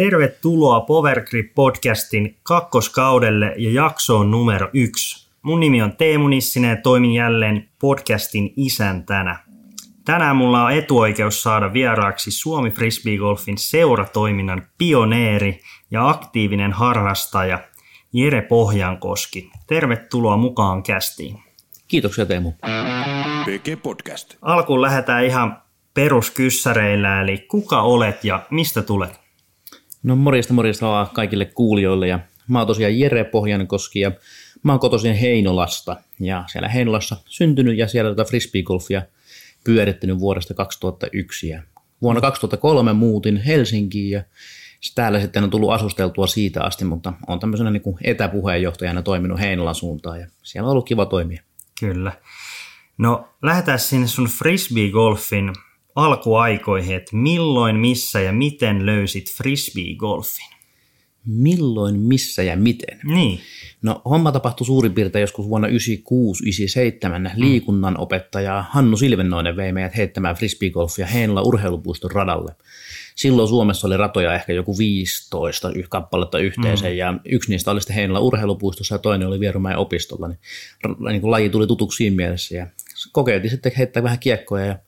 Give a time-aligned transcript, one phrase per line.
[0.00, 5.30] Tervetuloa Power Grip podcastin kakkoskaudelle ja jaksoon numero yksi.
[5.42, 9.38] Mun nimi on Teemu Nissinen ja toimin jälleen podcastin isäntänä.
[10.04, 15.60] Tänään mulla on etuoikeus saada vieraaksi Suomi Frisbee Golfin seuratoiminnan pioneeri
[15.90, 17.58] ja aktiivinen harrastaja
[18.12, 19.50] Jere Pohjankoski.
[19.66, 21.38] Tervetuloa mukaan kästiin.
[21.88, 22.52] Kiitoksia Teemu.
[23.44, 24.36] PG Podcast.
[24.42, 25.62] Alkuun lähdetään ihan
[25.94, 29.19] peruskyssäreillä, eli kuka olet ja mistä tulet?
[30.02, 34.12] No morjesta morjesta vaan kaikille kuulijoille ja mä oon tosiaan Jere Pohjankoski ja
[34.62, 39.02] mä oon kotoisin Heinolasta ja siellä Heinolassa syntynyt ja siellä tätä frisbeegolfia
[39.64, 41.62] pyörittänyt vuodesta 2001 ja
[42.02, 44.22] vuonna 2003 muutin Helsinkiin ja
[44.94, 50.20] täällä sitten on tullut asusteltua siitä asti, mutta on tämmöisenä niin etäpuheenjohtajana toiminut Heinolan suuntaan
[50.20, 51.42] ja siellä on ollut kiva toimia.
[51.80, 52.12] Kyllä.
[52.98, 55.54] No lähdetään sinne sun frisbee-golfin
[55.94, 60.60] alkuaikoihin, että milloin, missä ja miten löysit frisbee-golfin?
[61.26, 63.00] Milloin, missä ja miten?
[63.04, 63.40] Niin.
[63.82, 65.70] No homma tapahtui suurin piirtein joskus vuonna 96-97.
[65.72, 67.30] Mm.
[67.36, 72.54] Liikunnan opettaja Hannu Silvennoinen vei meidät heittämään frisbeegolfia Heinola urheilupuiston radalle.
[73.14, 76.94] Silloin Suomessa oli ratoja ehkä joku 15 kappaletta yhteensä mm.
[76.94, 80.28] ja yksi niistä oli sitten Heinola urheilupuistossa ja toinen oli Vierumäen opistolla.
[80.28, 80.38] Niin,
[81.08, 82.66] niin kuin laji tuli tutuksi siinä mielessä ja
[83.12, 84.78] kokeiltiin sitten heittää vähän kiekkoja ja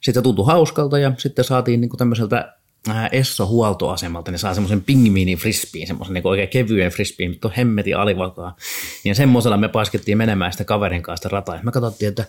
[0.00, 2.54] sitten tuntui hauskalta ja sitten saatiin niin kuin tämmöiseltä
[2.88, 7.96] äh, Esso-huoltoasemalta, niin saa semmoisen pingviinin frisbeen, semmoisen niin oikein kevyen frisbeen, mutta on hemmetin
[7.96, 8.56] alivakaa.
[9.04, 11.56] Ja semmoisella me paiskettiin menemään sitä kaverin kanssa rataa.
[11.56, 12.24] Ja me katsottiin, että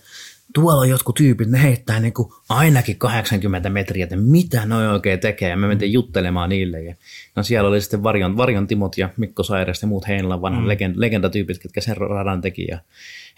[0.54, 5.20] tuolla on jotkut tyypit, ne heittää niin kuin ainakin 80 metriä, että mitä noin oikein
[5.20, 5.50] tekee.
[5.50, 6.82] Ja me mentiin juttelemaan niille.
[6.82, 6.96] Ja
[7.36, 10.68] no siellä oli sitten Varjon, Varjon Timot ja Mikko Sairesta ja muut Heinolan vanhan mm.
[10.68, 12.68] legend, legendatyypit, ketkä sen radan teki.
[12.70, 12.80] Ja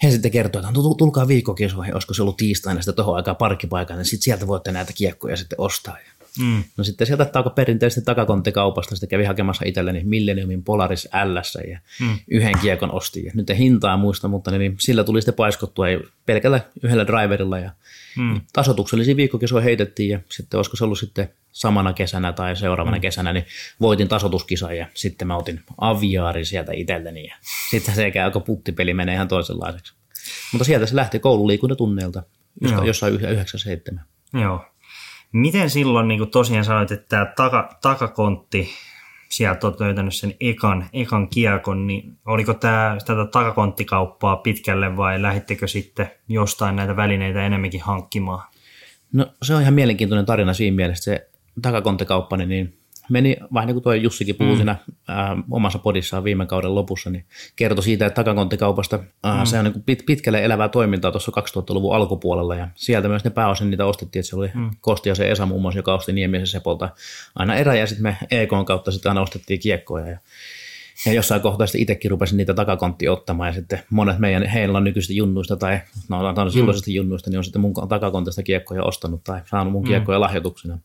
[0.02, 3.96] he sitten kertoi, että no, tulkaa viikkokisoihin, olisiko se ollut tiistaina sitten tuohon aikaan parkkipaikan,
[3.96, 5.96] niin sitten sieltä voitte näitä kiekkoja sitten ostaa.
[6.38, 6.64] Mm.
[6.76, 12.18] No sitten sieltä tauko perinteisesti takakonttikaupasta sitten kävi hakemassa itselleni Millenniumin Polaris L ja mm.
[12.28, 13.24] yhden kiekon osti.
[13.24, 15.86] Ja nyt ei hintaa muista, mutta niin sillä tuli sitten paiskottua
[16.26, 17.70] pelkällä yhdellä driverilla ja
[18.18, 18.40] mm.
[18.52, 23.00] tasotuksellisia viikkokisoja heitettiin ja sitten olisiko se ollut sitten samana kesänä tai seuraavana mm.
[23.00, 23.46] kesänä, niin
[23.80, 27.34] voitin tasotuskisan ja sitten mä otin aviaari sieltä itselleni ja
[27.70, 29.94] sitten se alkoi puttipeli menee ihan toisenlaiseksi.
[30.52, 32.22] Mutta sieltä se lähti koululiikuntatunneilta,
[32.84, 34.04] jossain 97.
[34.32, 34.64] Joo.
[35.32, 38.70] Miten silloin, niin kuin tosiaan sanoit, että tämä taka, takakontti,
[39.36, 45.68] sieltä olet löytänyt sen ekan, ekan kiekon, niin oliko tämä, tätä takakonttikauppaa pitkälle vai lähittekö
[45.68, 48.48] sitten jostain näitä välineitä enemmänkin hankkimaan?
[49.12, 51.28] No se on ihan mielenkiintoinen tarina siinä mielessä, se
[51.62, 52.78] takakonttikauppa, niin
[53.10, 54.56] meni, vähän niin kuin tuo Jussikin puhui mm.
[54.56, 54.76] siinä
[55.08, 57.24] ää, omassa podissaan viime kauden lopussa, niin
[57.56, 59.46] kertoi siitä, että takakonttikaupasta ää, mm.
[59.46, 63.70] se on niin pit, pitkälle elävää toimintaa tuossa 2000-luvun alkupuolella ja sieltä myös ne pääosin
[63.70, 64.70] niitä ostettiin, että se oli mm.
[64.80, 66.88] Kosti ja se Esa muun muassa, joka osti Niemisen Sepolta
[67.34, 70.18] aina erä ja sitten me EK kautta sitten aina ostettiin kiekkoja ja
[71.06, 75.14] ja jossain kohtaa sitten itsekin rupesin niitä takakonttia ottamaan ja sitten monet meidän heillä nykyisistä
[75.14, 76.50] junnuista tai no, mm.
[76.50, 76.94] silloisista mm.
[76.94, 79.88] junnuista, niin on sitten mun takakontista kiekkoja ostanut tai saanut mun mm.
[79.88, 80.20] kiekkoja mm.
[80.20, 80.78] lahjoituksena.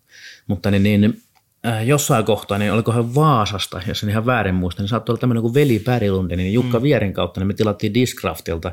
[0.47, 1.21] Mutta niin, niin
[1.65, 5.41] äh, jossain kohtaa, niin olikohan Vaasasta, jos en ihan väärin muista, niin saattoi olla tämmöinen
[5.41, 6.83] kuin Veli Pärilundi, niin Jukka mm.
[6.83, 8.71] Vieren kautta, niin me tilattiin Discraftilta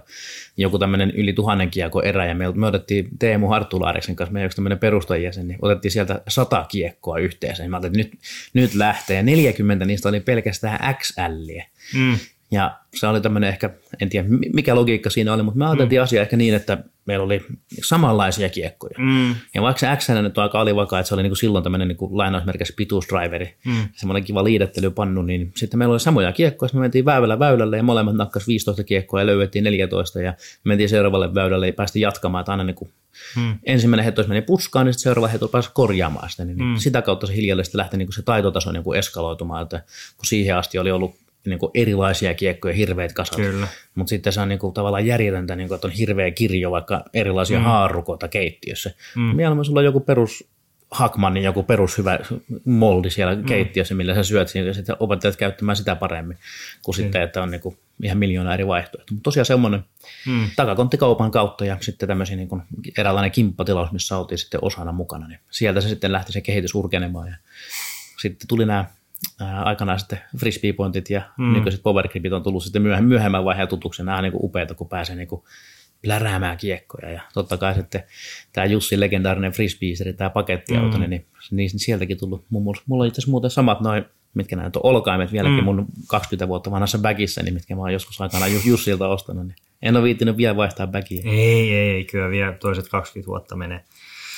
[0.57, 4.57] joku tämmöinen yli tuhannen kiekko erä, ja me, me otettiin Teemu Harttulaareksen kanssa, meidän yksi
[4.57, 8.23] tämmöinen perustajajäsen, niin otettiin sieltä sata kiekkoa yhteensä, niin mä ajattelin, että nyt,
[8.55, 11.61] nyt lähtee, 40 niistä oli pelkästään XL.
[11.99, 12.19] Mm.
[12.51, 13.71] Ja se oli tämmöinen ehkä,
[14.01, 16.03] en tiedä mikä logiikka siinä oli, mutta me ajateltiin mm.
[16.03, 17.47] asia ehkä niin, että meillä oli
[17.83, 18.95] samanlaisia kiekkoja.
[18.99, 19.35] Mm.
[19.55, 21.89] Ja vaikka se XN nyt on aika alivakaa, että se oli niin kuin silloin tämmöinen
[21.89, 23.89] niin lainausmerkissä pituusdriveri, mm.
[23.93, 28.15] semmoinen kiva liidettelypannu, niin sitten meillä oli samoja kiekkoja, me mentiin väylällä väylälle ja molemmat
[28.15, 30.35] nakkas 15 kiekkoa ja löydettiin 14 ja
[30.65, 32.91] mentiin seuraavalle väylälle ja päästiin jatkamaan, että aina niin kuin
[33.37, 33.59] mm.
[33.65, 36.77] ensimmäinen hetos meni puskaan, niin sitten seuraava heto pääsi korjaamaan sitä, niin mm.
[36.77, 39.83] sitä kautta se hiljalleen lähti niin kuin se taitotaso niin kuin eskaloitumaan, että
[40.17, 43.39] kun siihen asti oli ollut niin kuin erilaisia kiekkoja, hirveät kasat.
[43.95, 47.05] Mutta sitten se on niin kuin, tavallaan järjetöntä, niin kuin, että on hirveä kirjo vaikka
[47.15, 47.65] erilaisia mm.
[47.65, 48.91] haarukoita keittiössä.
[49.17, 49.23] Mm.
[49.23, 50.45] Mieluummin sulla on joku perus
[50.91, 52.19] Hakmanin joku perus hyvä
[52.65, 53.45] moldi siellä mm.
[53.45, 56.39] keittiössä, millä sä syöt ja sitten opettajat käyttämään sitä paremmin
[56.83, 57.03] kuin mm.
[57.03, 59.15] sitten, että on niin kuin ihan miljoona eri vaihtoehtoja.
[59.15, 59.85] Mutta tosiaan semmoinen
[60.27, 60.51] mm.
[60.57, 62.63] takakonttikaupan kautta ja sitten tämmöisiä niin kuin
[62.99, 67.29] eräänlainen kimppatilaus, missä oltiin sitten osana mukana, niin sieltä se sitten lähti se kehitys urkenemaan
[67.29, 67.37] ja
[68.21, 68.85] sitten tuli nämä
[69.65, 71.53] aikanaan sitten frisbee-pointit ja mm.
[71.53, 74.03] nykyiset powergripit on tullut sitten myöhemmin, myöhemmän vaiheen tutuksi.
[74.03, 75.43] Nämä on niin upeita, kun pääsee niin kuin
[76.03, 77.11] pläräämään kiekkoja.
[77.11, 78.03] Ja totta kai sitten
[78.53, 81.11] tämä Jussi legendaarinen frisbeeseri, tämä pakettiauto, mm.
[81.11, 82.45] niin, niin sieltäkin tullut.
[82.51, 85.65] Mulla, mulla on itse asiassa muuten samat noin, mitkä näitä on olkaimet vieläkin mm.
[85.65, 89.47] mun 20 vuotta vanhassa bagissa, niin mitkä mä oon joskus aikana Jussilta ostanut.
[89.47, 91.23] Niin en ole viittinyt vielä vaihtaa bagia.
[91.25, 93.85] Ei, ei, ei, kyllä vielä toiset 20 vuotta menee.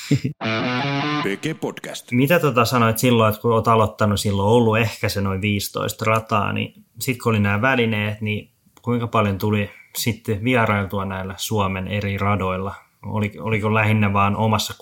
[1.61, 2.13] Podcast.
[2.13, 6.53] Mitä tota sanoit silloin, että kun olet aloittanut silloin, ollut ehkä se noin 15 rataa,
[6.53, 8.51] niin sitten kun oli nämä välineet, niin
[8.83, 12.75] kuinka paljon tuli sitten vierailtua näillä Suomen eri radoilla?
[13.41, 14.75] Oliko lähinnä vaan omassa,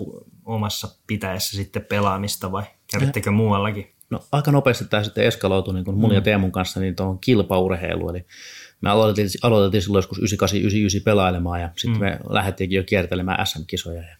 [0.45, 2.63] omassa pitäessä sitten pelaamista vai
[2.93, 3.93] kävittekö muuallakin?
[4.11, 6.15] No aika nopeasti tämä sitten eskaloitui niin kuin mun mm.
[6.15, 8.11] ja Teemun kanssa niin tuohon kilpaurheiluun.
[8.11, 8.27] Eli
[8.81, 12.05] me aloitettiin, aloitettiin silloin joskus 98-99 pelailemaan ja sitten mm.
[12.05, 14.03] me lähdettiinkin jo kiertelemään SM-kisoja.
[14.03, 14.17] Ja,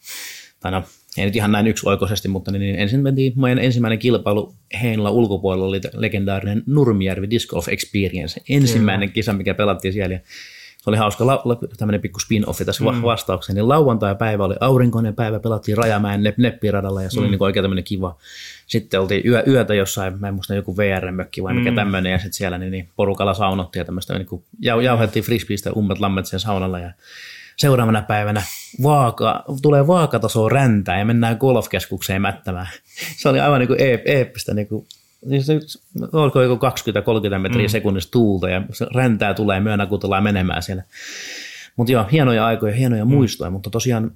[0.61, 0.83] tai no,
[1.19, 5.67] ei nyt ihan näin yksioikoisesti, mutta niin, niin ensin mentiin, meidän ensimmäinen kilpailu Heinla ulkopuolella
[5.67, 8.41] oli legendaarinen Nurmijärvi Disc Golf Experience.
[8.49, 9.15] Ensimmäinen Kyllä.
[9.15, 10.15] kisa, mikä pelattiin siellä.
[10.15, 10.21] Ja
[10.87, 13.03] se oli hauska la, la, tämmöinen pikku spin-offi tässä mm.
[13.03, 13.57] vastaukseen.
[13.57, 17.31] Niin lauantai-päivä oli aurinkoinen päivä, pelattiin Rajamäen ne, Neppiradalla ja se oli mm.
[17.31, 18.17] niin oikein tämmöinen kiva.
[18.67, 21.75] Sitten oltiin yö, yötä jossain, mä en muista joku VR-mökki vai mikä mm.
[21.77, 25.73] tämmöinen, ja sitten siellä niin, niin porukalla saunottiin ja tämmöistä, niin kuin jau, jauhettiin frisbeistä
[25.73, 26.93] ummet lammet sen saunalla ja
[27.57, 28.43] seuraavana päivänä
[28.83, 32.69] vaaka, tulee vaakataso räntää ja mennään golfkeskukseen mättämään.
[33.17, 34.87] Se oli aivan niin kuin eeppistä niin kuin
[36.13, 36.67] olko joku
[37.35, 37.71] 20-30 metriä mm.
[37.71, 40.83] sekunnissa tuulta ja se räntää tulee myönnä, kun tullaan menemään siellä.
[41.77, 43.11] Mutta joo, hienoja aikoja, hienoja mm.
[43.11, 44.11] muistoja, mutta tosiaan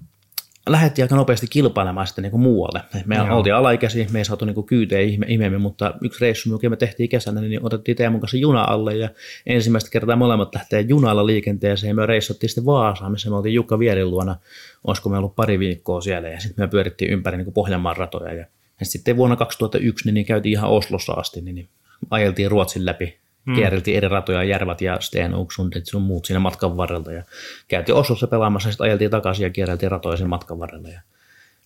[0.69, 2.81] lähdettiin aika nopeasti kilpailemaan sitten niin kuin muualle.
[3.07, 3.37] Me Joo.
[3.37, 7.41] oltiin alaikäisiä, me ei saatu niin kyyteen ihmeemmin, mutta yksi reissu, mikä me tehtiin kesällä,
[7.41, 9.09] niin otettiin Teemun kanssa juna alle ja
[9.47, 11.97] ensimmäistä kertaa molemmat lähtee junalla liikenteeseen.
[11.97, 14.37] Me reissattiin sitten Vaasaan, missä me oltiin Jukka Vierin luona,
[14.85, 18.47] olisiko me ollut pari viikkoa siellä ja sitten me pyörittiin ympäri niin Pohjanmaan ratoja ja,
[18.81, 21.69] ja sitten vuonna 2001 niin, niin käytiin ihan Oslossa asti, niin, niin
[22.11, 23.55] ajeltiin Ruotsin läpi Mm.
[23.55, 27.13] Kierreltiin eri ratoja, Järvat ja Stenungsundet sun muut siinä matkan varrelta.
[27.13, 27.23] Ja
[27.69, 30.89] käytiin Oslossa pelaamassa, sitten ajeltiin takaisin ja kierreltiin ratoja sen matkan varrella.
[30.89, 31.01] Ja,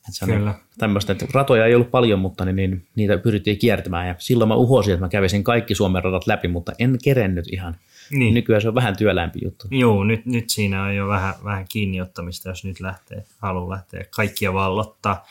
[0.08, 0.54] että Kyllä.
[0.78, 4.08] tämmöistä, että ratoja ei ollut paljon, mutta niin, niin, niitä pyrittiin kiertämään.
[4.08, 7.76] Ja silloin mä uhosin, että mä kävisin kaikki Suomen radat läpi, mutta en kerennyt ihan.
[8.10, 8.34] Niin.
[8.34, 9.68] Nykyään se on vähän työlämpi juttu.
[9.70, 14.52] Joo, nyt, nyt siinä on jo vähän, vähän kiinniottamista, jos nyt lähtee, haluaa lähteä kaikkia
[14.52, 15.26] vallottaa.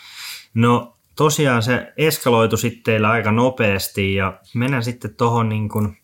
[0.54, 5.98] No tosiaan se eskaloitu sitten teillä aika nopeasti ja mennään sitten tuohon niin kuin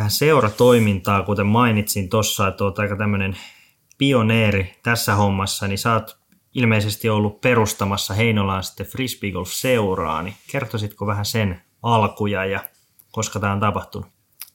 [0.00, 3.36] tähän seuratoimintaan, kuten mainitsin tuossa, että olet aika tämmöinen
[3.98, 6.18] pioneeri tässä hommassa, niin sä oot
[6.54, 12.64] ilmeisesti ollut perustamassa Heinolaan sitten Frisbee Golf seuraa, niin kertoisitko vähän sen alkuja ja
[13.10, 14.08] koska tämä on tapahtunut?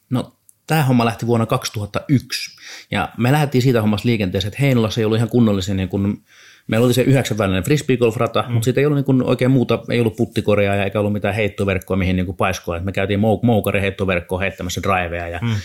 [0.09, 0.33] No
[0.67, 2.57] tämä homma lähti vuonna 2001
[2.91, 6.23] ja me lähdettiin siitä hommasta liikenteeseen, että Heinolassa ei ollut ihan kunnollisen niin kun
[6.67, 8.53] Meillä oli se yhdeksän välinen frisbeegolf-rata, mm.
[8.53, 11.35] mutta siitä ei ollut niin kuin oikein muuta, ei ollut puttikorea ja eikä ollut mitään
[11.35, 12.79] heittoverkkoa, mihin niin kuin paiskoa.
[12.79, 15.55] me käytiin mou- moukari heittoverkkoa heittämässä driveja ja mm.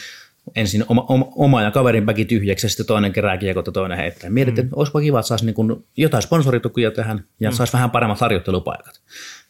[0.57, 3.99] ensin oma, oma, oma, ja kaverin päki tyhjäksi ja sitten toinen kerää kiekot ja toinen
[3.99, 4.31] heittää.
[4.31, 4.69] Mietittiin, mm.
[4.69, 7.55] että olisipa kiva, että saisi niin kuin jotain sponsoritukia tähän ja mm.
[7.55, 9.01] saisi vähän paremmat harjoittelupaikat.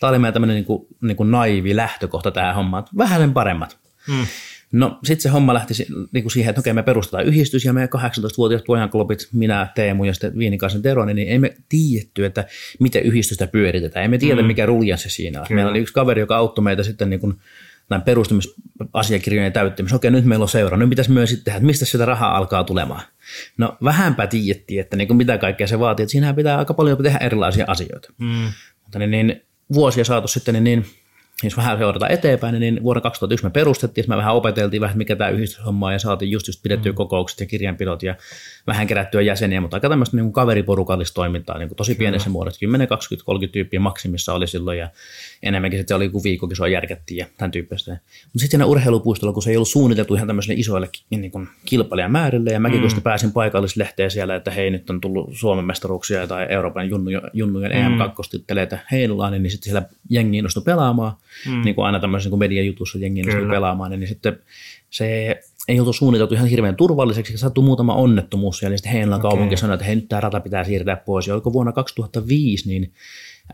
[0.00, 3.78] Tämä oli meidän tämmöinen niin kuin, niin kuin naivi lähtökohta tähän hommaan, vähän sen paremmat.
[4.08, 4.26] Mm.
[4.72, 5.74] No sitten se homma lähti
[6.12, 10.12] niin kuin siihen, että okei me perustetaan yhdistys ja me 18-vuotiaat pojanklopit, minä, Teemu ja
[10.12, 12.44] sitten Viinikaisen Teroni, niin emme tiedetty, että
[12.80, 14.04] miten yhdistystä pyöritetään.
[14.04, 14.46] Emme tiedä, mm.
[14.46, 15.46] mikä ruljanssi siinä on.
[15.46, 15.58] Kyllä.
[15.58, 17.36] Meillä oli yksi kaveri, joka auttoi meitä sitten niin kuin
[17.90, 19.96] näin perustamisasiakirjojen täyttämisessä.
[19.96, 20.76] Okei, nyt meillä on seura.
[20.76, 23.02] Nyt pitäisi myös sitten tehdä, että mistä sitä rahaa alkaa tulemaan.
[23.58, 26.02] No vähänpä tiedettiin, että niin kuin mitä kaikkea se vaatii.
[26.02, 28.12] Että siinähän pitää aika paljon tehdä erilaisia asioita.
[28.18, 28.52] Mm.
[28.82, 30.86] Mutta niin, niin vuosia saatu sitten, niin, niin
[31.44, 35.30] jos vähän seurataan eteenpäin, niin vuonna 2001 me perustettiin, me vähän opeteltiin vähän, mikä tämä
[35.30, 36.96] yhdistyshomma on, ja saatiin just, just pidettyä mm.
[36.96, 38.14] kokoukset ja kirjanpidot ja
[38.70, 42.32] vähän kerättyä jäseniä, mutta aika tämmöistä niin kaveriporukallista toimintaa, niin kuin tosi pienessä Kyllä.
[42.32, 44.88] muodossa, 10, 20, 30 tyyppiä maksimissa oli silloin, ja
[45.42, 47.90] enemmänkin sitten oli kun se järkättiin ja tämän tyyppistä.
[47.90, 52.50] Mutta sitten siinä urheilupuistolla, kun se ei ollut suunniteltu ihan tämmöisille isoille niin kuin kilpailijamäärille,
[52.50, 52.88] ja mäkin mm.
[52.92, 57.72] kun pääsin paikallislehteen siellä, että hei, nyt on tullut Suomen mestaruuksia tai Euroopan junnujen, junnujen
[57.72, 58.00] mm.
[58.00, 61.12] EM2-titteleitä Heinulaan, niin sitten siellä jengi innostui pelaamaan,
[61.46, 61.62] mm.
[61.62, 64.38] niin kuin aina tämmöisessä niin mediajutussa jengi innostui pelaamaan, niin sitten
[64.90, 69.30] se ei oltu suunniteltu ihan hirveän turvalliseksi, sattui muutama onnettomuus siellä, niin sitten Heinolan okay.
[69.30, 71.26] kaupunki sanoi, että hei, nyt tämä rata pitää siirtää pois.
[71.26, 72.92] Ja oliko vuonna 2005, niin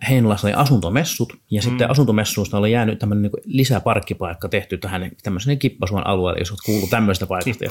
[0.09, 1.91] Heinolassa oli asuntomessut, ja sitten mm.
[1.91, 7.27] asuntomessuista oli jäänyt tämmöinen niin lisäparkkipaikka tehty tähän tämmöisen Kippasuon alueelle, jos olet kuullut tämmöistä
[7.27, 7.65] paikasta.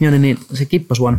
[0.00, 1.18] Ja niin, niin, se Kippasuon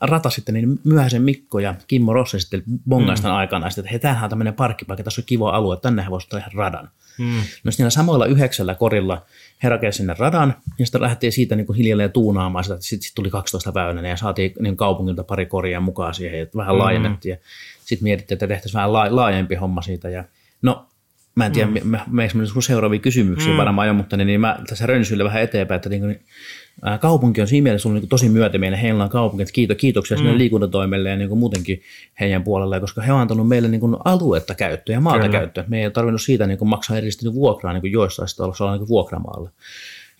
[0.00, 3.36] rata sitten, niin myöhäisen Mikko ja Kimmo Rossi sitten bongaistan mm.
[3.36, 6.90] aikana, että hei, tämähän on tämmöinen parkkipaikka, tässä on kiva alue, tännehän voisi tehdä radan.
[7.18, 7.42] Mm.
[7.64, 9.22] No siinä samoilla yhdeksällä korilla
[9.62, 13.14] he rakensivat sinne radan, ja sitten lähdettiin siitä niin kuin hiljalleen tuunaamaan sitä, sitten sit
[13.14, 16.78] tuli 12 päivänä, ja saatiin niin kaupungilta pari koria mukaan siihen, ja vähän mm.
[16.78, 17.36] laajennettiin, ja
[17.84, 20.24] sitten mietittiin, että tehtäisiin vähän laajempi homma siitä, ja
[20.62, 20.86] no
[21.34, 21.88] Mä en tiedä, mm.
[21.88, 23.56] me, me, me seuraavia kysymyksiä mm.
[23.56, 26.20] varmaan jo, mutta niin, niin mä tässä rönsyillä vähän eteenpäin, että niin, niin,
[26.82, 28.80] ää, kaupunki on siinä mielessä ollut niin tosi myötämielinen.
[28.80, 30.18] Heillä on kaupunki, että kiito, kiitoksia mm.
[30.18, 31.82] sinne liikuntatoimelle ja niin kuin muutenkin
[32.20, 35.38] heidän puolelle, koska he on antanut meille niin kuin aluetta käyttöä ja maata Kyllä.
[35.38, 35.64] käyttöä.
[35.68, 38.76] Me ei ole tarvinnut siitä niin kuin maksaa erityisesti vuokraa niin kuin joissain sitten olla
[38.76, 39.50] niin vuokramaalla.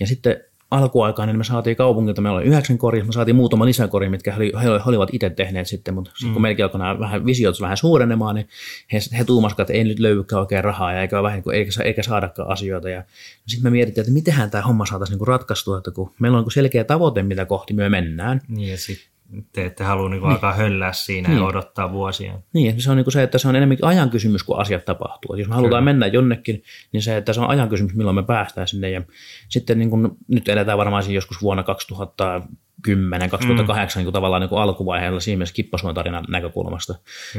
[0.01, 0.37] Ja sitten
[0.75, 4.45] alkuaikaan niin me saatiin kaupungilta, meillä oli yhdeksän kori, me saatiin muutama lisäkori, mitkä he,
[4.45, 6.33] he, he olivat itse tehneet sitten, mutta mm.
[6.33, 8.49] kun meilläkin alkoi nämä vähän visiot vähän suurenemaan, niin
[8.93, 12.51] he, he tuumasivat, että ei nyt löydykään oikein rahaa ja eikä, vähän, eikä, eikä saadakaan
[12.51, 12.91] asioita.
[12.91, 13.05] Ja
[13.47, 16.53] sitten me mietittiin, että mitenhän tämä homma saataisiin niin ratkaistua, että kun meillä on niin
[16.53, 18.41] selkeä tavoite, mitä kohti me mennään.
[18.49, 19.14] Niin ja sitten
[19.53, 20.31] te ette halua niin niin.
[20.31, 21.39] alkaa höllää siinä niin.
[21.39, 22.39] ja odottaa vuosia.
[22.53, 25.35] Niin, se on niin kuin se, että se on enemmänkin ajan kysymys, kun asiat tapahtuu.
[25.35, 25.93] Et jos me halutaan Kyllä.
[25.93, 26.63] mennä jonnekin,
[26.93, 28.91] niin se, että se on ajan kysymys, milloin me päästään sinne.
[28.91, 29.03] Ja
[29.49, 34.05] sitten niin kuin, nyt eletään varmaan joskus vuonna 2010, 2008 mm.
[34.05, 36.95] niin tavallaan niin kuin alkuvaiheella siinä mielessä kippasuon tarinan näkökulmasta.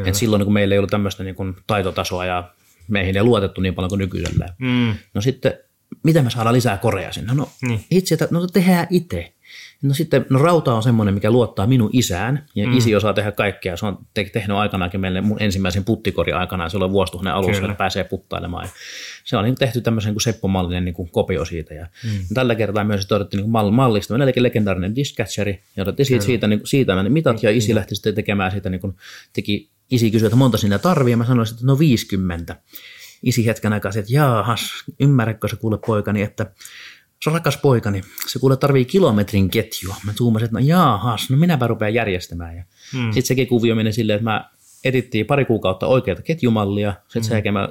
[0.06, 2.52] Et silloin niin kuin meillä ei ollut tämmöistä niin kuin taitotasoa ja
[2.88, 4.54] meihin ei luotettu niin paljon kuin nykyisellä.
[4.58, 4.96] Mm.
[5.14, 5.54] No sitten,
[6.04, 7.34] mitä me saadaan lisää korea sinne?
[7.34, 7.86] No niin.
[7.92, 9.35] itse, että no tehdään itse.
[9.82, 12.78] No sitten, no rauta on semmoinen, mikä luottaa minun isään, ja mm.
[12.78, 13.78] isi osaa tehdä kaikkea.
[13.78, 17.72] Se on te- tehnyt aikanaankin meille mun ensimmäisen puttikori aikanaan, silloin vuosituhannen alussa, Kyllä.
[17.72, 18.66] että pääsee puttailemaan.
[18.66, 18.72] Ja
[19.24, 21.74] se on niin tehty tämmöisen kuin Seppo-mallinen niin kuin kopio siitä.
[21.74, 22.10] Ja mm.
[22.34, 26.62] tällä kertaa myös otettiin niin mall- mallista, eli legendaarinen dispatcheri, ja otettiin siitä, siitä, niin,
[26.64, 28.96] siitä ne mitat, ja isi lähti sitten tekemään siitä, niin kuin,
[29.34, 32.56] teki, isi kysyi, että monta sinne tarvii, ja mä sanoin, että no 50.
[33.24, 34.62] Isi hetken aikaa, että jaahas,
[35.00, 36.46] ymmärrätkö se kuule poikani, että
[37.26, 39.96] se on rakas poikani, se kuule tarvii kilometrin ketjua.
[40.06, 42.56] Mä tuumasin, että no jaahas, no minäpä rupean järjestämään.
[42.56, 42.64] Ja
[42.94, 43.06] hmm.
[43.06, 44.50] Sitten sekin kuvio meni silleen, että mä
[44.84, 47.28] edittiin pari kuukautta oikeata ketjumallia, sitten hmm.
[47.28, 47.70] sen jälkeen mä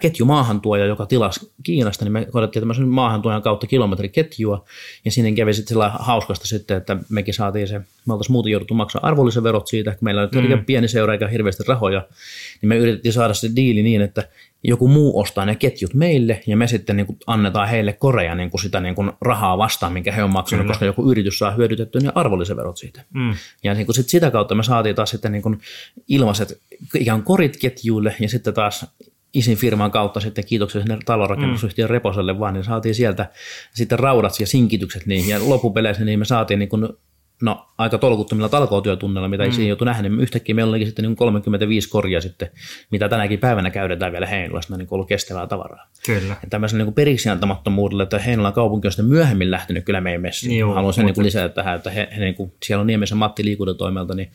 [0.00, 4.64] ketjumaahantuoja, joka tilasi Kiinasta, niin me koettiin tämmöisen maahantuojan kautta kilometriketjua,
[5.04, 8.74] ja sinne kävi sitten sillä hauskasta sitten, että mekin saatiin se, me oltaisiin muuten jouduttu
[8.74, 10.64] maksaa arvonlisäverot siitä, kun meillä oli mm.
[10.64, 12.06] pieni seura eikä hirveästi rahoja,
[12.62, 14.28] niin me yritettiin saada se diili niin, että
[14.64, 18.50] joku muu ostaa ne ketjut meille, ja me sitten niin kuin annetaan heille Korea niin
[18.50, 20.72] kuin sitä niin kuin rahaa vastaan, minkä he on maksanut, Kyllä.
[20.72, 23.04] koska joku yritys saa hyödytettyä ne arvonlisäverot siitä.
[23.14, 23.34] Mm.
[23.64, 25.60] Ja niin kuin sit sitä kautta me saatiin taas sitten niin kuin
[26.08, 26.60] ilmaiset
[26.94, 28.86] ikään korit ketjuille, ja sitten taas
[29.34, 31.92] isin firman kautta sitten kiitoksia sinne talonrakennusyhtiön mm.
[31.92, 33.30] Reposelle vaan, niin saatiin sieltä
[33.74, 36.88] sitten raudat ja sinkitykset niihin, ja loppupeleissä niin me saatiin niin kuin
[37.42, 39.48] no, aika tolkuttomilla talkootyötunnilla, mitä mm.
[39.48, 42.50] isin joutui nähdä, niin yhtäkkiä meillä olikin sitten niin 35 korjaa sitten,
[42.90, 45.88] mitä tänäkin päivänä käydetään vielä Heinolassa, niin ollut kestävää tavaraa.
[46.06, 46.36] Kyllä.
[46.42, 50.58] Ja tämmöisen niin periksi antamattomuudelle, että Heinolan kaupunki on sitten myöhemmin lähtenyt kyllä meidän messiin.
[50.58, 53.44] Joo, Haluan sen niin lisätä tähän, että he, he niin kuin, siellä on Niemisen Matti
[53.44, 54.30] liikuntatoimelta, niin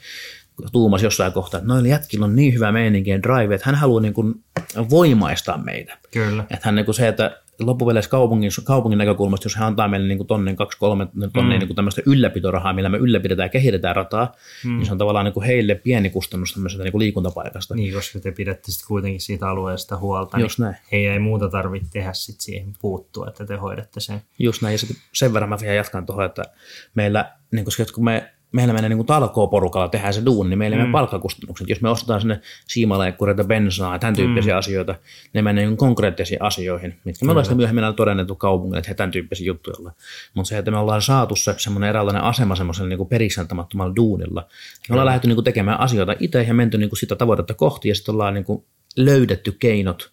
[0.71, 4.01] tuumas jossain kohtaa, että noilla jätkillä on niin hyvä meininki ja drive, että hän haluaa
[4.01, 4.43] niin kuin
[4.89, 5.97] voimaistaa meitä.
[6.11, 6.43] Kyllä.
[6.43, 10.27] Että hän niin kuin se, että loppupeleissä kaupungin, kaupungin näkökulmasta, jos hän antaa meille niin
[10.27, 11.65] tonnen, kaksi, kolme tonnia mm.
[11.65, 14.31] niin tämmöistä ylläpitorahaa, millä me ylläpidetään ja kehitetään rataa,
[14.65, 14.77] mm.
[14.77, 17.75] niin se on tavallaan niin kuin heille pieni kustannus tämmöisestä niin kuin liikuntapaikasta.
[17.75, 20.77] Niin, koska te pidätte sitten kuitenkin siitä alueesta huolta, Just niin näin.
[20.91, 24.21] ei muuta tarvitse tehdä sit siihen puuttua, että te hoidatte sen.
[24.39, 26.43] Just näin, ja sitten sen verran mä vielä jatkan tuohon, että
[26.95, 30.81] meillä, niin koska kun me meillä menee niin talkoo-porukalla tehdään se duuni, niin meillä mm.
[30.81, 31.69] menee palkkakustannukset.
[31.69, 34.57] Jos me ostetaan sinne siimaleikkureita, bensaa ja tämän tyyppisiä mm.
[34.57, 34.95] asioita,
[35.33, 39.11] ne menee niin konkreettisiin asioihin, mitkä me ollaan sitten myöhemmin todennettu kaupungille, että he tämän
[39.11, 39.95] tyyppisiä juttuja ollaan.
[40.33, 44.47] Mutta se, että me ollaan saatu se semmoinen eräänlainen asema semmoisella niin periksantamattomalla duunilla.
[44.89, 48.13] Me ollaan lähdetty niin tekemään asioita itse ja menty niin sitä tavoitetta kohti ja sitten
[48.13, 48.45] ollaan niin
[48.97, 50.11] löydetty keinot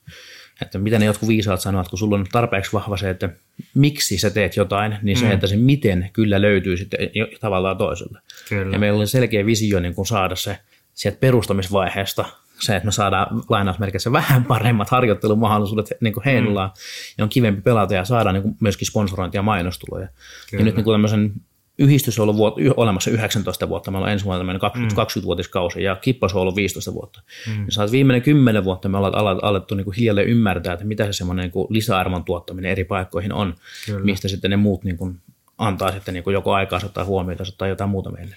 [0.62, 3.28] että mitä ne jotkut viisaat sanovat, kun sulla on tarpeeksi vahva se, että
[3.74, 5.30] miksi sä teet jotain, niin se, mm.
[5.30, 6.98] että se miten kyllä löytyy sitten
[7.40, 8.20] tavallaan toiselle.
[8.48, 8.72] Kyllä.
[8.72, 10.58] Ja meillä oli selkeä visio niin kuin saada se
[10.94, 12.24] sieltä perustamisvaiheesta
[12.60, 17.14] se, että me saadaan lainausmerkissä vähän paremmat harjoittelumahdollisuudet niin kuin Heinolaan, mm.
[17.18, 20.08] ja on kivempi pelata ja saada niin kuin myöskin sponsorointia ja mainostuloja.
[20.50, 20.60] Kyllä.
[20.60, 21.32] Ja nyt niin kuin tämmöisen
[21.80, 25.02] yhdistys on ollut vuot, olemassa 19 vuotta, meillä on ensi vuonna 20, mm.
[25.02, 27.22] 20-vuotiskausi ja kippas on ollut 15 vuotta.
[27.46, 27.64] Mm.
[27.64, 31.12] Ja saat viimeinen 10 vuotta me ollaan alettu niin kuin hiljalleen ymmärtää, että mitä se
[31.12, 33.54] semmoinen niin kuin lisäarvon tuottaminen eri paikkoihin on,
[33.86, 34.04] Kyllä.
[34.04, 35.20] mistä sitten ne muut niin kuin
[35.58, 38.34] antaa sitten niin kuin joko aikaa tai huomiota tai jotain muuta meille.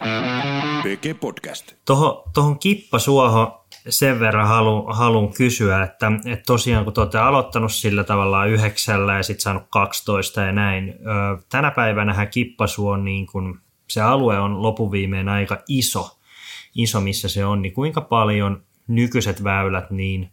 [0.83, 1.73] PG Podcast.
[1.85, 7.71] Tuohon, tuohon kippasuohon sen verran haluan, haluan kysyä, että, että tosiaan kun te olette aloittanut
[7.71, 10.95] sillä tavalla yhdeksällä ja sitten saanut 12 ja näin,
[11.49, 13.59] tänä päivänä Kippasu on niin kuin,
[13.89, 16.19] se alue on lopuviimeen aika iso,
[16.75, 20.31] iso missä se on, niin kuinka paljon nykyiset väylät, niin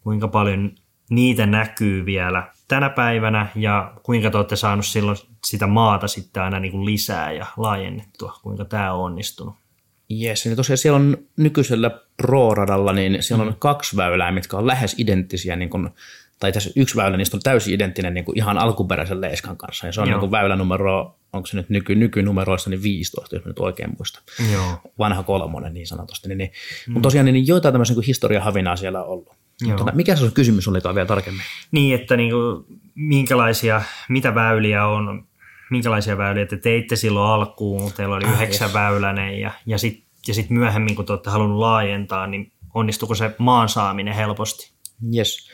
[0.00, 0.72] kuinka paljon
[1.10, 6.60] niitä näkyy vielä tänä päivänä ja kuinka te olette saanut silloin sitä maata sitten aina
[6.60, 9.54] niin kuin lisää ja laajennettua, kuinka tämä on onnistunut?
[10.08, 13.56] Jes, niin tosiaan siellä on nykyisellä Pro-radalla, niin siellä on mm.
[13.58, 15.88] kaksi väylää, mitkä on lähes identtisiä, niin kuin,
[16.40, 19.86] tai tässä yksi väylä niistä on täysin identtinen niin kuin ihan alkuperäisen Leeskan kanssa.
[19.86, 23.44] Ja se on niin kuin väylä numero, onko se nyt nyky, nykynumeroissa, niin 15, jos
[23.44, 24.20] nyt oikein muista.
[24.52, 24.80] Joo.
[24.98, 26.28] Vanha kolmonen niin sanotusti.
[26.28, 26.50] Niin, niin,
[26.86, 26.92] mm.
[26.92, 29.32] Mutta tosiaan niin joitain tämmöisiä niin historiahavinaa siellä on ollut.
[29.66, 31.42] Mutta mikä se on kysymys oli vielä tarkemmin?
[31.70, 35.24] Niin, että niin kuin, minkälaisia, mitä väyliä on,
[35.70, 38.74] minkälaisia väyliä te teitte silloin alkuun, teillä oli yhdeksän yes.
[38.74, 43.34] väylänen ja, ja sitten ja sit myöhemmin, kun te olette halunnut laajentaa, niin onnistuko se
[43.38, 44.72] maan saaminen helposti?
[45.16, 45.50] Yes.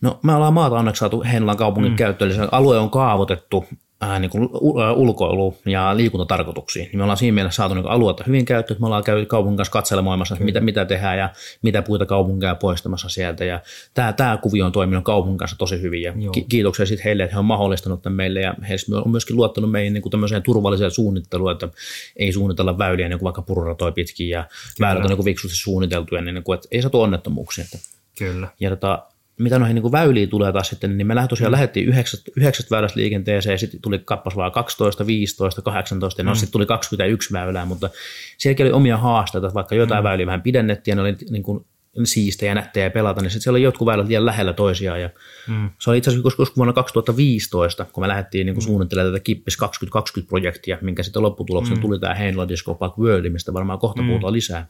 [0.00, 1.96] No me ollaan maata onneksi saatu Heinolan kaupungin mm.
[1.96, 3.64] käyttöön, eli se alue on kaavoitettu
[4.00, 4.48] ää, niin kuin
[4.96, 6.86] ulkoilu- ja liikuntatarkoituksiin.
[6.86, 9.56] Niin me ollaan siinä mielessä saatu niin aluetta hyvin käyttöön, että me ollaan käynyt kaupungin
[9.56, 11.30] kanssa katselemoimassa, mitä, mitä tehdään ja
[11.62, 13.44] mitä puita kaupunkeja poistamassa sieltä.
[13.44, 13.60] Ja
[13.94, 16.32] tämä, tämä kuvio on toiminut kaupungin kanssa tosi hyvin ja Joo.
[16.48, 19.92] kiitoksia sitten heille, että he on mahdollistanut tämän meille ja he on myöskin luottanut meihin
[19.92, 21.68] niin kuin tämmöiseen turvalliseen suunnitteluun, että
[22.16, 24.44] ei suunnitella väyliä niin kuin vaikka pururatoja pitkin ja
[24.76, 24.88] Kyllä.
[24.88, 27.64] väylät on niin kuin fiksusti suunniteltuja, niin, niin kuin, että ei saatu onnettomuuksia.
[27.64, 27.78] Että.
[28.18, 28.48] Kyllä.
[28.60, 29.02] Ja tota,
[29.38, 31.52] mitä noihin niin väyliin tulee taas sitten, niin me tosiaan mm.
[31.52, 36.30] lähdettiin yhdeksästä, yhdeksästä väylästä liikenteeseen ja sitten tuli kappas vaan 12, 15, 18 ja no
[36.30, 36.34] mm.
[36.34, 37.90] sitten tuli 21 väylää, mutta
[38.38, 40.08] sielläkin oli omia haasteita, vaikka jotain mm.
[40.08, 41.64] väyliä vähän pidennettiin ja ne oli niin kuin
[42.04, 45.00] siistejä, nättejä pelata, niin sitten siellä oli jotkut väylät liian lähellä toisiaan.
[45.00, 45.10] Ja
[45.48, 45.70] mm.
[45.78, 48.66] Se oli itse asiassa koska vuonna 2015, kun me lähdettiin niin kuin mm.
[48.66, 51.80] suunnittelemaan tätä Kippis 2020-projektia, minkä sitten lopputuloksen mm.
[51.80, 54.08] tuli tämä Heinola Disco Park World, mistä varmaan kohta mm.
[54.08, 54.66] puhutaan lisää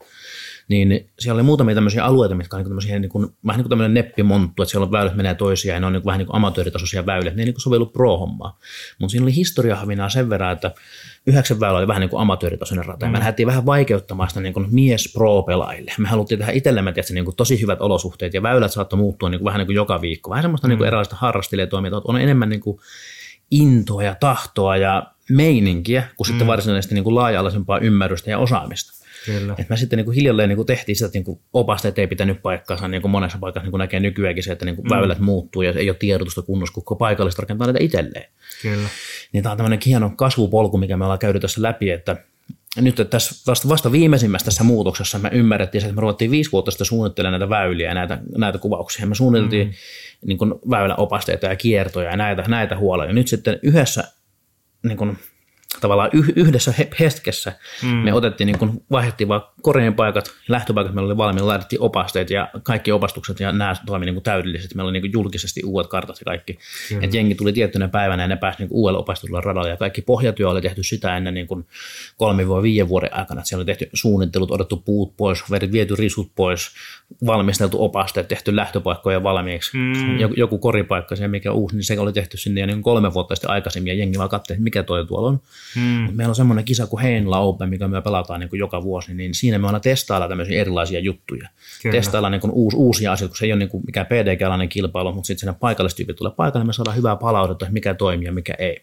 [0.67, 3.69] niin siellä oli muutamia tämmöisiä alueita, mitkä on niin tämmöisiä niin kuin, vähän niin kuin
[3.69, 6.27] tämmöinen neppimonttu, että siellä on väylät menee toisiaan ja ne on niin kuin, vähän niin
[6.27, 8.59] kuin amatööritasoisia väyliä, ne ei niin kuin sovellu pro-hommaa.
[8.99, 10.71] Mutta siinä oli historiahavinaa sen verran, että
[11.27, 13.05] yhdeksän väylä oli vähän niin kuin amatööritasoinen rata.
[13.05, 13.11] Mm.
[13.11, 15.93] me lähdettiin vähän vaikeuttamaan sitä niin kuin mies pro-pelaajille.
[15.97, 19.39] Me haluttiin tehdä itsellemme tietysti niin kuin tosi hyvät olosuhteet ja väylät saattoi muuttua niin
[19.39, 20.29] kuin vähän niin kuin joka viikko.
[20.29, 20.69] Vähän semmoista mm.
[20.69, 22.79] niin kuin erilaista harrastelijatoimintaa, on enemmän niin kuin
[23.51, 26.29] intoa ja tahtoa ja meininkiä kuin mm.
[26.29, 29.06] sitten varsinaisesti niin kuin laaja-alaisempaa ymmärrystä ja osaamista.
[29.27, 29.55] Kyllä.
[29.57, 32.07] Et me sitten niin kuin hiljalleen niin kuin tehtiin sitä, että niin kuin opasteet ei
[32.07, 34.89] pitänyt paikkaansa, niin kuin monessa paikassa niin kuin näkee nykyäänkin se, että niin kuin mm.
[34.89, 38.31] väylät muuttuu ja ei ole tiedotusta kunnossa, kun paikallista rakentaa niitä itselleen.
[38.61, 38.89] Kyllä.
[39.33, 42.17] Niin tämä on tämmöinen hieno kasvupolku, mikä me ollaan käyty tässä läpi, että
[42.81, 46.87] nyt tässä vasta, vasta viimeisimmässä tässä muutoksessa me ymmärrettiin että me ruvettiin viisi vuotta sitten
[46.87, 49.05] suunnittelemaan näitä väyliä ja näitä, näitä kuvauksia.
[49.05, 49.73] Me suunniteltiin mm.
[50.27, 53.05] niin kuin väyläopasteita ja kiertoja ja näitä, näitä huolia.
[53.05, 54.03] Ja nyt sitten yhdessä
[54.83, 55.17] niin kuin
[55.81, 57.89] tavallaan yhdessä hetkessä mm.
[57.89, 62.49] me otettiin, niin kun vaihdettiin vaan koreen paikat, lähtöpaikat meillä oli valmiina, laitettiin opasteet ja
[62.63, 64.75] kaikki opastukset ja nämä toimi niin täydellisesti.
[64.75, 66.59] Meillä oli niin julkisesti uudet kartat ja kaikki.
[66.91, 67.03] Mm.
[67.03, 70.49] Et jengi tuli tiettynä päivänä ja ne pääsi niin uudelle opastetulla radalla ja kaikki pohjatyö
[70.49, 71.65] oli tehty sitä ennen niin kuin
[72.17, 73.41] kolme vai viiden vuoden aikana.
[73.41, 76.71] Et siellä oli tehty suunnittelut, otettu puut pois, viety risut pois,
[77.25, 79.77] valmisteltu opasteet, tehty lähtöpaikkoja valmiiksi.
[79.77, 80.19] Mm.
[80.19, 83.49] Joku, joku koripaikka, se mikä uusi, niin se oli tehty sinne niin kolme vuotta sitten
[83.49, 85.39] aikaisemmin ja jengi vaan katsoi, mikä toi tuolla on.
[85.75, 86.15] Mm.
[86.15, 89.33] Meillä on semmoinen kisa kuin Heinla Open, mikä me pelataan niin kuin joka vuosi, niin
[89.33, 91.49] siinä me aina testailla tämmöisiä erilaisia juttuja.
[91.81, 91.91] Kyllä.
[91.91, 95.11] Testailla niin kuin uusi, uusia asioita, kun se ei ole niin kuin mikään PDG-alainen kilpailu,
[95.11, 98.53] mutta sitten siinä paikallistyypit tulee paikalle, niin me saadaan hyvää palautetta, mikä toimii ja mikä
[98.59, 98.81] ei.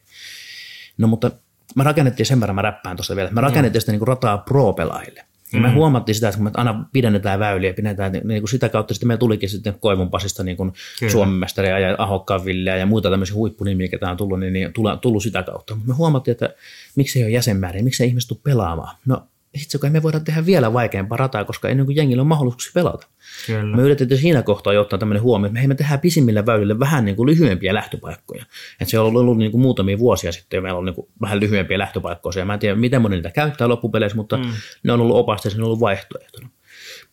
[0.99, 1.31] No mutta
[1.77, 5.25] me rakennettiin sen verran, mä räppään tuosta vielä, me rakennettiin sitä niin kuin rataa pro-pelaajille.
[5.55, 5.75] Ja me mm.
[5.75, 9.09] huomattiin sitä, että kun me aina pidennetään väyliä, pidennetään, niin, niin kuin sitä kautta sitten
[9.09, 10.73] me tulikin sitten Koivun Pasista niin kuin
[11.09, 15.01] Suomen mestaria ja Ahokkaan Villeä ja muita tämmöisiä huippunimiä, ketä on tullut, niin, niin tullut,
[15.01, 15.75] tullut sitä kautta.
[15.75, 16.55] Mutta me huomattiin, että
[16.97, 18.97] miksi ei ole jäsenmääriä, miksi ei ihmiset tule pelaamaan.
[19.07, 19.23] No
[19.55, 23.07] itse kun me voida tehdä vielä vaikeampaa rataa, koska ennen kuin jengillä on mahdollisuuksia pelata.
[23.47, 23.77] Kyllä.
[23.77, 27.05] Me yritettiin siinä kohtaa jo ottaa tämmöinen huomio, että me, me tehdään pisimmillä väylillä vähän
[27.05, 28.45] niin kuin lyhyempiä lähtöpaikkoja.
[28.81, 31.09] Että se on ollut, ollut niin kuin muutamia vuosia sitten, ja meillä on niin kuin
[31.21, 32.39] vähän lyhyempiä lähtöpaikkoja.
[32.39, 34.53] Ja mä en tiedä, miten moni niitä käyttää loppupeleissä, mutta mm.
[34.83, 36.49] ne on ollut opasteissa, ne on ollut vaihtoehtona.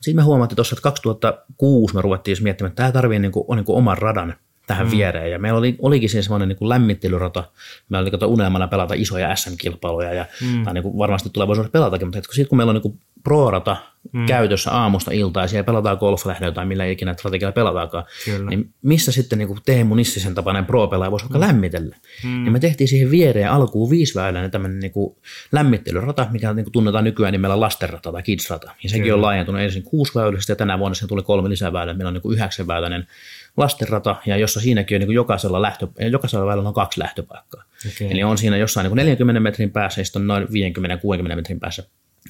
[0.02, 3.58] Sitten me huomattiin tuossa, että 2006 me ruvettiin miettimään, että tämä tarvii niin kuin, on
[3.58, 4.36] niin kuin oman radan
[4.68, 4.92] tähän mm.
[4.92, 5.32] viereen.
[5.32, 7.44] Ja meillä oli, olikin siinä semmoinen niin kuin lämmittelyrata.
[7.90, 10.64] Meillä oli kato unelmana pelata isoja SM-kilpailuja ja mm.
[10.64, 13.78] tai niin kuin varmasti tulevaisuudessa pelatakin, mutta sitten kun meillä on niin pro-rata
[14.14, 14.26] mm.
[14.26, 18.50] käytössä aamusta iltaan ja siellä pelataan golflähdöä tai millä ikinä strategialla pelataakaan, Kyllä.
[18.50, 21.46] niin missä sitten niin kuin Teemu Nissisen tapainen pro-pelaaja voisi vaikka mm.
[21.46, 21.96] lämmitellä?
[22.24, 22.44] Mm.
[22.44, 25.16] Niin me tehtiin siihen viereen alkuun viisiväyläinen tämmöinen niin kuin
[25.52, 28.72] lämmittelyrata, mikä niin kuin tunnetaan nykyään nimellä lastenrata tai kidsrata.
[28.84, 29.16] Ja sekin Kyllä.
[29.16, 31.94] on laajentunut ensin kuusi väylästä ja tänä vuonna se tuli kolme lisäväylää.
[31.94, 33.08] Meillä on niin kuin yhdeksänväyläinen
[33.58, 37.64] lastenrata, ja jossa siinäkin on niin kuin jokaisella, lähtö, jokaisella väylällä on kaksi lähtöpaikkaa.
[37.96, 38.08] Okay.
[38.12, 41.60] Eli on siinä jossain niin kuin 40 metrin päässä ja sitten on noin 50-60 metrin
[41.60, 41.84] päässä.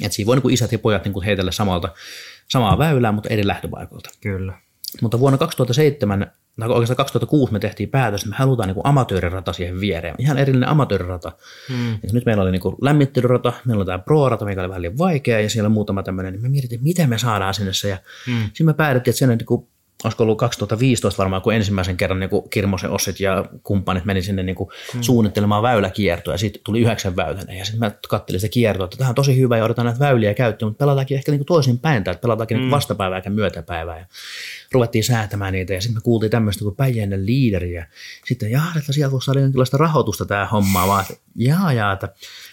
[0.03, 1.89] Et siinä voi niin kuin isät ja pojat niin kuin heitellä samalta,
[2.49, 4.09] samaa väylää, mutta eri lähtöpaikoilta.
[4.21, 4.53] Kyllä.
[5.01, 9.53] Mutta vuonna 2007, tai oikeastaan 2006 me tehtiin päätös, että me halutaan niin kuin amatöörirata
[9.53, 10.15] siihen viereen.
[10.19, 11.31] Ihan erillinen amatöörirata.
[11.69, 11.99] Hmm.
[12.13, 15.39] Nyt meillä oli niin kuin lämmittelyrata, meillä oli tämä pro-rata, mikä oli vähän liian vaikea,
[15.39, 17.89] ja siellä muutama tämmöinen, niin me mietimme, miten me saadaan sinne se.
[17.89, 18.43] Ja hmm.
[18.43, 19.67] Sitten me päädyttiin, että sen niin kuin
[20.03, 24.43] olisiko ollut 2015 varmaan, kun ensimmäisen kerran niin kuin Kirmosen Ossit ja kumppanit meni sinne
[24.43, 25.01] niin kuin hmm.
[25.01, 29.09] suunnittelemaan väyläkiertoa ja sitten tuli yhdeksän väyläinen ja sitten mä katselin sitä kiertoa, että tämä
[29.09, 31.97] on tosi hyvä ja otetaan näitä väyliä käyttöön, mutta pelataankin ehkä niin kuin toisin päin,
[31.97, 32.61] että pelataankin hmm.
[32.61, 34.05] niin vastapäivää eikä myötäpäivää ja
[34.73, 37.85] ruvettiin säätämään niitä ja sitten me kuultiin tämmöistä kuin Päijäinen liideri ja
[38.25, 41.05] sitten jaa, että sieltä voisi saada jonkinlaista rahoitusta tämä homma, vaan
[41.35, 42.09] jaa, jaa, että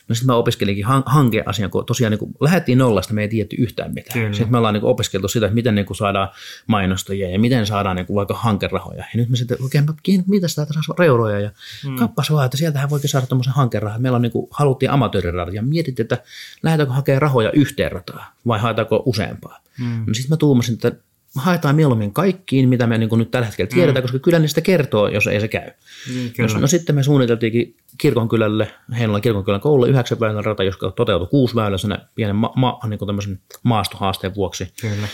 [0.09, 3.95] No sitten mä opiskelinkin hankeasian, kun tosiaan niin kun lähdettiin nollasta, me ei tiedetty yhtään
[3.95, 4.21] mitään.
[4.21, 4.33] Kyllä.
[4.33, 6.29] Sitten me ollaan niin opiskeltu sitä, että miten niin saadaan
[6.67, 8.99] mainostajia ja miten saadaan niin vaikka hankerahoja.
[8.99, 11.51] Ja nyt me sitten oikein, mitä sitä saa reuroja ja
[11.87, 11.97] mm.
[11.97, 14.03] kappas vaan, että sieltähän voikin saada tuommoisen hankerahan.
[14.03, 16.23] Meillä on niin kuin, haluttiin amatööriradat ja mietittiin, että
[16.63, 19.61] lähdetäänkö hakemaan rahoja yhteen rataan vai haetaanko useampaa.
[19.79, 20.05] Mm.
[20.07, 20.93] No sitten mä tuumasin, että
[21.37, 24.03] haetaan mieluummin kaikkiin, mitä me niin kuin nyt tällä hetkellä tiedetään, mm.
[24.03, 25.71] koska kyllä niistä kertoo, jos ei se käy.
[26.15, 26.55] Niin, kyllä.
[26.55, 31.55] No, no sitten me suunniteltiinkin kirkonkylälle, Heinolan kirkonkylän koululle yhdeksän väylän rata, joka toteutui kuusi
[31.55, 34.73] väyläisenä pienen ma- ma- niin kuin maastohaasteen vuoksi.
[34.81, 35.09] Kyllä.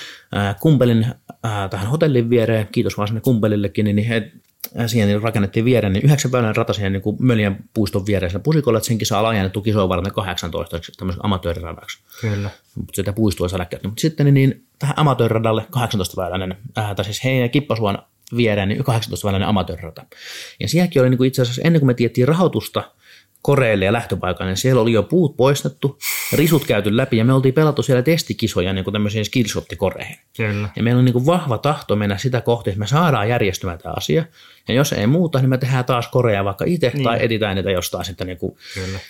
[0.61, 1.07] Kumpelin
[1.43, 4.33] ää, tähän hotellin viereen, kiitos vaan sinne kumpelillekin, niin he
[4.87, 8.87] siihen niin rakennettiin viereen, niin yhdeksän väylän rata siihen niin Möljän puiston vieressä pusikolla, että
[8.87, 11.99] senkin saa laajennettu kisoon varten 18 tämmöisen amatööriradaksi.
[12.21, 12.51] Kyllä.
[12.75, 13.89] Mutta sitä puistoa ei saa käyttää.
[13.89, 17.99] Mutta sitten niin, niin tähän amatööriradalle 18 väyläinen, äh, tai siis heidän kippasuon
[18.37, 20.05] viereen, niin 18 väyläinen amatöörirata.
[20.61, 22.85] Ja sielläkin oli niin kuin itse asiassa ennen kuin me tiettiin rahoitusta,
[23.45, 25.99] koreille ja lähtöpaikan, niin siellä oli jo puut poistettu,
[26.33, 30.17] risut käyty läpi ja me oltiin pelattu siellä testikisoja niin kuin tämmöisiin skillshot-koreihin.
[30.37, 30.69] Kyllä.
[30.77, 33.95] Ja meillä on niin kuin vahva tahto mennä sitä kohti, että me saadaan järjestymään tämä
[33.97, 34.25] asia.
[34.69, 37.05] Ja jos ei muuta, niin me tehdään taas koreja vaikka itse niin.
[37.05, 38.57] tai editään niitä jostain sitten niin kuin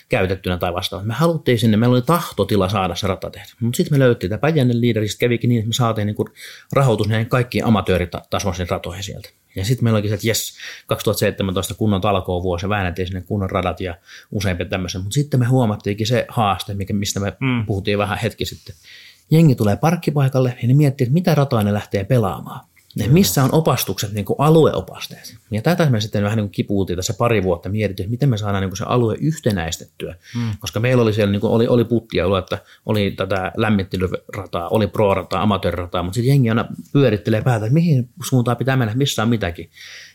[0.09, 1.05] käytettynä tai vastaavaa.
[1.05, 3.53] Me haluttiin sinne, meillä oli tahtotila saada se rata tehty.
[3.59, 6.29] Mutta sitten me löyttiin tämä Päijännen liideristä, kävikin niin, että me saatiin niin kuin
[6.73, 9.29] rahoitus näihin kaikkiin amatööritasoisiin ratoihin sieltä.
[9.55, 13.81] Ja sitten meillä olikin se, että jes, 2017 kunnon talkoon vuosi, väännettiin sinne kunnon radat
[13.81, 13.97] ja
[14.31, 15.01] useampi tämmöisen.
[15.01, 17.65] Mutta sitten me huomattiinkin se haaste, mikä, mistä me mm.
[17.65, 18.75] puhuttiin vähän hetki sitten.
[19.31, 22.65] Jengi tulee parkkipaikalle ja ne miettii, että mitä rataa ne lähtee pelaamaan.
[22.95, 25.37] Ne, missä on opastukset, niin kuin alueopasteet.
[25.51, 28.37] Ja tätä me sitten vähän niin kuin kipuutiin tässä pari vuotta mietitty, että miten me
[28.37, 30.15] saadaan niin kuin se alue yhtenäistettyä.
[30.33, 30.51] Hmm.
[30.59, 35.41] Koska meillä oli siellä, niin kuin oli, oli puttia, että oli tätä lämmittelyrataa, oli pro-rataa,
[35.41, 39.69] amatöörirataa, mutta sitten jengi aina pyörittelee päätä, että mihin suuntaan pitää mennä, missä on mitäkin.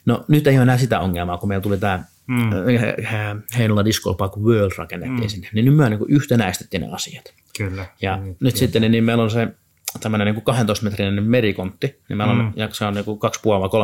[0.06, 2.50] No nyt ei ole enää sitä ongelmaa, kun meillä tuli tämä mm.
[3.58, 5.28] Heinola Disco Park World rakennettiin mm.
[5.28, 7.34] sinne, niin nyt me niin yhtenäistettiin ne asiat.
[7.58, 7.86] Kyllä.
[8.02, 8.34] Ja mm.
[8.40, 9.48] nyt sitten niin meillä on se
[10.00, 12.53] tämmöinen niin 12 metrinen merikontti, niin meillä on, mm.
[12.57, 13.05] ja se on niin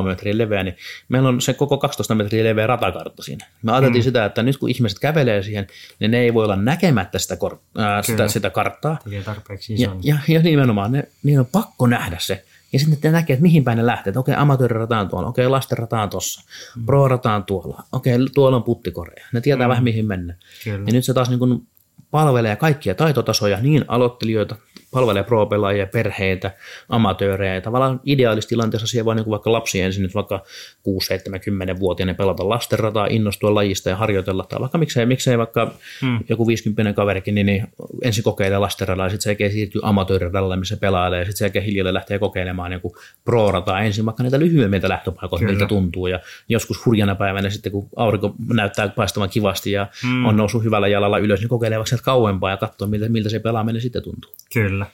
[0.02, 0.76] 2,5-3 metriä leveä, niin
[1.08, 3.46] meillä on se koko 12 metriä leveä ratakartta siinä.
[3.62, 4.04] Me ajateltiin mm.
[4.04, 5.66] sitä, että nyt kun ihmiset kävelee siihen,
[6.00, 8.98] niin ne ei voi olla näkemättä sitä, kor- äh, sitä, sitä karttaa.
[9.04, 10.00] Tekee tarpeeksi ison.
[10.02, 12.44] Ja, ja, ja nimenomaan, ne, niin on pakko nähdä se.
[12.72, 14.10] Ja sitten ne näkee, että mihin päin ne lähtee.
[14.10, 16.42] Että okei, amatöörirata on tuolla, okei, lastenrata on tuossa,
[16.76, 16.86] mm.
[16.86, 19.26] pro-rata on tuolla, okei, tuolla on puttikorea.
[19.32, 19.70] Ne tietää mm.
[19.70, 20.34] vähän mihin mennä.
[20.64, 20.84] Kyllä.
[20.86, 21.66] Ja nyt se taas niin kuin
[22.10, 24.56] palvelee kaikkia taitotasoja, niin aloittelijoita,
[24.96, 26.50] palvelee pro-pelaajia, perheitä,
[26.88, 27.54] amatöörejä.
[27.54, 30.44] Ja tavallaan ideaalistilanteessa siellä voi niin vaikka lapsi ensin nyt vaikka
[30.88, 34.44] 6-70-vuotiaana pelata lastenrataa, innostua lajista ja harjoitella.
[34.48, 36.18] Tai vaikka miksei, miksei vaikka hmm.
[36.28, 37.66] joku 50 kaverikin, niin, niin
[38.02, 41.18] ensin kokeilee lastenradaa ja sitten jälkeen siirtyy amatööriradalle, missä pelailee.
[41.18, 42.80] Ja sitten sen jälkeen hiljalleen lähtee kokeilemaan niin
[43.24, 46.06] pro-rataa ensin vaikka niitä lyhyemmiltä lähtöpaikoilta, miltä tuntuu.
[46.06, 50.26] Ja joskus hurjana päivänä sitten, kun aurinko näyttää paistavan kivasti ja hmm.
[50.26, 53.82] on noussut hyvällä jalalla ylös, niin kokeilee vaikka kauempaa ja katsoo, miltä, miltä se pelaaminen
[53.82, 54.32] sitten tuntuu.
[54.52, 54.85] Kyllä.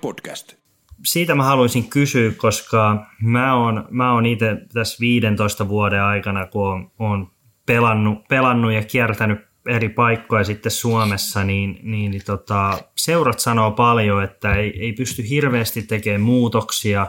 [0.00, 0.54] Podcast.
[1.04, 6.62] Siitä mä haluaisin kysyä, koska mä oon, mä oon itse tässä 15 vuoden aikana, kun
[6.62, 7.30] oon, oon
[7.66, 14.24] pelannut, pelannut ja kiertänyt eri paikkoja sitten Suomessa, niin, niin, niin tota, seurat sanoo paljon,
[14.24, 17.06] että ei, ei pysty hirveästi tekemään muutoksia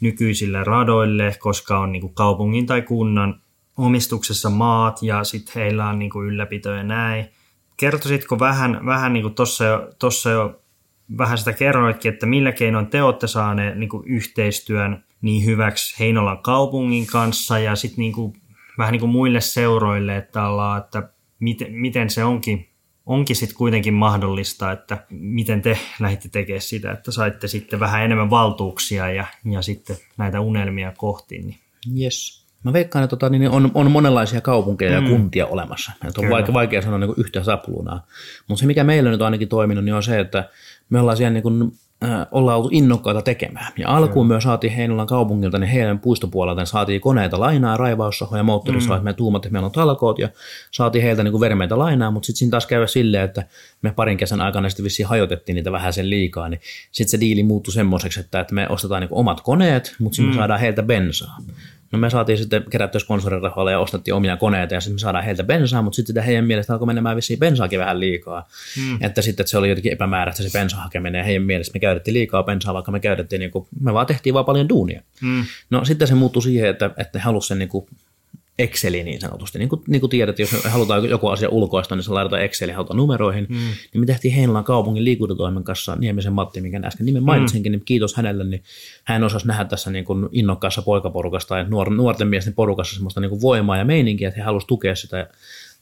[0.00, 3.40] nykyisille radoille, koska on niin kuin kaupungin tai kunnan
[3.76, 7.28] omistuksessa maat ja sitten heillä on niin kuin ylläpito ja näin
[7.76, 10.60] kertoisitko vähän, vähän niin kuin tuossa jo, tossa jo
[11.18, 16.38] vähän sitä kerroitkin, että millä keinoin te olette saaneet niin kuin yhteistyön niin hyväksi Heinolan
[16.38, 18.32] kaupungin kanssa ja sitten niin kuin,
[18.78, 21.08] vähän niin kuin muille seuroille, että, ollaan, että
[21.40, 22.68] miten, miten se onkin,
[23.06, 28.30] onkin sitten kuitenkin mahdollista, että miten te lähditte tekemään sitä, että saitte sitten vähän enemmän
[28.30, 31.38] valtuuksia ja, ja sitten näitä unelmia kohti.
[31.38, 31.58] Niin.
[32.00, 32.46] Yes.
[32.64, 35.06] Mä veikkaan, että tota, niin on, on monenlaisia kaupunkeja mm.
[35.06, 35.92] ja kuntia olemassa.
[36.08, 38.06] Että on vaikea, vaikea sanoa niin yhtä saplunaa.
[38.48, 40.48] Mutta se, mikä meillä nyt on ainakin toiminut, niin on se, että
[40.90, 41.72] me ollaan siellä niin kuin,
[42.04, 43.72] äh, ollaan oltu innokkaita tekemään.
[43.78, 49.00] Ja alkuun me saatiin Heinolan kaupungilta, niin heidän puistopuolelta niin saatiin koneita lainaa, raivaussahoja, moottorisahoja,
[49.00, 49.04] mm.
[49.04, 50.28] me tuumat, että meillä on talkoot ja
[50.70, 53.46] saatiin heiltä niin kuin vermeitä lainaa, mutta sitten siinä taas käy silleen, että
[53.82, 56.60] me parin kesän aikana sitten vissiin hajotettiin niitä vähän sen liikaa, niin
[56.92, 60.36] sitten se diili muuttui semmoiseksi, että, että me ostetaan niin omat koneet, mutta sitten mm.
[60.36, 61.36] me saadaan heiltä bensaa.
[61.92, 65.44] No me saatiin sitten kerättyä sponsorirahoilla ja ostettiin omia koneita ja sitten me saadaan heiltä
[65.44, 68.48] bensaa, mutta sitten heidän mielestä alkoi menemään vissiin bensaakin vähän liikaa.
[68.78, 68.98] Mm.
[69.00, 72.14] Että sitten että se oli jotenkin epämääräistä se bensa hakeminen ja heidän mielestä me käytettiin
[72.14, 75.02] liikaa bensaa, vaikka me käytettiin, niin kuin, me vaan tehtiin vaan paljon duunia.
[75.22, 75.44] Mm.
[75.70, 77.86] No sitten se muuttui siihen, että, että he halusivat sen niin kuin
[78.58, 79.58] Exceli niin sanotusti.
[79.58, 82.96] Niin kuin, niin kuin tiedät, jos halutaan joku asia ulkoista, niin se laitetaan Exceli halutaan
[82.96, 83.46] numeroihin.
[83.48, 83.56] Mm.
[83.56, 87.76] Niin me tehtiin Heinolan kaupungin liikuntatoimen kanssa Niemisen Matti, minkä äsken nimen mainitsinkin, mm.
[87.76, 88.62] niin kiitos hänelle, niin
[89.04, 93.30] hän osasi nähdä tässä niin kuin innokkaassa poikaporukasta tai nuor, nuorten miesten porukassa semmoista niin
[93.30, 95.28] kuin voimaa ja meininkiä, että he halusivat tukea sitä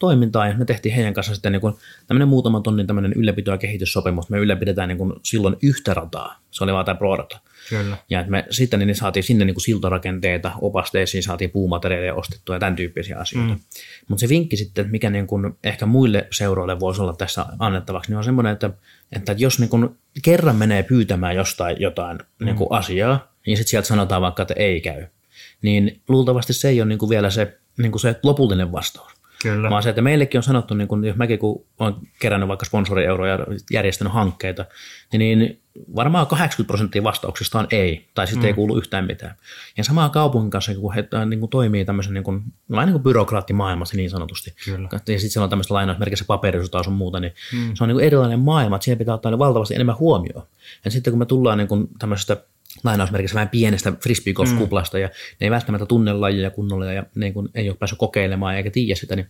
[0.05, 1.75] toimintaa ja me tehtiin heidän kanssa sitten niin kuin
[2.07, 4.31] tämmöinen muutaman tonnin tämmöinen ylläpito- ja kehityssopimus.
[4.31, 6.40] Me ylläpidetään niin kuin silloin yhtä rataa.
[6.51, 7.40] Se oli vaan tämä Pro-rata.
[7.69, 7.97] Kyllä.
[8.11, 12.77] Ja me sitten niin saatiin sinne niin kuin siltarakenteita, opasteisiin saatiin puumateriaaleja ostettua ja tämän
[12.77, 13.55] tyyppisiä asioita.
[13.55, 13.61] Mm.
[14.09, 18.19] Mutta se vinkki sitten, mikä niin kuin ehkä muille seuroille voisi olla tässä annettavaksi, niin
[18.19, 18.71] on semmoinen, että,
[19.12, 19.88] että jos niin kuin
[20.23, 22.47] kerran menee pyytämään jostain jotain mm.
[22.47, 25.07] niin kuin asiaa, niin sitten sieltä sanotaan vaikka, että ei käy,
[25.62, 29.13] niin luultavasti se ei ole niin kuin vielä se, niin kuin se lopullinen vastaus.
[29.44, 29.70] Kyllä.
[29.70, 33.33] Vaan se, että meillekin on sanottu, niin kun, jos mäkin kun olen kerännyt vaikka sponsorieuroja
[33.33, 34.64] ja järjestänyt hankkeita,
[35.12, 35.61] niin, niin
[35.96, 38.46] varmaan 80 prosenttia vastauksista on ei, tai sitten mm.
[38.46, 39.35] ei kuulu yhtään mitään.
[39.76, 43.02] Ja samaa kaupungin kanssa, kun he niin kuin toimii tämmöisen niin kuin, vähän niin kuin
[43.02, 44.54] byrokraattimaailmassa niin sanotusti.
[44.64, 44.88] Kyllä.
[44.92, 47.74] Ja sitten siellä on tämmöistä lainausmerkissä paperisuutta sun muuta, niin mm.
[47.74, 50.46] se on niin kuin erilainen maailma, että siihen pitää ottaa valtavasti enemmän huomioon.
[50.85, 52.37] Ja sitten kun me tullaan niin kuin tämmöisestä
[52.85, 55.03] lainausmerkissä vähän pienestä frisbeegolf-kuplasta, mm.
[55.03, 55.09] ja
[55.40, 58.94] ne ei välttämättä tunne lajia kunnolla, ja ne kun ei ole päässyt kokeilemaan eikä tiedä
[58.94, 59.27] sitä, niin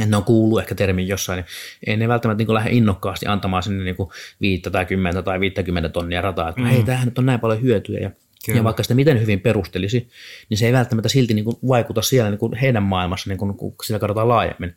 [0.00, 1.46] että ne on kuullut ehkä termin jossain, niin
[1.86, 3.96] ei ne välttämättä niin lähde innokkaasti antamaan sinne niin
[4.40, 6.66] viittä tai kymmentä tai viittäkymmentä tonnia rataa, että mm.
[6.66, 8.10] hei, tämähän nyt on näin paljon hyötyä, ja
[8.46, 8.58] Kyllä.
[8.58, 10.08] Ja vaikka sitä miten hyvin perustelisi,
[10.48, 13.54] niin se ei välttämättä silti niin kuin vaikuta siellä niin kuin heidän maailmassa, niin kuin,
[13.54, 14.74] kun sitä katsotaan laajemmin.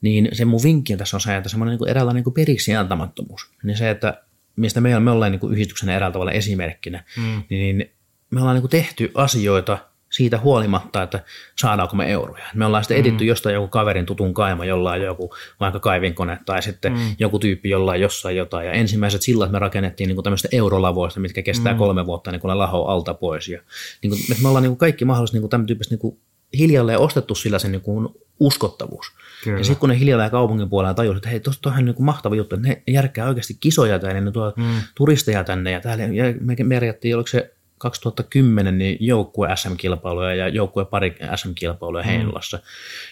[0.00, 3.50] Niin se mun vinkki tässä on se, että semmoinen niin eräänlainen niin periksi antamattomuus.
[3.62, 4.22] Niin se, että
[4.56, 7.42] mistä me, me ollaan niin kuin yhdistyksenä eräällä tavalla esimerkkinä, mm.
[7.50, 7.90] niin
[8.30, 9.78] me ollaan niin kuin tehty asioita
[10.16, 11.20] siitä huolimatta, että
[11.58, 12.44] saadaanko me euroja.
[12.54, 13.28] Me ollaan sitten editty mm.
[13.28, 16.98] jostain joku kaverin tutun kaima, jolla on joku vaikka kaivinkone tai sitten mm.
[17.18, 18.66] joku tyyppi, jolla on jossain jotain.
[18.66, 21.78] Ja ensimmäiset sillat me rakennettiin niin kuin tämmöistä eurolavoista, mitkä kestää mm.
[21.78, 23.48] kolme vuotta, niin kun ne laho alta pois.
[23.48, 23.60] Ja,
[24.02, 26.18] niin kuin, me ollaan niin kuin kaikki mahdolliset niin tämän tyyppistä niin kuin
[26.58, 28.08] hiljalleen ostettu sillä sen niin kuin
[28.40, 29.06] uskottavuus.
[29.44, 29.58] Kyllä.
[29.58, 32.54] Ja sitten kun ne hiljalleen kaupungin puolella tajusivat, että hei, tuossa on niin mahtava juttu,
[32.54, 34.64] että ne järkkää oikeasti kisoja tänne, ne tuo mm.
[34.94, 40.84] turisteja tänne, ja täällä ja me merjattiin, oliko se 2010 niin joukkue SM-kilpailuja ja joukkue
[40.84, 42.08] pari SM-kilpailuja mm.
[42.08, 42.58] Heinolassa.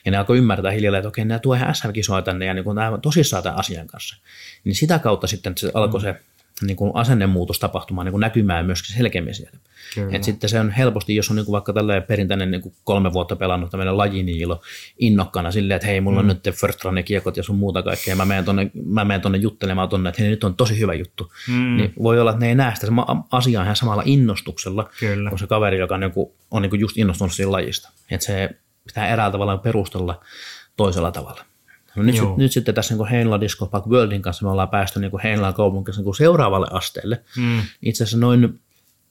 [0.04, 2.74] Ja ne alkoi ymmärtää hiljalleen, että okei, nämä tuo ihan SM-kisoja tänne ja niin kuin
[2.74, 4.16] nämä tosissaan tämän asian kanssa.
[4.64, 6.02] Niin sitä kautta sitten se alkoi mm.
[6.02, 6.16] se
[6.62, 9.58] niin kuin asennemuutos tapahtumaan niin kuin näkymään myöskin selkeämmin siellä.
[10.12, 13.12] Et sitten se on helposti, jos on niin kuin vaikka tällainen perinteinen niin kuin kolme
[13.12, 14.62] vuotta pelannut tämmöinen lajiniilo
[14.98, 16.28] innokkana silleen, että hei, mulla on mm.
[16.28, 19.88] nyt first run kiekot ja sun muuta kaikkea, mä menen tonne, mä menen tonne juttelemaan
[19.88, 21.32] tonne, että hei, nyt on tosi hyvä juttu.
[21.48, 21.76] Mm.
[21.76, 22.86] Niin voi olla, että ne ei näe sitä
[23.30, 25.30] asiaa ihan samalla innostuksella, Kyllä.
[25.30, 27.90] kuin se kaveri, joka on, niin kuin, on niin kuin just innostunut siitä lajista.
[28.10, 28.50] Että se
[28.86, 30.20] pitää eräällä tavalla perustella
[30.76, 31.44] toisella tavalla.
[31.96, 35.00] No nyt, sit, nyt sitten tässä niin Heinla Disco Park Worldin kanssa me ollaan päästy
[35.00, 37.22] niin Heinlan kaupungissa niin seuraavalle asteelle.
[37.36, 37.60] Mm.
[37.82, 38.60] Itse asiassa noin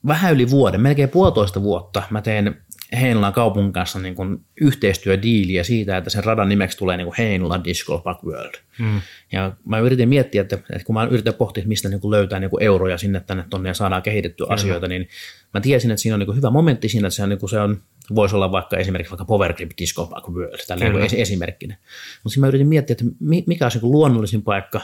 [0.07, 2.61] vähän yli vuoden, melkein puolitoista vuotta mä teen
[2.99, 7.63] Heinolan kaupungin kanssa niin kuin yhteistyödiiliä siitä, että sen radan nimeksi tulee niin kuin Heinola
[7.63, 8.53] Disco Park World.
[8.79, 9.01] Mm.
[9.31, 12.49] Ja mä yritin miettiä, että, että kun mä yritin pohtia, mistä niin kuin löytää niin
[12.49, 14.53] kuin euroja sinne tänne tonne ja saadaan kehitettyä Kyllä.
[14.53, 15.07] asioita, niin
[15.53, 17.49] mä tiesin, että siinä on niin kuin hyvä momentti siinä, että se on, niin kuin
[17.49, 17.81] se on
[18.15, 21.77] voisi olla vaikka esimerkiksi vaikka Power Grip Disco Park World, tällä niin esimerkkinä.
[22.23, 23.05] Mutta mä yritin miettiä, että
[23.47, 24.81] mikä on se luonnollisin paikka,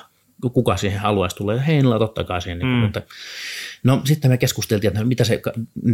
[0.53, 1.59] kuka siihen haluaisi tulla.
[1.59, 2.59] Heinola totta kai siihen.
[2.59, 3.07] Niin kuin, mm.
[3.87, 5.41] No sitten me keskusteltiin, että mitä se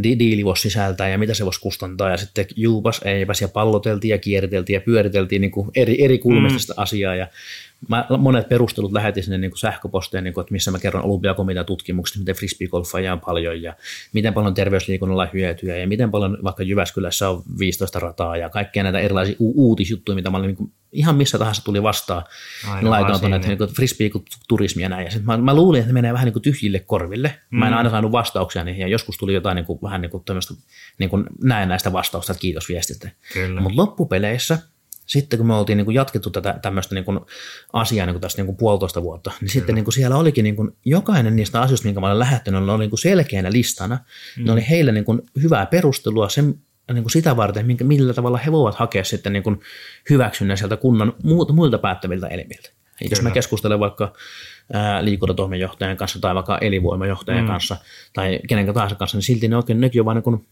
[0.03, 4.17] diili voisi sisältää ja mitä se voisi kustantaa ja sitten juupas eipäs ja palloteltiin ja
[4.17, 6.82] kierteltiin ja pyöriteltiin niin kuin eri, eri kulmista mm.
[6.82, 7.27] asiaa ja
[7.88, 11.65] mä monet perustelut lähetin sinne niin kuin sähköposteen, niin kuin, että missä mä kerron olympiakomitean
[11.65, 13.75] tutkimuksista, miten frisbeegolfia on paljon ja
[14.13, 18.99] miten paljon terveysliikunnalla hyötyä ja miten paljon vaikka Jyväskylässä on 15 rataa ja kaikkia näitä
[18.99, 22.23] erilaisia u- uutisjuttuja, mitä mä olin niin kuin, ihan missä tahansa tuli vastaan.
[22.75, 25.06] niin laitoin tuonne, että niin frisbeeturismi ja näin.
[25.06, 27.36] Ja sit mä, mä, luulin, että ne menee vähän niin kuin tyhjille korville.
[27.49, 27.60] Mm.
[27.60, 27.77] Mä en mm.
[27.83, 30.53] Aina saanut vastauksia niihin ja joskus tuli jotain niin kuin, vähän niin kuin tämmöistä
[30.99, 33.09] niin kuin näin näistä vastausta, että kiitos viestistä.
[33.59, 34.59] Mutta loppupeleissä–
[35.05, 37.19] sitten kun me oltiin niin kuin jatkettu tätä tämmöistä niin kuin
[37.73, 39.51] asiaa niin kuin tästä niin kuin puolitoista vuotta, niin Kyllä.
[39.51, 42.79] sitten niin kuin siellä olikin niin kuin jokainen niistä asioista, minkä mä olen lähettänyt, oli
[42.79, 43.99] niin kuin selkeänä listana.
[44.37, 44.45] Mm.
[44.45, 46.55] Ne oli heille niin kuin hyvää perustelua sen,
[46.93, 49.59] niin kuin sitä varten, minkä, millä tavalla he voivat hakea sitten niin kuin
[50.09, 51.13] hyväksynnän sieltä kunnan
[51.53, 52.69] muilta päättäviltä elimiltä.
[53.09, 54.13] Jos mä keskustelen vaikka
[55.02, 57.47] liikuntatoimenjohtajan kanssa tai vaikka elinvoimajohtajan mm.
[57.47, 57.78] kanssa
[58.13, 60.45] tai kenen tahansa kanssa, niin silti ne oikein nekin on vain niin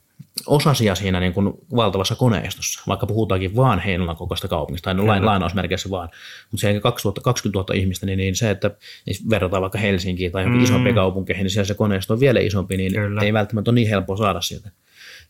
[0.47, 5.89] osasia siinä niin kuin valtavassa koneistossa, vaikka puhutaankin vaan Heinolan kokoista kaupungista, tai lain, lainausmerkeissä
[5.89, 6.09] vaan.
[6.51, 8.71] Mutta se 2020 000 ihmistä, niin, niin se, että
[9.05, 10.63] niin verrataan vaikka Helsinkiin tai mm.
[10.63, 13.21] isompiin kaupunkeihin, niin siellä se koneisto on vielä isompi, niin Kyllä.
[13.21, 14.71] ei välttämättä ole niin helppo saada sieltä.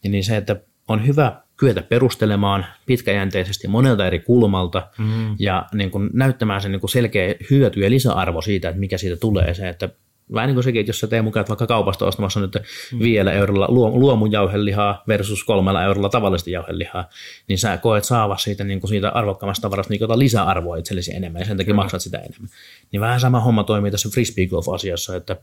[0.03, 0.55] Niin, niin se, että
[0.87, 5.35] on hyvä kyetä perustelemaan pitkäjänteisesti monelta eri kulmalta mm.
[5.39, 9.15] ja niin kuin näyttämään sen niin kuin selkeä hyöty ja lisäarvo siitä, että mikä siitä
[9.15, 9.53] tulee.
[9.53, 9.89] Se, että
[10.33, 12.57] vähän niin kuin sekin, että jos sä teet mukaan vaikka kaupasta ostamassa nyt
[12.91, 12.99] mm.
[12.99, 17.09] viidellä eurolla luomun jauhelihaa versus kolmella eurolla tavallista jauhelihaa,
[17.47, 21.45] niin sä koet saava siitä, niin kuin siitä arvokkaamasta tavarasta niin lisäarvoa itsellesi enemmän ja
[21.45, 21.75] sen takia mm.
[21.75, 22.49] maksat sitä enemmän.
[22.91, 25.37] Niin vähän sama homma toimii tässä frisbee golf asiassa, että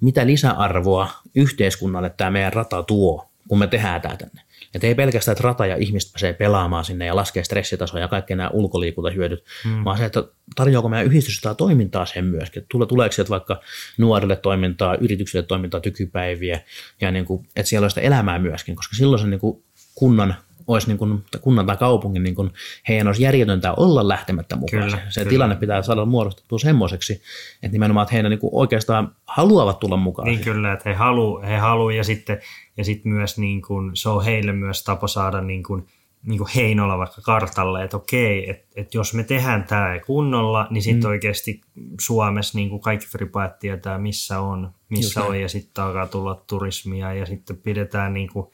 [0.00, 4.45] mitä lisäarvoa yhteiskunnalle tämä meidän rata tuo, kun me tehdään tämä tänne.
[4.76, 8.34] Että ei pelkästään, että rata ja ihmiset pääsee pelaamaan sinne ja laskee stressitasoa ja kaikki
[8.34, 9.84] nämä ulkoliikuntahyödyt, mm.
[9.84, 12.62] vaan se, että tarjoako meidän yhdistys sitä toimintaa sen myöskin.
[12.62, 13.60] Että tuleeko sieltä vaikka
[13.98, 16.60] nuorille toimintaa, yrityksille toimintaa, tykypäiviä
[17.00, 19.62] ja niin kuin, että siellä on sitä elämää myöskin, koska silloin se niin kuin
[19.94, 20.34] kunnan
[20.66, 22.52] olisi niin kuin, kunnan tai kaupungin, niin kuin,
[22.88, 24.82] heidän olisi järjetöntä olla lähtemättä mukaan.
[24.82, 25.30] Kyllä, se kyllä.
[25.30, 27.22] tilanne pitää saada muodostettua semmoiseksi,
[27.62, 30.28] että nimenomaan että heidän niin kuin oikeastaan haluavat tulla mukaan.
[30.28, 32.40] Niin kyllä, että he haluavat he halu, ja sitten
[32.76, 35.86] ja sitten myös niin kuin, se on heille myös tapa saada niin kuin,
[36.22, 40.82] niin kuin Heinola vaikka kartalle, että okei, että, että jos me tehdään tämä kunnolla, niin
[40.82, 41.10] sitten mm.
[41.10, 41.60] oikeasti
[42.00, 45.42] Suomessa niin kuin kaikki fripaat tietää, missä on, missä Just on, näin.
[45.42, 48.46] ja sitten alkaa tulla turismia, ja sitten pidetään, niin kuin,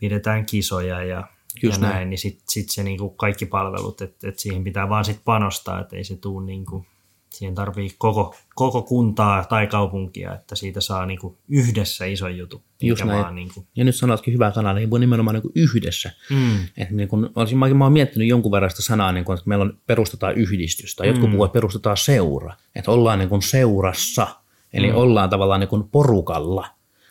[0.00, 1.28] pidetään kisoja, ja
[1.62, 4.88] Just ja näin, näin niin sitten sit se niinku kaikki palvelut, että et siihen pitää
[4.88, 6.86] vaan sit panostaa, että ei se tule niinku,
[7.30, 12.62] siihen tarvii koko, koko kuntaa tai kaupunkia, että siitä saa niinku yhdessä iso jutu.
[12.82, 13.22] Just näin.
[13.22, 13.66] Vaan niinku...
[13.76, 16.10] Ja nyt sanotkin hyvää sanaa, niin voi nimenomaan niinku yhdessä.
[16.30, 16.56] Mm.
[16.76, 19.78] Et niinku, olisin, mä, mä oon miettinyt jonkun verran sitä sanaa, niinku, että meillä on,
[19.86, 21.06] perustetaan yhdistystä.
[21.06, 21.30] Jotkut mm.
[21.30, 22.54] puhuvat, että perustetaan seura.
[22.74, 24.26] Että ollaan niinku seurassa,
[24.72, 24.96] eli mm.
[24.96, 26.68] ollaan tavallaan niinku porukalla.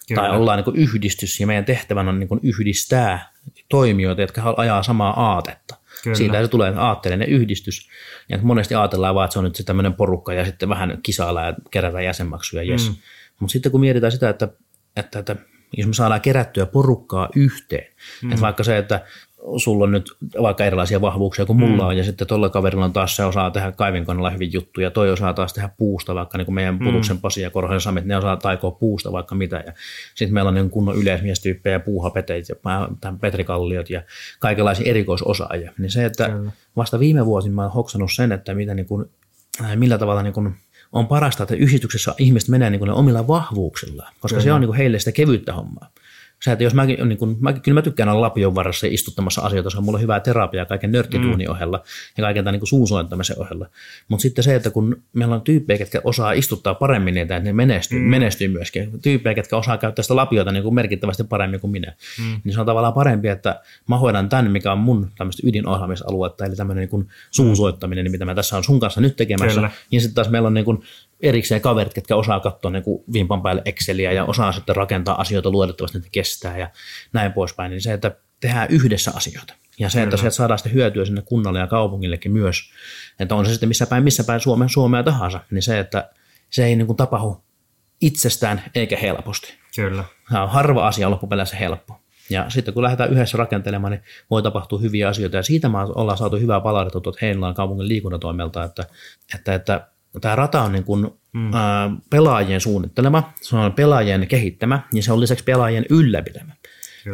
[0.07, 0.21] Kyllä.
[0.21, 3.33] Tai ollaan niin yhdistys ja meidän tehtävänä on niin yhdistää
[3.69, 5.75] toimijoita, jotka ajaa samaa aatetta.
[6.03, 6.15] Kyllä.
[6.15, 7.89] Siitä se tulee aatteellinen yhdistys.
[8.29, 11.41] Ja monesti ajatellaan vaan, että se on nyt se tämmöinen porukka ja sitten vähän kisailla
[11.41, 12.63] ja kerätä jäsenmaksuja.
[12.63, 12.89] Yes.
[12.89, 12.95] Mm.
[13.39, 14.47] Mutta sitten kun mietitään sitä, että,
[14.95, 15.35] että, että
[15.77, 18.29] jos me saadaan kerättyä porukkaa yhteen, mm.
[18.29, 19.05] että vaikka se, että
[19.57, 21.89] sulla on nyt vaikka erilaisia vahvuuksia kuin mulla mm.
[21.89, 25.33] on, ja sitten tuolla kaverilla on taas se osaa tehdä kaivinkoneella hyvin juttuja, toi osaa
[25.33, 26.85] taas tehdä puusta, vaikka niin kuin meidän mm.
[26.85, 29.73] Putuksen Pasi ja Korhosen Samit, ne osaa taikoa puusta vaikka mitä, ja
[30.15, 32.55] sitten meillä on niin kunnon yleismiestyyppejä, puuhapeteit ja
[33.21, 34.01] petrikalliot ja
[34.39, 36.51] kaikenlaisia erikoisosaajia, niin se, että Kyllä.
[36.75, 39.05] vasta viime vuosin mä oon hoksannut sen, että mitä niin kuin,
[39.75, 40.55] millä tavalla niin kuin
[40.91, 44.43] on parasta, että yhdistyksessä ihmiset menee niin kuin omilla vahvuuksilla, koska Kyllä.
[44.43, 45.89] se on niin kuin heille sitä kevyttä hommaa
[46.41, 49.41] se, että jos mäkin, niin kun, mä, kyllä mä tykkään olla lapion varassa ja istuttamassa
[49.41, 51.51] asioita, se on mulle hyvää terapiaa kaiken nörttituunin mm.
[51.51, 51.83] ohella
[52.17, 53.67] ja kaiken tämän niin suunsoittamisen ohella.
[54.07, 57.53] Mutta sitten se, että kun meillä on tyyppejä, jotka osaa istuttaa paremmin niitä, että ne
[57.53, 58.05] menestyy, mm.
[58.05, 59.01] menestyy myöskin.
[59.01, 61.93] Tyyppejä, jotka osaa käyttää sitä lapiota niin kuin merkittävästi paremmin kuin minä.
[62.19, 62.41] Mm.
[62.43, 66.55] Niin se on tavallaan parempi, että mä hoidan tämän, mikä on mun tämmöistä ydinohjaamisaluetta, eli
[66.55, 69.55] tämmöinen niin suunsoittaminen, niin mitä mä tässä on sun kanssa nyt tekemässä.
[69.55, 69.71] Kyllä.
[69.91, 70.83] Ja sitten taas meillä on niin kuin
[71.21, 75.49] erikseen kaverit, jotka osaa katsoa niin kuin vimpan päälle Exceliä ja osaa sitten rakentaa asioita
[75.49, 76.69] luotettavasti, että kestää ja
[77.13, 77.69] näin poispäin.
[77.69, 79.53] Niin se, että tehdään yhdessä asioita.
[79.79, 82.71] Ja se, että sieltä saadaan sitten hyötyä sinne kunnalle ja kaupungillekin myös,
[83.19, 86.09] että on se sitten missä päin, missä päin Suomea, Suomea tahansa, niin se, että
[86.49, 87.43] se ei niin kuin tapahdu
[88.01, 89.53] itsestään eikä helposti.
[89.75, 90.03] Kyllä.
[90.29, 91.99] Tämä on harva asia loppupeleissä helppo.
[92.29, 95.37] Ja sitten kun lähdetään yhdessä rakentelemaan, niin voi tapahtua hyviä asioita.
[95.37, 98.85] Ja siitä me ollaan saatu hyvää palautetta tuolta Heinolan kaupungin liikuntatoimelta, että,
[99.35, 99.87] että, että
[100.21, 101.53] tämä rata on niin kuin, mm.
[101.53, 106.53] ää, pelaajien suunnittelema, se on pelaajien kehittämä ja se on lisäksi pelaajien ylläpitämä.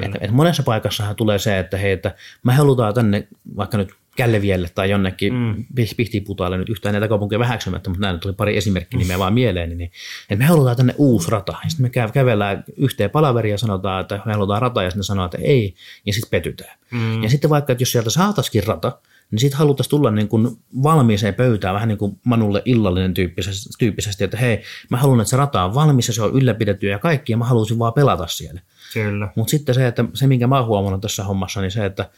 [0.02, 3.28] Et, et monessa paikassahan tulee se, että hei, että me halutaan tänne
[3.58, 5.66] vaikka nyt Källevielle tai jonnekin mm.
[5.98, 9.20] Pihtiputaalle nyt yhtään näitä kaupunkeja vähäksymättä, mutta näin tuli pari esimerkkinimeä mm.
[9.20, 9.92] vaan mieleen, niin
[10.30, 11.54] että me halutaan tänne uusi rata.
[11.64, 15.26] Ja sitten me kävellään yhteen palaveria ja sanotaan, että me halutaan rata ja sitten sanotaan,
[15.26, 15.76] että ei,
[16.06, 16.78] ja sitten petytään.
[16.92, 17.24] Mm.
[17.24, 18.98] Ja sitten vaikka, että jos sieltä saataisiin rata,
[19.32, 24.24] niin sitten haluttaisiin tulla niin kuin valmiiseen pöytään, vähän niin kuin Manulle illallinen tyyppisesti, tyyppisesti,
[24.24, 27.34] että hei, mä haluan, että se rata on valmis ja se on ylläpidetty ja kaikki,
[27.34, 28.62] ja mä haluaisin vaan pelata siellä.
[28.94, 29.30] Kyllä.
[29.36, 32.10] Mutta sitten se, että se, minkä mä oon huomannut tässä hommassa, niin se, että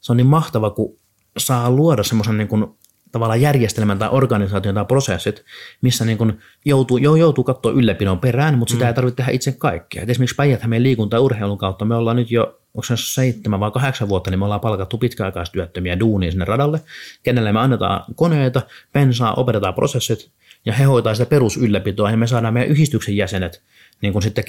[0.00, 0.98] se on niin mahtava, kun
[1.38, 2.66] saa luoda semmoisen niin kuin
[3.12, 5.44] tavallaan järjestelmän tai organisaation tai prosessit,
[5.80, 8.88] missä niin kuin joutuu, jo, joutuu katsoa ylläpidon perään, mutta sitä mm.
[8.88, 10.02] ei tarvitse tehdä itse kaikkea.
[10.02, 13.60] Et esimerkiksi päijät meidän liikunta- ja urheilun kautta me ollaan nyt jo onko se seitsemän
[13.60, 16.80] vai kahdeksan vuotta, niin me ollaan palkattu pitkäaikaistyöttömiä duunia sinne radalle,
[17.22, 20.30] kenelle me annetaan koneita, pensaa, opetetaan prosessit,
[20.64, 23.62] ja he hoitaa sitä perusylläpitoa, ja me saadaan meidän yhdistyksen jäsenet
[24.02, 24.44] niin kuin sitten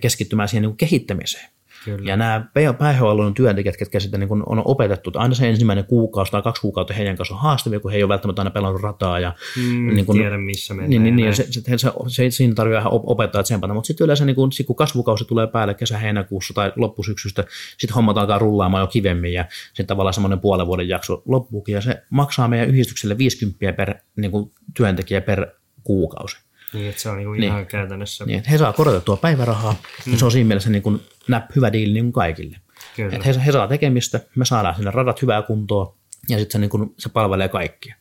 [0.00, 1.48] keskittymään siihen niin kuin kehittämiseen.
[1.84, 2.10] Kyllä.
[2.10, 2.46] Ja nämä
[2.78, 6.94] päihdehuollon työntekijät, ketkä sitten niin on opetettu, että aina se ensimmäinen kuukausi tai kaksi kuukautta
[6.94, 9.20] heidän kanssa on haastavia, kun he ei ole välttämättä aina pelannut rataa.
[9.20, 10.90] Ja, mm, niin kuin, tiedä, missä mennään.
[10.90, 14.36] Niin, niin, niin se, se, se, se, siinä tarvitsee opettaa tsempata, mutta sitten yleensä niin
[14.36, 17.44] kun, kun kasvukausi tulee päälle kesä-heinäkuussa tai loppusyksystä,
[17.78, 21.80] sitten hommat alkaa rullaamaan jo kivemmin ja sitten tavallaan semmoinen puolen vuoden jakso loppuukin ja
[21.80, 25.46] se maksaa meidän yhdistykselle 50 per niin kuin, työntekijä per
[25.82, 26.36] kuukausi.
[26.72, 27.52] Niin, että se on niin kuin niin.
[27.52, 28.24] ihan käytännössä.
[28.24, 30.12] Niin, he saa korotettua päivärahaa, mm.
[30.12, 32.56] ja se on siinä mielessä niin kuin näp, hyvä diili niin kaikille.
[32.96, 33.16] Kyllä.
[33.16, 35.96] Että he, he saa tekemistä, me saadaan sinne radat hyvää kuntoa,
[36.28, 37.94] ja sitten se, niin kuin, se palvelee kaikkia.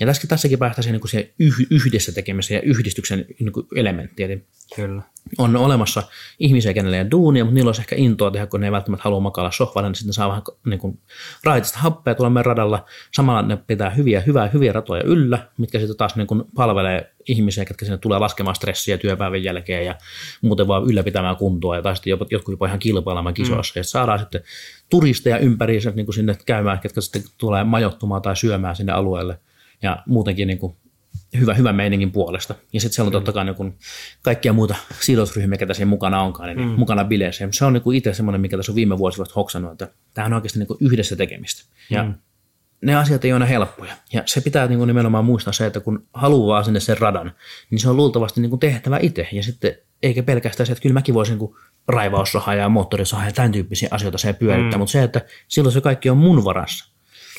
[0.00, 4.26] Ja tässä, tässäkin päästäisiin niin kuin siihen yh, yhdessä tekemiseen ja yhdistyksen niin kuin elementtiä.
[4.26, 4.44] Eli
[4.76, 5.02] Kyllä.
[5.38, 6.02] on olemassa
[6.38, 9.04] ihmisiä, kenelle ei ole duunia, mutta niillä olisi ehkä intoa tehdä, kun ne ei välttämättä
[9.04, 10.98] halua makailla sohvalla, niin sitten saa vähän niin kuin,
[11.44, 12.84] raitista happea tuolla meidän radalla.
[13.14, 17.64] Samalla ne pitää hyviä, hyvää, hyviä ratoja yllä, mitkä sitten taas niin kuin palvelee ihmisiä,
[17.64, 19.94] ketkä sinne tulee laskemaan stressiä työpäivän jälkeen ja
[20.42, 23.72] muuten vaan ylläpitämään kuntoa ja tai sitten jopa, jotkut jopa ihan kilpailemaan kisoissa.
[23.76, 23.80] Mm.
[23.80, 24.42] Ja saadaan sitten
[24.90, 29.38] turisteja ympäri niin kuin sinne käymään, ketkä sitten tulee majoittumaan tai syömään sinne alueelle
[29.82, 30.76] ja muutenkin niin kuin
[31.38, 32.54] hyvä, hyvä meiningin puolesta.
[32.72, 33.78] Ja sitten siellä on totta kai niin kuin
[34.22, 36.74] kaikkia muita sidosryhmiä, ketä siinä mukana onkaan, niin mm.
[36.78, 37.48] mukana bileissä.
[37.50, 40.58] Se on niin itse semmoinen, mikä tässä on viime vuosina hoksannut, että tämä on oikeasti
[40.58, 41.62] niin yhdessä tekemistä.
[41.90, 42.14] Ja mm.
[42.82, 43.92] ne asiat ei ole aina helppoja.
[44.12, 47.32] Ja se pitää niin nimenomaan muistaa se, että kun haluaa sinne sen radan,
[47.70, 49.28] niin se on luultavasti niin tehtävä itse.
[49.32, 51.50] Ja sitten eikä pelkästään se, että kyllä mäkin voisin niin
[51.88, 54.78] raivaussahaa ja moottorisahaa ja tämän tyyppisiä asioita se pyörittää, mm.
[54.78, 56.92] mutta se, että silloin se kaikki on mun varassa.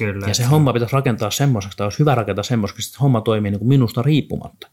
[0.06, 0.28] Kyllä.
[0.28, 3.60] Ja se homma pitäisi rakentaa semmoiseksi, tai olisi hyvä rakentaa semmoiseksi, että homma toimii niin
[3.60, 4.68] kuin minusta riippumatta.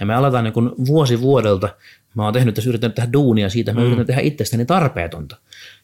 [0.00, 1.68] Ja me aletaan niin kuin vuosi vuodelta,
[2.14, 3.86] mä oon tehnyt tässä, yrittänyt tehdä duunia siitä, mä mm.
[3.86, 5.36] yritän tehdä itsestäni tarpeetonta.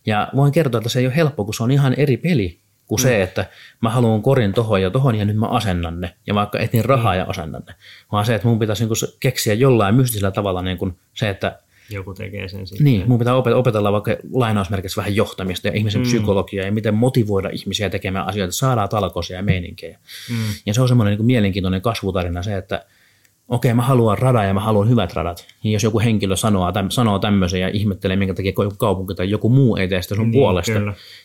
[0.06, 3.00] Ja voin kertoa, että se ei ole helppo, kun se on ihan eri peli kuin
[3.00, 3.02] mm.
[3.02, 3.46] se, että
[3.80, 6.14] mä haluan korin tohon ja tohon ja nyt mä asennan ne.
[6.26, 7.18] Ja vaikka etin rahaa mm.
[7.18, 7.74] ja asennan ne.
[8.12, 11.58] Vaan se, että mun pitäisi niin keksiä jollain mystisellä tavalla niin kuin se, että
[11.96, 12.84] joku tekee sen sitten.
[12.84, 16.06] Niin, mun pitää opetella vaikka lainausmerkissä vähän johtamista ja ihmisen mm.
[16.06, 19.98] psykologiaa ja miten motivoida ihmisiä tekemään asioita, saadaan talkoisia ja meininkejä.
[20.30, 20.36] Mm.
[20.66, 22.84] Ja se on semmoinen niin mielenkiintoinen kasvutarina se, että
[23.48, 25.46] okei, okay, mä haluan radan ja mä haluan hyvät radat.
[25.64, 29.48] Ja jos joku henkilö sanoo, täm, sanoo tämmöisen ja ihmettelee, minkä takia kaupunki tai joku
[29.48, 30.80] muu ei tee sitä sun niin, puolesta,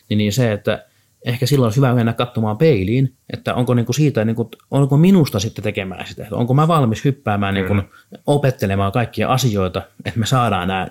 [0.08, 0.84] niin, niin se, että
[1.24, 5.62] ehkä silloin olisi hyvä mennä katsomaan peiliin, että onko niinku siitä, niinku, onko minusta sitten
[5.62, 7.74] tekemään sitä, että onko mä valmis hyppäämään niinku,
[8.26, 10.88] opettelemaan kaikkia asioita, että me saadaan nämä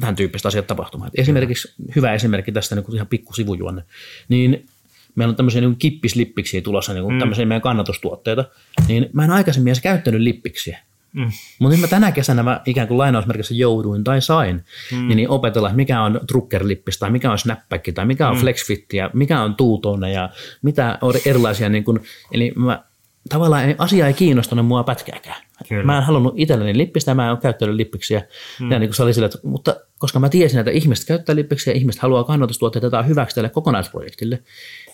[0.00, 1.10] tämän tyyppiset asiat tapahtumaan.
[1.14, 3.82] Esimerkiksi hyvä esimerkki tästä niin ihan pikku sivujuonne,
[4.28, 4.66] niin
[5.14, 7.18] meillä on tämmöisiä niin kippislippiksi tulossa, niin mm.
[7.18, 8.44] tämmöisiä meidän kannatustuotteita,
[8.88, 10.78] niin mä en aikaisemmin edes käyttänyt lippiksiä.
[11.12, 11.30] Mm.
[11.58, 15.08] Mutta nyt mä tänä kesänä mä ikään kuin lainausmerkissä jouduin tai sain mm.
[15.08, 18.40] niin, niin opetella, että mikä on truckerlippis tai mikä on snapback tai mikä on mm.
[18.40, 20.30] flexfit ja mikä on tuutone ja
[20.62, 21.68] mitä on erilaisia.
[21.68, 22.00] Niin kuin,
[22.32, 22.82] eli mä,
[23.28, 25.42] tavallaan asia ei kiinnostanut mua pätkääkään.
[25.68, 25.84] Kyllä.
[25.84, 28.22] Mä en halunnut itselleni lippistä ja mä en ole käyttänyt lippiksiä.
[28.60, 28.70] Mm.
[28.70, 31.72] Ja niin kuin se oli sille, että, mutta koska mä tiesin, että ihmiset käyttää lippiksiä
[31.72, 34.42] ja ihmiset haluaa kannatustuotteita tai hyväksi tälle kokonaisprojektille,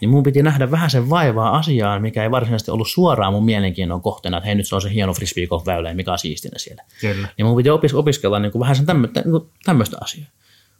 [0.01, 4.03] niin mun piti nähdä vähän sen vaivaa asiaan, mikä ei varsinaisesti ollut suoraan mun mielenkiinnon
[4.03, 6.83] kohteena, että hei nyt se on se hieno frisbee väylä mikä on siistinä siellä.
[7.01, 7.29] Kyllä.
[7.39, 10.29] Niin mun piti opis- opiskella niin kuin vähän sen tämmöistä, niin tämmöistä asiaa.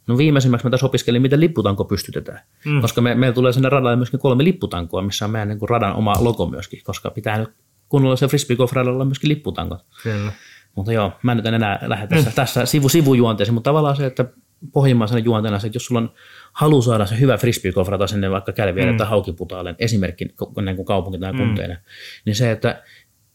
[0.07, 2.81] No viimeisimmäksi mä tässä opiskelin, miten lipputanko pystytetään, mm.
[2.81, 5.93] koska me, meillä tulee sinne radalle myöskin kolme lipputankoa, missä on meidän niin kuin radan
[5.93, 7.49] oma logo myöskin, koska pitää nyt
[7.89, 9.85] kunnolla se frisbee golf radalla myöskin lipputankot.
[10.03, 10.31] Kyllä.
[10.75, 12.35] Mutta joo, mä nyt en enää lähde tässä, mm.
[12.35, 14.25] tässä sivu, sivujuonteeseen, mutta tavallaan se, että
[14.73, 16.13] pohjimmaisena juonteena se, että jos sulla on
[16.53, 18.97] halu saada se hyvä frisbee golf rata sinne vaikka Kälviälle mm.
[18.97, 20.25] tai Haukiputaalle, esimerkki
[20.65, 21.83] niin kuin kaupunki tai kunteinen, mm.
[22.25, 22.83] niin se, että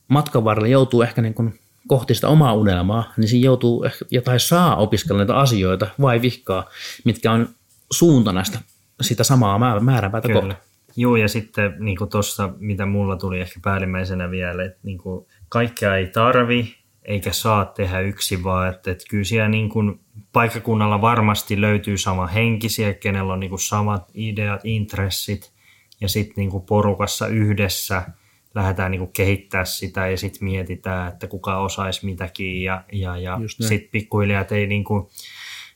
[0.08, 4.40] matkan varrella joutuu ehkä niin kuin kohti sitä omaa unelmaa, niin siinä joutuu ja tai
[4.40, 6.68] saa opiskella näitä asioita vai vihkaa,
[7.04, 7.48] mitkä on
[7.90, 8.58] suuntana sitä,
[9.00, 10.54] sitä samaa määränpäätä kohti.
[10.96, 15.96] Joo, ja sitten niin tuossa, mitä mulla tuli ehkä päällimmäisenä vielä, että niin kuin, kaikkea
[15.96, 16.74] ei tarvi
[17.04, 20.00] eikä saa tehdä yksin, vaan että, että kyllä siellä niin kuin,
[20.32, 25.52] paikkakunnalla varmasti löytyy sama henkisiä, kenellä on niin kuin, samat ideat, intressit,
[26.00, 28.02] ja sitten niin porukassa yhdessä–
[28.54, 33.40] lähdetään niin kuin kehittää sitä ja sitten mietitään, että kuka osaisi mitäkin ja, ja, ja
[33.48, 35.06] sitten pikkuhiljaa, että ei niin kuin,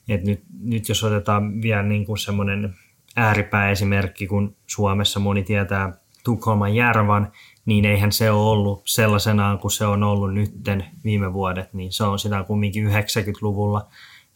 [0.09, 2.75] että nyt, nyt jos otetaan vielä niin kuin semmoinen
[3.17, 5.93] ääripääesimerkki, kun Suomessa moni tietää
[6.25, 7.33] Tukholman Järvan,
[7.67, 12.05] niin eihän se ole ollut sellaisenaan kuin se on ollut nytten viime vuodet, niin se
[12.05, 13.89] on sitä kumminkin 90-luvulla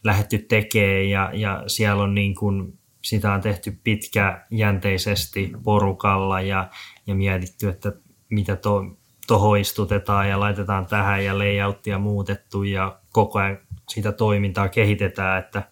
[0.03, 6.69] lähetty tekemään ja, ja siellä on niin kuin, sitä on tehty pitkäjänteisesti porukalla ja,
[7.07, 7.93] ja mietitty, että
[8.31, 8.85] mitä to,
[9.27, 13.57] toho istutetaan ja laitetaan tähän ja layouttia muutettu ja koko ajan
[13.89, 15.63] sitä toimintaa kehitetään, että,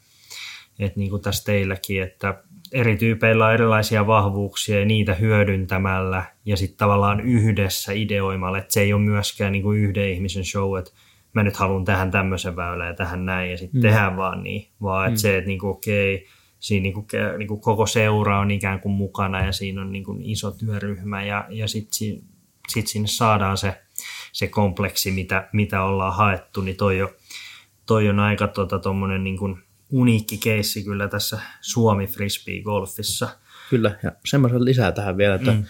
[0.79, 6.57] että niin kuin tässä teilläkin, että eri tyypeillä on erilaisia vahvuuksia ja niitä hyödyntämällä ja
[6.57, 10.91] sitten tavallaan yhdessä ideoimalla, että se ei ole myöskään niin kuin yhden ihmisen show, että
[11.33, 13.81] mä nyt haluan tähän tämmöisen väylän ja tähän näin ja sitten mm.
[13.81, 15.21] tehdään vaan niin, vaan että mm.
[15.21, 16.27] se, että niin kuin, okei, okay,
[16.59, 17.05] siinä niin kuin,
[17.37, 21.23] niin kuin koko seura on ikään kuin mukana ja siinä on niin kuin iso työryhmä
[21.23, 21.97] ja, ja sitten
[22.69, 23.81] sit sinne saadaan se,
[24.31, 27.13] se kompleksi, mitä, mitä ollaan haettu, niin toi, jo,
[27.85, 28.79] toi on aika tota,
[29.19, 33.29] niin kuin uniikki keissi kyllä tässä Suomi Frisbee Golfissa.
[33.69, 35.65] Kyllä, ja semmoisen lisää tähän vielä, että, mm.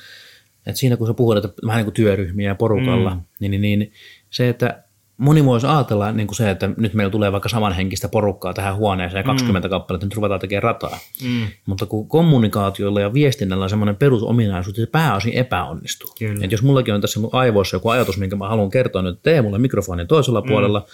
[0.66, 3.22] että siinä kun sä puhut, että vähän niin kuin työryhmiä ja porukalla, mm.
[3.40, 3.94] niin, niin, niin
[4.30, 4.84] se, että
[5.20, 9.24] moni voisi ajatella niin kuin se, että nyt meillä tulee vaikka samanhenkistä porukkaa tähän huoneeseen,
[9.24, 9.70] 20 mm.
[9.70, 11.00] kappaletta, nyt ruvetaan tekemään rataa.
[11.24, 11.48] Mm.
[11.66, 16.10] Mutta kun kommunikaatiolla ja viestinnällä on semmoinen perusominaisuus, että se pääosin epäonnistuu.
[16.42, 19.58] Että jos mullakin on tässä mun aivoissa joku ajatus, minkä mä haluan kertoa nyt mulle
[19.58, 20.48] mikrofonin toisella mm.
[20.48, 20.86] puolella,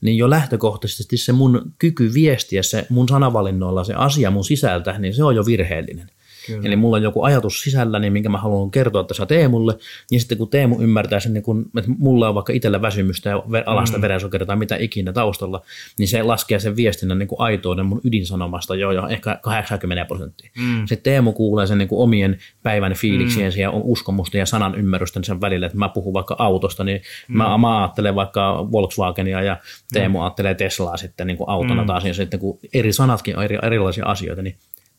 [0.00, 5.14] niin jo lähtökohtaisesti se mun kyky viestiä se mun sanavalinnoilla se asia mun sisältä, niin
[5.14, 6.10] se on jo virheellinen.
[6.46, 6.60] Kyllä.
[6.64, 9.78] Eli mulla on joku ajatus sisälläni, niin minkä mä haluan kertoa tässä Teemulle,
[10.10, 13.42] niin sitten kun Teemu ymmärtää sen, niin kun, että mulla on vaikka itsellä väsymystä ja
[13.66, 14.02] alasta mm.
[14.02, 15.62] verensokeria tai mitä ikinä taustalla,
[15.98, 20.50] niin se laskee sen viestinnän niin kuin aitouden mun ydinsanomasta jo, jo ehkä 80 prosenttia.
[20.58, 20.86] Mm.
[20.86, 23.60] Sitten Teemu kuulee sen niin kuin omien päivän fiiliksien mm.
[23.60, 27.36] ja uskomusten ja sanan ymmärrysten sen välillä, että mä puhun vaikka autosta, niin mm.
[27.36, 29.56] mä, mä ajattelen vaikka Volkswagenia ja
[29.92, 30.22] Teemu mm.
[30.22, 31.86] ajattelee Teslaa sitten niin kuin autona mm.
[31.86, 34.56] taas, ja sitten kun eri sanatkin on eri, erilaisia asioita, niin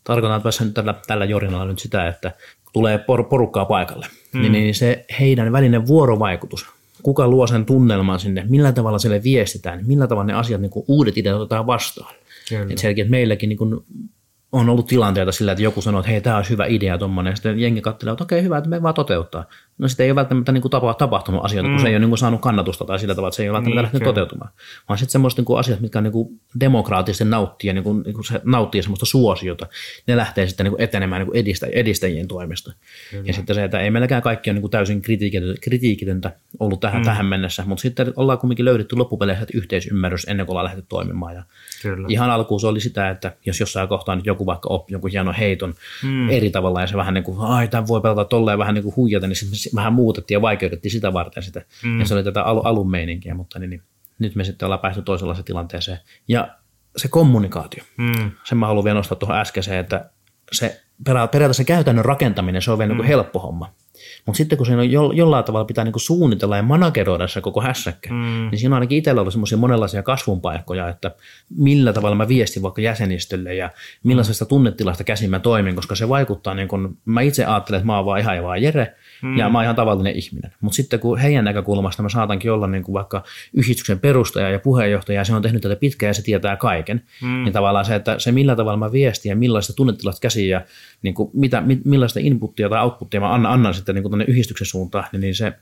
[0.07, 2.31] tarkoitan tässä nyt tällä, tällä jorinalla nyt sitä, että
[2.73, 4.41] tulee por, porukkaa paikalle, mm.
[4.41, 6.65] niin, niin se heidän välinen vuorovaikutus,
[7.03, 10.85] kuka luo sen tunnelman sinne, millä tavalla sille viestitään, millä tavalla ne asiat, niin kuin
[10.87, 12.15] uudet ideat otetaan vastaan.
[12.69, 13.85] Että selkeä, että meilläkin niin kuin
[14.51, 17.35] on ollut tilanteita sillä, että joku sanoo, että hei, tämä olisi hyvä idea tuommoinen, ja
[17.35, 19.45] sitten jengi katselee, että okei, hyvä, että me vaan toteuttaa.
[19.77, 21.73] No sitten ei ole välttämättä niin kuin tapa, tapahtunut asioita, mm.
[21.75, 23.53] kun se ei ole niin kuin saanut kannatusta tai sillä tavalla, että se ei ole
[23.53, 24.13] välttämättä niin, lähtenyt kyllä.
[24.13, 24.51] toteutumaan.
[24.89, 28.25] Vaan sitten semmoista niin kuin asiat, mitkä niin kuin demokraattisesti nauttii, niin kuin, niin kuin
[28.25, 29.67] se nauttii semmoista suosiota,
[30.07, 32.73] ne lähtee sitten niin kuin etenemään niin kuin edistä, edistäjien toimesta.
[33.11, 33.23] Kyllä.
[33.27, 35.01] Ja sitten se, että ei meilläkään kaikki ole niin kuin täysin
[35.61, 37.05] kritiikitöntä ollut tähän, mm.
[37.05, 41.35] tähän mennessä, mutta sitten ollaan kuitenkin löydetty loppupeleissä yhteisymmärrys ennen kuin ollaan lähdetty toimimaan.
[41.35, 41.43] Ja
[41.81, 42.07] Kyllä.
[42.09, 45.33] Ihan alkuun se oli sitä, että jos jossain kohtaa nyt joku vaikka oppi jonkun hienon
[45.33, 45.73] heiton
[46.03, 46.29] mm.
[46.29, 48.95] eri tavalla ja se vähän niin kuin, ai tämän voi pelata tolleen vähän niin kuin
[48.95, 51.61] huijata, niin sitten vähän muutettiin ja vaikeutettiin sitä varten sitä.
[51.83, 51.99] Mm.
[51.99, 53.81] Ja se oli tätä al- alun meininkiä, mutta niin, niin,
[54.19, 55.99] nyt me sitten ollaan päästy toisenlaiseen tilanteeseen.
[56.27, 56.47] Ja
[56.97, 58.31] se kommunikaatio, mm.
[58.43, 60.09] sen mä haluan vielä nostaa tuohon äskeiseen, että
[60.51, 63.01] se periaatteessa käytännön rakentaminen, se on vielä niin mm.
[63.01, 63.73] niin helppo homma.
[64.25, 67.61] Mutta sitten kun siinä on jo, jollain tavalla pitää niinku suunnitella ja manageroida se koko
[67.61, 68.47] hässäkkä, mm.
[68.51, 71.11] niin siinä on ainakin itsellä ollut semmoisia monenlaisia kasvun paikkoja, että
[71.49, 73.69] millä tavalla mä viestin vaikka jäsenistölle ja
[74.03, 77.95] millaisesta tunnetilasta käsin mä toimin, koska se vaikuttaa, niin kun mä itse ajattelen, että mä
[77.95, 79.37] oon vaan ihan ja vaan Jere, mm.
[79.37, 80.51] ja mä oon ihan tavallinen ihminen.
[80.61, 85.19] Mutta sitten kun heidän näkökulmasta mä saatankin olla niin kuin vaikka yhdistyksen perustaja ja puheenjohtaja,
[85.19, 87.43] ja se on tehnyt tätä pitkään ja se tietää kaiken, mm.
[87.43, 90.61] niin tavallaan se, että se millä tavalla mä viestin ja millaista tunnetilasta käsin ja
[91.01, 95.05] niin kuin mitä, millaista inputtia tai outputtia mä annan, annan sitten niin kuin yhdistyksen suuntaan,
[95.11, 95.53] niin, niin se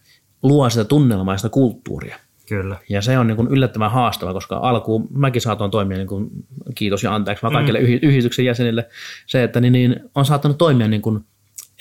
[0.44, 2.16] luo sitä tunnelmaa ja sitä kulttuuria.
[2.50, 2.78] Kyllä.
[2.90, 6.30] Ja se on niin kuin yllättävän haastava, koska alkuun mäkin saatoin toimia, niin kuin,
[6.76, 7.86] kiitos ja anteeksi vaan kaikille mm.
[7.86, 8.88] yhdistyksen jäsenille,
[9.28, 11.20] se, että niin, niin on saattanut toimia niin kuin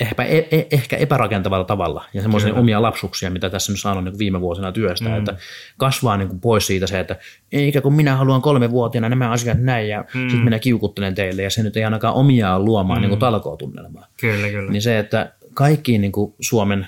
[0.00, 4.18] ehkä, e, e, ehkä epärakentavalla tavalla ja semmoisia omia lapsuksia, mitä tässä nyt saanut niin
[4.18, 5.16] viime vuosina työstä, mm.
[5.16, 5.36] että
[5.76, 7.16] kasvaa niin kuin pois siitä se, että
[7.52, 10.20] eikä kun minä haluan vuotiaana nämä asiat näin ja mm.
[10.20, 13.00] sitten minä kiukuttelen teille ja se nyt ei ainakaan omiaan luomaan mm.
[13.00, 14.06] niin kuin talkootunnelmaa.
[14.20, 14.72] Kyllä, kyllä.
[14.72, 16.86] Niin se, että kaikkiin niin kuin Suomen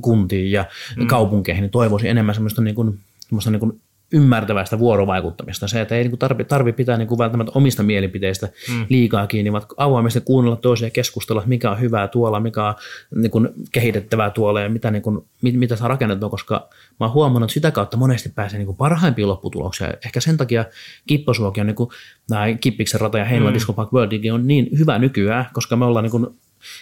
[0.00, 0.64] kuntiin ja
[0.96, 1.06] mm.
[1.06, 3.80] kaupunkeihin niin toivoisin enemmän semmoista, niin kuin, semmoista niin kuin
[4.12, 5.68] ymmärtävästä vuorovaikuttamista.
[5.68, 8.86] Se, että ei niin tarvi, tarvi pitää niin kuin välttämättä omista mielipiteistä mm.
[8.88, 12.74] liikaa kiinni, vaan avoimesti kuunnella toisia keskustella, mikä on hyvää tuolla, mikä on
[13.14, 16.68] niin kuin kehitettävää tuolla ja mitä, niin kuin, mit, mitä saa rakennettua, koska
[17.00, 19.94] mä oon huomannut, että sitä kautta monesti pääsee niin kuin parhaimpia lopputuloksia.
[20.04, 20.64] Ehkä sen takia
[21.06, 21.90] Kipposuoki on, niin kuin,
[22.60, 23.54] Kippiksen rata ja Heinola mm.
[23.54, 26.26] Disco Park World on niin hyvä nykyään, koska me ollaan niin kuin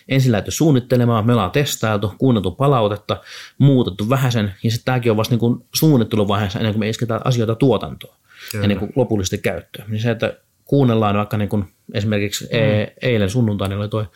[0.09, 3.21] ensin lähdetty suunnittelemaan, me ollaan testailtu, kuunneltu palautetta,
[3.59, 8.17] muutettu vähäsen, ja sitten tämäkin on vasta niin suunnitteluvaiheessa ennen kuin me isketään asioita tuotantoon
[8.51, 8.65] Kyllä.
[8.65, 9.91] ennen kuin lopullisesti käyttöön.
[9.91, 12.59] Niin se, että kuunnellaan vaikka niin kuin esimerkiksi mm.
[12.59, 14.07] E- eilen sunnuntaina oli tuo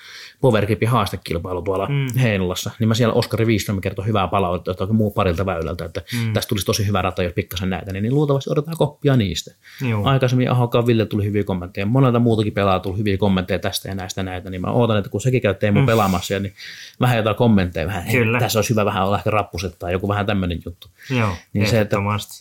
[0.41, 2.19] Powergripin haastekilpailu tuolla mm.
[2.21, 6.33] Heinolassa, niin mä siellä Oskari Wiström kertoi hyvää palautetta muu parilta väylältä, että mm.
[6.33, 9.55] tästä tulisi tosi hyvä rata, jos pikkasen näitä, niin, niin luultavasti odotetaan koppia niistä.
[9.89, 10.05] Joo.
[10.05, 14.23] Aikaisemmin Ahokaan Ville tuli hyviä kommentteja, monelta muutakin pelaa tuli hyviä kommentteja tästä ja näistä
[14.23, 15.87] näitä, niin mä ootan, että kun sekin käy Teemu mm.
[15.87, 16.55] pelaamassa, niin
[17.01, 18.39] vähän jotain kommentteja, vähän, Kyllä.
[18.39, 20.89] tässä olisi hyvä vähän olla ehkä rappuset tai joku vähän tämmöinen juttu.
[21.11, 21.97] Joo, niin se, että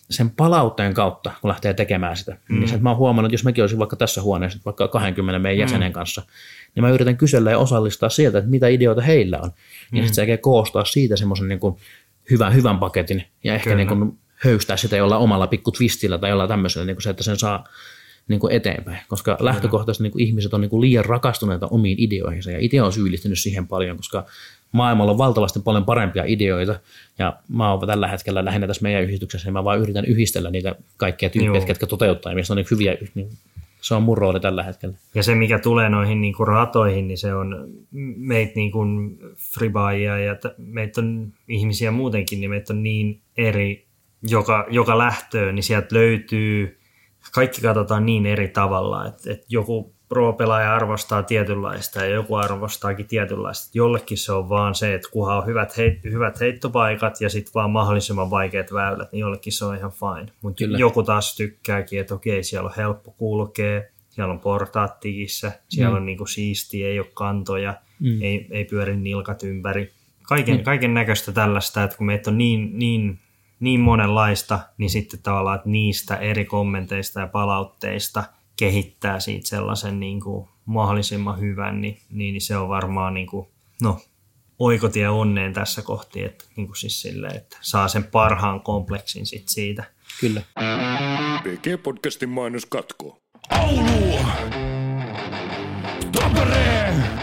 [0.09, 2.59] sen palautteen kautta, kun lähtee tekemään sitä, mm.
[2.59, 4.87] niin se, että mä oon huomannut, että jos mekin olisin vaikka tässä huoneessa, vaikka
[5.17, 5.93] 20 meidän jäsenen mm.
[5.93, 6.21] kanssa,
[6.75, 9.51] niin mä yritän kysellä ja osallistaa sieltä, että mitä ideoita heillä on.
[9.91, 9.97] Mm.
[9.97, 11.59] Ja sitten se koostaa siitä semmoisen niin
[12.29, 16.49] hyvän, hyvän paketin ja ehkä niin kuin höystää sitä jollain omalla pikku twistillä tai jollain
[16.49, 17.67] tämmöisellä, niin kuin se, että sen saa
[18.27, 18.99] niin kuin eteenpäin.
[19.07, 19.49] Koska Kyllä.
[19.51, 23.39] lähtökohtaisesti niin kuin ihmiset on niin kuin liian rakastuneita omiin ideoihinsa ja itse on syyllistynyt
[23.39, 24.25] siihen paljon, koska
[24.71, 26.79] maailmalla on valtavasti paljon parempia ideoita
[27.19, 30.75] ja mä oon tällä hetkellä lähinnä tässä meidän yhdistyksessä ja mä vaan yritän yhdistellä niitä
[30.97, 33.29] kaikkia tyyppejä, jotka toteuttaa ja on niin hyviä niin
[33.87, 34.97] se on mun rooli tällä hetkellä.
[35.15, 37.67] Ja se, mikä tulee noihin niin kuin ratoihin, niin se on
[38.17, 39.19] meitä niin kuin
[39.53, 43.87] fribaajia ja meitä on ihmisiä muutenkin, niin meitä on niin eri
[44.23, 46.79] joka, joka lähtöön, niin sieltä löytyy,
[47.33, 53.71] kaikki katsotaan niin eri tavalla, että, että joku pro-pelaaja arvostaa tietynlaista ja joku arvostaakin tietynlaista.
[53.73, 57.71] Jollekin se on vaan se, että kunhan on hyvät, heit, hyvät heittopaikat ja sitten vaan
[57.71, 60.31] mahdollisimman vaikeat väylät, niin jollekin se on ihan fine.
[60.41, 65.91] Mutta joku taas tykkääkin, että okei, siellä on helppo kulkea, siellä on portaat tikissä, siellä
[65.91, 65.97] mm.
[65.97, 68.21] on niinku siistiä, ei ole kantoja, mm.
[68.21, 69.93] ei, ei pyöri nilkat ympäri.
[70.23, 70.63] Kaiken, mm.
[70.63, 73.19] kaiken näköistä tällaista, että kun meitä on niin, niin,
[73.59, 78.23] niin monenlaista, niin sitten tavallaan että niistä eri kommenteista ja palautteista
[78.57, 83.47] kehittää siitä sellaisen niin kuin mahdollisimman hyvän, niin, niin se on varmaan niin kuin,
[83.81, 84.01] no,
[84.59, 89.49] oikotie onneen tässä kohti, että, niin kuin siis sille, että saa sen parhaan kompleksin sit
[89.49, 89.83] siitä.
[90.19, 90.41] Kyllä.
[91.43, 93.21] PG-podcastin mainos katkoo.
[93.51, 94.19] Oulu!
[96.11, 97.16] Tampere!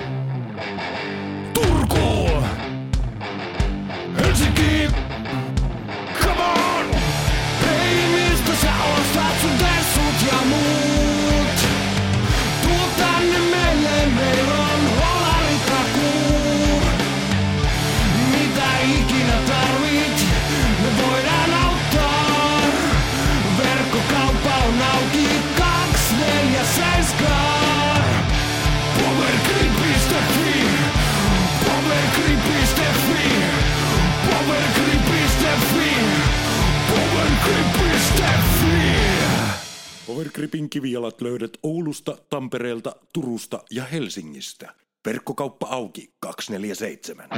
[42.34, 44.74] Tampereelta, Turusta ja Helsingistä.
[45.06, 47.28] Verkkokauppa auki 247.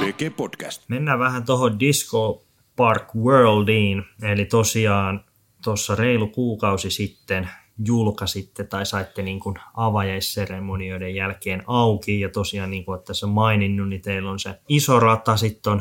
[0.00, 0.82] PG Podcast.
[0.88, 2.44] Mennään vähän tuohon Disco
[2.76, 5.24] Park Worldiin, eli tosiaan
[5.64, 7.50] tuossa reilu kuukausi sitten
[7.86, 14.02] julkaisitte tai saitte niin kuin avajaisseremonioiden jälkeen auki ja tosiaan niin kuin tässä maininnut, niin
[14.02, 15.72] teillä on se iso rata, sitten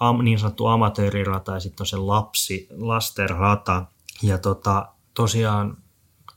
[0.00, 3.86] on niin sanottu amatöörirata ja sitten on se lapsi, lastenrata
[4.22, 5.76] ja tota, tosiaan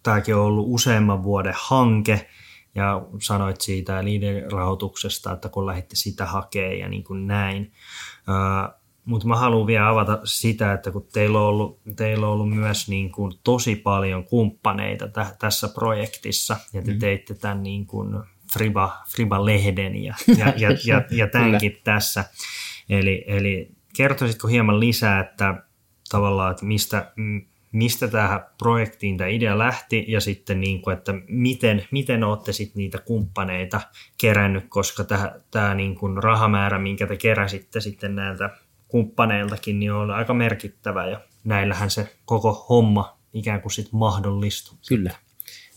[0.03, 2.29] tämäkin on ollut useamman vuoden hanke
[2.75, 7.71] ja sanoit siitä liiderahoituksesta, että kun lähditte sitä hakemaan ja niin kuin näin.
[9.05, 12.89] Mutta mä haluan vielä avata sitä, että kun teillä on ollut, teillä on ollut myös
[12.89, 16.99] niin kuin tosi paljon kumppaneita tä, tässä projektissa, ja te mm.
[16.99, 18.19] teitte tämän niin kuin
[18.53, 22.25] Friba, Friba-lehden ja, ja, ja, ja, ja tämänkin tässä.
[22.89, 25.63] Eli, eli kertoisitko hieman lisää, että
[26.09, 27.11] tavallaan, että mistä,
[27.71, 32.79] mistä tähän projektiin tämä idea lähti ja sitten niin kuin, että miten, miten olette sitten
[32.79, 33.81] niitä kumppaneita
[34.21, 38.49] kerännyt, koska tämä, tämä niin kuin rahamäärä, minkä te keräsitte sitten näiltä
[38.87, 44.77] kumppaneiltakin, niin on aika merkittävä ja näillähän se koko homma ikään kuin sitten mahdollistuu.
[44.87, 45.11] Kyllä.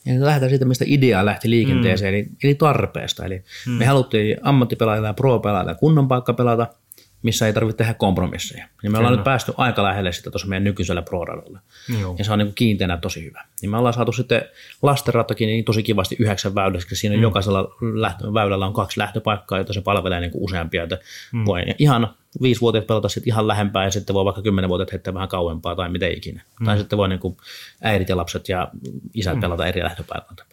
[0.06, 2.18] Ja lähdetään siitä, mistä idea lähti liikenteeseen, mm.
[2.18, 3.24] eli, eli tarpeesta.
[3.24, 3.72] Eli mm.
[3.72, 6.66] me haluttiin ammattipelaajille ja pro-pelaajille kunnon paikka pelata,
[7.24, 8.68] missä ei tarvitse tehdä kompromisseja.
[8.82, 9.20] Ja me ollaan Kyllä.
[9.20, 11.24] nyt päästy aika lähelle sitä tuossa meidän nykyisellä pro
[12.18, 13.44] Ja se on niin kiinteänä tosi hyvä.
[13.62, 14.42] Niin me ollaan saatu sitten
[14.82, 17.22] lastenrattakin niin tosi kivasti yhdeksän väylässä, siinä mm.
[17.22, 20.82] jokaisella lähtö, väylällä on kaksi lähtöpaikkaa, jota se palvelee niin useampia.
[20.82, 20.98] Että
[21.32, 21.44] mm.
[21.46, 25.76] voi ihan viisivuotiaat pelata sitten ihan lähempää ja sitten voi vaikka kymmenenvuotiaat heittää vähän kauempaa
[25.76, 26.42] tai miten ikinä.
[26.60, 26.64] Mm.
[26.64, 27.36] Tai sitten voi niin kuin
[27.82, 28.68] äidit ja lapset ja
[29.14, 29.40] isät mm.
[29.40, 30.44] pelata eri lähtöpaikoilta.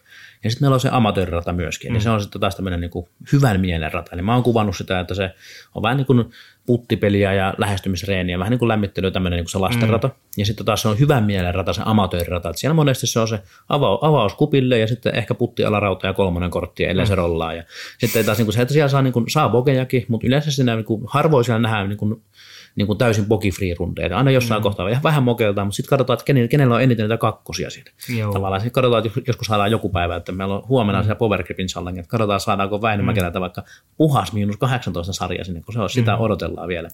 [0.44, 2.00] Ja sitten meillä on se amatöörirata myöskin, mm.
[2.00, 4.10] se on sitten taas tämmöinen niin kuin hyvän mielen rata.
[4.12, 5.34] Eli mä oon kuvannut sitä, että se
[5.74, 6.30] on vähän niin kuin
[6.66, 10.08] puttipeliä ja lähestymisreeniä, vähän niin kuin lämmittely tämmöinen niin kuin se lastenrata.
[10.08, 10.14] Mm.
[10.36, 12.48] Ja sitten taas se on hyvän mielen rata, se amatöörirata.
[12.48, 16.12] Että siellä monesti se on se avaus, avaus kupille ja sitten ehkä putti alarauta ja
[16.12, 17.08] kolmonen kortti, ellei mm.
[17.08, 17.54] se rollaa.
[17.54, 17.62] Ja
[17.98, 20.76] sitten taas niin kuin se, että siellä saa, niin kuin, saa bokejakin, mutta yleensä siinä
[20.76, 22.22] niin kuin, harvoin siellä nähdään niin kuin,
[22.76, 24.16] niin kuin täysin free rundeja.
[24.16, 24.62] Aina jossain mm.
[24.62, 27.90] kohtaa ihan vähän mokeltaan, mutta sitten katsotaan, että kenellä, kenellä on eniten niitä kakkosia siitä.
[28.16, 28.32] Joo.
[28.32, 31.04] Tavallaan sitten katsotaan, että joskus saadaan joku päivä, että meillä on huomenna mm.
[31.04, 33.40] siellä Power Gripin challenge, että katsotaan saadaanko Väinö mm.
[33.40, 33.62] vaikka
[33.96, 36.20] puhas miinus 18 sarja sinne, kun se on, sitä mm.
[36.20, 36.88] odotellaan vielä.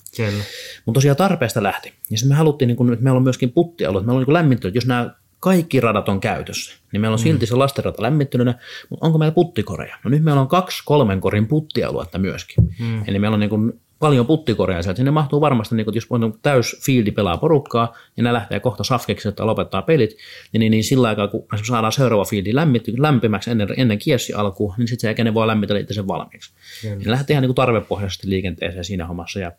[0.86, 1.92] Mutta tosiaan tarpeesta lähti.
[2.10, 4.74] Ja sitten me haluttiin, niin kun, että meillä on myöskin puttialueet, meillä on niin lämmittelyt,
[4.74, 5.10] jos nämä
[5.40, 7.22] kaikki radat on käytössä, niin meillä on mm.
[7.22, 8.54] silti se lastenrata lämmittyneenä,
[8.90, 9.96] mutta onko meillä puttikoreja?
[10.04, 12.68] No nyt meillä on kaksi kolmen korin puttialuetta myöskin.
[12.80, 13.02] Mm.
[13.06, 14.96] Eli meillä on niin kuin paljon puttikoreja sieltä.
[14.96, 18.84] Sinne mahtuu varmasti, niin kun, jos on täys fieldi pelaa porukkaa, ja ne lähtee kohta
[18.84, 20.16] safkeksi, että lopettaa pelit,
[20.52, 22.54] niin, niin, niin sillä aikaa, kun saadaan seuraava fieldi
[22.98, 26.52] lämpimäksi ennen, ennen kiessi alkuun, niin sitten se jälkeen voi lämmitellä itse sen valmiiksi.
[26.84, 26.98] Mm.
[26.98, 29.40] Niin lähtee ihan niin tarvepohjaisesti liikenteeseen siinä hommassa.
[29.40, 29.52] Ja,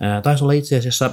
[0.00, 1.10] ää, taisi olla itse asiassa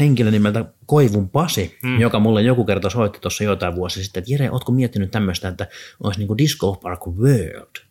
[0.00, 2.00] henkilö nimeltä Koivun Pasi, mm.
[2.00, 5.66] joka mulle joku kerta soitti tuossa jotain vuosia sitten, että Jere, ootko miettinyt tämmöistä, että
[6.02, 7.83] olisi niin kuin Disco Park World?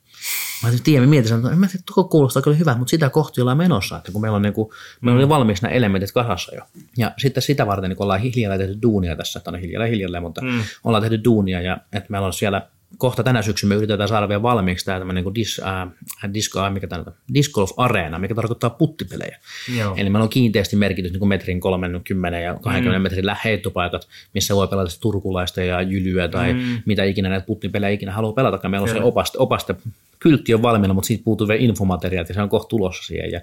[0.63, 3.57] Mä ajattelin, tiedä, mietin, että mä että tuo kuulostaa kyllä hyvä, mutta sitä kohti ollaan
[3.57, 4.69] menossa, että kun meillä on, niin kuin,
[5.01, 6.61] meillä oli valmiiksi nämä elementit kasassa jo.
[6.97, 10.41] Ja sitten sitä varten niin ollaan hiljalleen tehty duunia tässä, että on hiljalleen hiljalleen, mutta
[10.41, 10.63] mm.
[10.83, 14.41] ollaan tehty duunia ja että meillä on siellä kohta tänä syksynä me yritetään saada vielä
[14.41, 17.03] valmiiksi tämä tämmöinen niin dis, äh, disco, mikä tämä,
[17.33, 19.39] disc golf areena, mikä tarkoittaa puttipelejä.
[19.77, 19.95] Joo.
[19.97, 23.03] Eli meillä on kiinteästi merkitys niin kuin metrin 30 ja 20 mm.
[23.03, 26.81] metrin heittopaikat, missä voi pelata turkulaista ja jylyä tai mm.
[26.85, 28.69] mitä ikinä näitä puttipelejä ikinä haluaa pelata.
[28.69, 29.01] Meillä on Kyllä.
[29.01, 29.75] se opaste, opaste
[30.23, 33.31] kyltti on valmiina, mutta siitä puuttuu vielä infomateriaalit ja se on kohta tulossa siihen.
[33.31, 33.41] Ja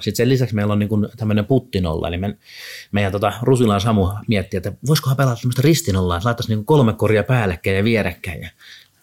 [0.00, 2.36] sitten sen lisäksi meillä on niin kuin tämmöinen puttinolla, eli me,
[2.92, 7.22] meidän tota, Rusilan Samu miettii, että voisikohan pelata semmoista ristinollaa, että laittaisi niin kolme koria
[7.24, 8.42] päällekkäin ja vierekkäin.
[8.42, 8.48] Ja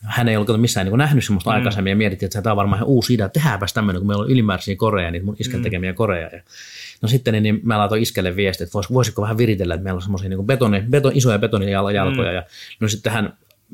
[0.03, 1.55] hän ei ollut missään niin nähnyt semmoista mm.
[1.55, 4.31] aikaisemmin ja mietittiin, että tämä on varmaan ihan uusi idea, tehdäänpäs tämmöinen, kun meillä on
[4.31, 5.63] ylimääräisiä koreja, niitä mun isken mm.
[5.63, 6.29] tekemiä koreja.
[6.33, 6.41] Ja
[7.01, 10.01] no sitten niin, niin mä laitoin iskelle viesti, että voisiko vähän viritellä, että meillä on
[10.01, 12.05] semmoisia niin betoni, beton, isoja betonijalkoja.
[12.05, 12.35] Mm.
[12.35, 12.43] Ja
[12.79, 13.33] no sitten hän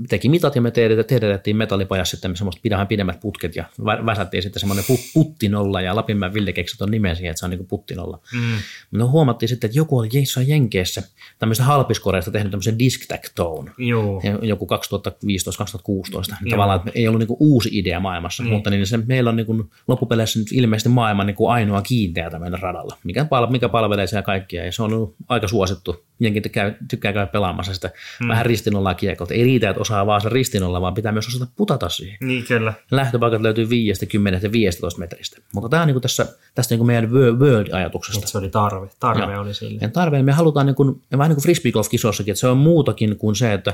[0.09, 3.65] teki mitat ja me teetettiin metallipajassa sitten semmoista pidähän pidemmät putket ja
[4.05, 7.67] väsättiin sitten semmoinen puttinolla ja Lapinmäen Ville keksi ton nimen siihen, että se on niin
[7.67, 8.19] puttinolla.
[8.33, 8.57] Mm.
[8.91, 11.03] No huomattiin sitten, että joku oli jossain Jenkeissä
[11.39, 13.71] tämmöistä halpiskoreista tehnyt tämmöisen disc tone.
[14.41, 14.67] Joku
[16.31, 16.35] 2015-2016.
[16.41, 18.53] Niin tavallaan että ei ollut niin uusi idea maailmassa, niin.
[18.53, 22.97] mutta niin se, meillä on niin loppupeleissä nyt ilmeisesti maailman niin ainoa kiinteä tämmöinen radalla,
[23.03, 26.05] mikä, pal- mikä palvelee siellä kaikkia ja se on ollut aika suosittu.
[26.19, 28.27] Jenkit käy, tykkää käydä pelaamassa sitä mm.
[28.27, 29.33] vähän ristinollaa kiekolta.
[29.33, 32.17] Ei riitä, että osaa vaan sen ristinolla, vaan pitää myös osata putata siihen.
[32.21, 32.73] Niin, kyllä.
[32.91, 35.41] Lähtöpaikat löytyy 5, 10 ja 15 metristä.
[35.53, 38.19] Mutta tämä on niin tässä, tästä niin meidän world-ajatuksesta.
[38.19, 38.89] Että se oli tarve.
[38.99, 39.41] Tarve Joo.
[39.41, 39.79] oli sille.
[39.81, 42.57] Ja tarve, me halutaan niin kuin, vähän niin kuin frisbee golf kisossakin, että se on
[42.57, 43.73] muutakin kuin se, että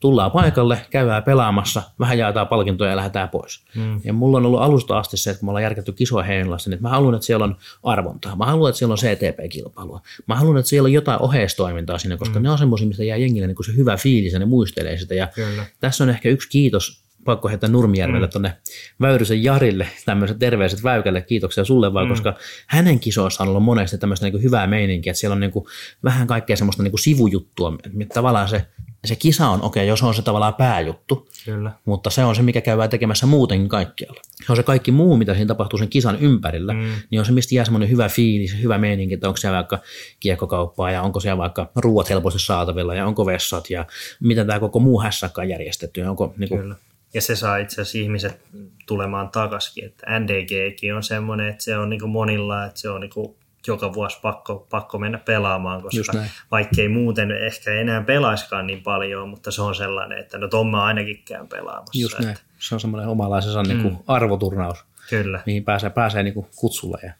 [0.00, 3.64] tullaan paikalle, käydään pelaamassa, vähän jaetaan palkintoja ja lähdetään pois.
[3.76, 4.00] Mm.
[4.04, 6.88] Ja mulla on ollut alusta asti se, että me ollaan järkätty kisoa Heinolassa, niin mä
[6.88, 8.36] haluan, että siellä on arvontaa.
[8.36, 10.00] Mä haluan, että siellä on CTP-kilpailua.
[10.26, 12.42] Mä haluan, että siellä on jotain oheistoimintaa sinne, koska mm.
[12.42, 15.14] ne on semmoisia, mistä jää jengille niin se hyvä fiilis ja ne muistelee sitä.
[15.14, 15.64] Ja Kyllä.
[15.80, 18.30] tässä on ehkä yksi kiitos pakko heittää Nurmijärvelle mm.
[18.30, 18.56] tuonne
[19.00, 22.10] Väyrysen Jarille tämmöiset terveiset Väykälle, kiitoksia sulle vaan, mm.
[22.10, 22.34] koska
[22.66, 25.64] hänen kisoissa on ollut monesti tämmöistä niin hyvää meininkiä, että siellä on niin kuin
[26.04, 28.66] vähän kaikkea semmoista niin kuin sivujuttua, että tavallaan se
[29.08, 31.72] se kisa on, okei, okay, jos on se tavallaan pääjuttu, Kyllä.
[31.84, 34.20] mutta se on se, mikä käydään tekemässä muutenkin kaikkialla.
[34.46, 36.90] Se on se kaikki muu, mitä siinä tapahtuu sen kisan ympärillä, mm.
[37.10, 39.78] niin on se, mistä jää semmoinen hyvä fiilis, hyvä meininki, että onko siellä vaikka
[40.20, 43.86] kiekkokauppaa ja onko siellä vaikka ruuat helposti saatavilla ja onko vessat ja
[44.20, 46.02] miten tämä koko muu hässäkkä on järjestetty.
[46.02, 46.60] Onko, niin kuin...
[46.60, 46.74] Kyllä.
[47.14, 48.40] Ja se saa itse asiassa ihmiset
[48.86, 53.36] tulemaan takaisin, että NDGkin on semmoinen, että se on niin monilla, että se on niin
[53.66, 56.12] joka vuosi pakko, pakko mennä pelaamaan, koska
[56.50, 61.22] vaikkei muuten ehkä enää pelaiskaan niin paljon, mutta se on sellainen, että no Tomme ainakin
[61.24, 62.00] käyn pelaamassa.
[62.00, 62.36] Just näin.
[62.58, 63.68] Se on semmoinen omalaisensa mm.
[63.68, 65.42] niin arvoturnaus, Kyllä.
[65.46, 67.12] mihin pääsee, pääsee niin kutsulla ja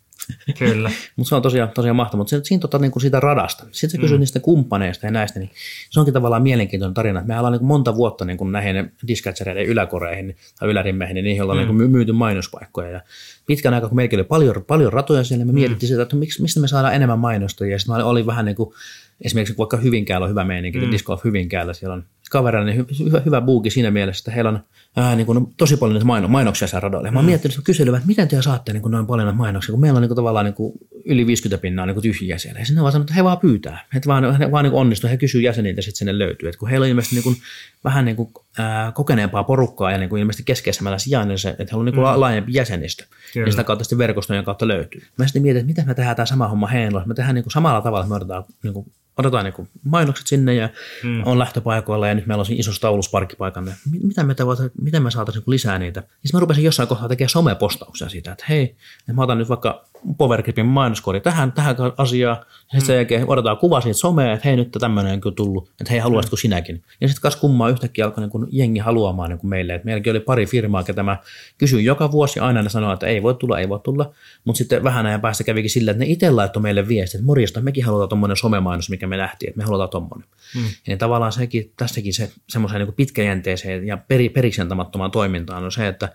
[0.59, 0.91] Kyllä.
[1.17, 2.19] Mutta se on tosiaan, tosiaan mahtavaa.
[2.19, 3.65] Mutta siinä tota, niin kuin siitä radasta.
[3.71, 4.21] Sitten se kysyy mm.
[4.21, 5.51] niistä kumppaneista ja näistä, niin
[5.91, 7.23] se onkin tavallaan mielenkiintoinen tarina.
[7.27, 11.43] Me ollaan niin kuin monta vuotta niin kuin näihin diskatchereiden yläkoreihin tai ylärimmeihin, niin niihin
[11.43, 11.67] ollaan mm.
[11.67, 12.91] niin kuin myyty mainospaikkoja.
[12.91, 13.01] Ja
[13.47, 15.61] pitkän aikaa, kun meillä oli paljon, paljon ratoja siellä, niin me mm.
[15.61, 17.75] mietittiin sitä, että miksi, mistä me saadaan enemmän mainostajia.
[17.75, 18.75] Ja sitten mä olin vähän niin kuin,
[19.21, 20.91] esimerkiksi vaikka Hyvinkäällä on hyvä meininki, mm.
[20.91, 24.61] Disco Hyvinkäällä, siellä on kavereilla niin hyvä, hyvä buuki siinä mielessä, että heillä on
[24.97, 27.11] ää, niin kuin, tosi paljon maino, mainoksia siellä radoilla.
[27.11, 27.29] Mä oon mm.
[27.29, 30.09] miettinyt kyselyä, että miten te saatte niin kuin, noin paljon mainoksia, kun meillä on niin
[30.09, 30.73] kuin, tavallaan niin kuin,
[31.05, 32.61] yli 50 pinnaa niin kuin, tyhjiä siellä.
[32.61, 33.87] Ja sinne vaan sanoo, että he vaan pyytää.
[33.95, 36.49] He vaan, he vaan niin onnistuu, he kysyy jäseniltä, sitten sinne löytyy.
[36.49, 37.37] Et kun heillä on ilmeisesti niin kuin,
[37.85, 41.85] vähän niin kuin, ää, kokeneempaa porukkaa ja niin kuin, ilmeisesti keskeisemmällä sijainnilla, että heillä on
[41.85, 42.21] niin kuin, mm.
[42.21, 43.05] laajempi jäsenistö.
[43.33, 43.47] Kyllä.
[43.47, 45.03] Ja sitä kautta sitten verkostojen kautta löytyy.
[45.19, 47.09] Mä sitten mietin, että miten me tehdään tämä sama homma Heinlossa.
[47.09, 50.55] Me tehdään niin kuin, samalla tavalla, että me otetaan niin kuin, otetaan niin mainokset sinne
[50.55, 50.69] ja
[51.03, 51.23] mm.
[51.27, 53.75] on lähtöpaikoilla ja nyt meillä on siinä isossa taulussa parkkipaikan.
[54.03, 56.01] Mitä me, tavoita, miten me saataisiin niin lisää niitä?
[56.01, 58.77] Ja sitten mä rupesin jossain kohtaa tekemään somepostauksia siitä, että hei,
[59.13, 59.85] mä otan nyt vaikka
[60.19, 64.57] Powergripin mainoskori tähän, tähän asiaan, ja sitten sen jälkeen odotetaan kuva siitä somea, että hei
[64.57, 66.39] nyt tämmöinen on kyllä tullut, että hei haluaisitko mm.
[66.39, 66.83] sinäkin.
[67.01, 70.11] Ja sitten kas kummaa yhtäkkiä alkoi niin kuin jengi haluamaan niin kuin meille, että meilläkin
[70.11, 71.17] oli pari firmaa, ketä mä
[71.59, 74.85] kysyin joka vuosi, aina ne sanoo, että ei voi tulla, ei voi tulla, mutta sitten
[74.85, 78.09] vähän ajan päästä kävikin sillä, että ne itse laittoi meille viestiä, että morjesta, mekin halutaan
[78.09, 80.29] tuommoinen somemainos, mikä me nähtiin, että me halutaan tuommoinen.
[80.55, 80.63] Mm.
[80.63, 85.89] Ja niin tavallaan sekin, tässäkin se semmoiseen niin pitkäjänteiseen ja peri, periksentamattomaan toimintaan on se,
[85.89, 86.09] että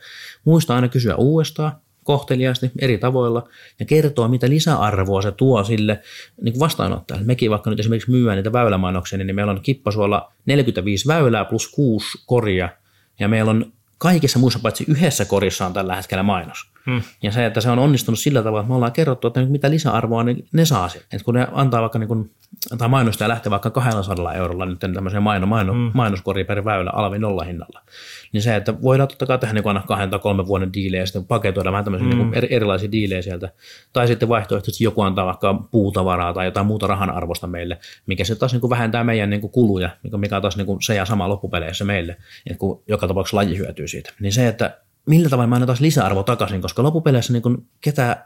[0.46, 1.72] muista aina kysyä uudestaan,
[2.04, 3.50] kohteliaasti eri tavoilla
[3.80, 6.02] ja kertoo, mitä lisäarvoa se tuo sille
[6.42, 7.26] niin vastaanottajalle.
[7.26, 12.08] Mekin vaikka nyt esimerkiksi myyään niitä väylämainoksia, niin meillä on kippasuolla 45 väylää plus 6
[12.26, 12.70] koria
[13.20, 16.73] ja meillä on kaikissa muissa paitsi yhdessä korissa on tällä hetkellä mainos.
[16.86, 17.02] Hmm.
[17.24, 20.24] Ja se, että se on onnistunut sillä tavalla, että me ollaan kerrottu, että mitä lisäarvoa
[20.24, 21.08] ne, ne saa sieltä.
[21.14, 22.30] Että kun ne antaa vaikka niin kun,
[22.78, 25.92] tai mainostaja lähtee vaikka 200 eurolla nyt tämmöiseen maino, maino, hmm.
[25.94, 27.82] mainoskoriin per väylä alvi nolla hinnalla,
[28.34, 31.06] niin se, että voidaan totta kai tehdä niin aina kahden tai kolmen vuoden diilejä ja
[31.06, 32.18] sitten paketoida vähän tämmöisiä mm.
[32.18, 33.50] niin erilaisia diilejä sieltä.
[33.94, 38.36] Tai sitten vaihtoehtoisesti joku antaa vaikka puutavaraa tai jotain muuta rahan arvosta meille, mikä se
[38.36, 42.18] taas niin vähentää meidän niin kuluja, mikä on taas niin se ja sama loppupeleissä meille,
[42.46, 44.14] että kun joka tapauksessa laji hyötyy siitä.
[44.20, 48.26] Niin se, että millä tavalla me annetaan lisäarvo takaisin, koska loppupeleissä niin kuin ketä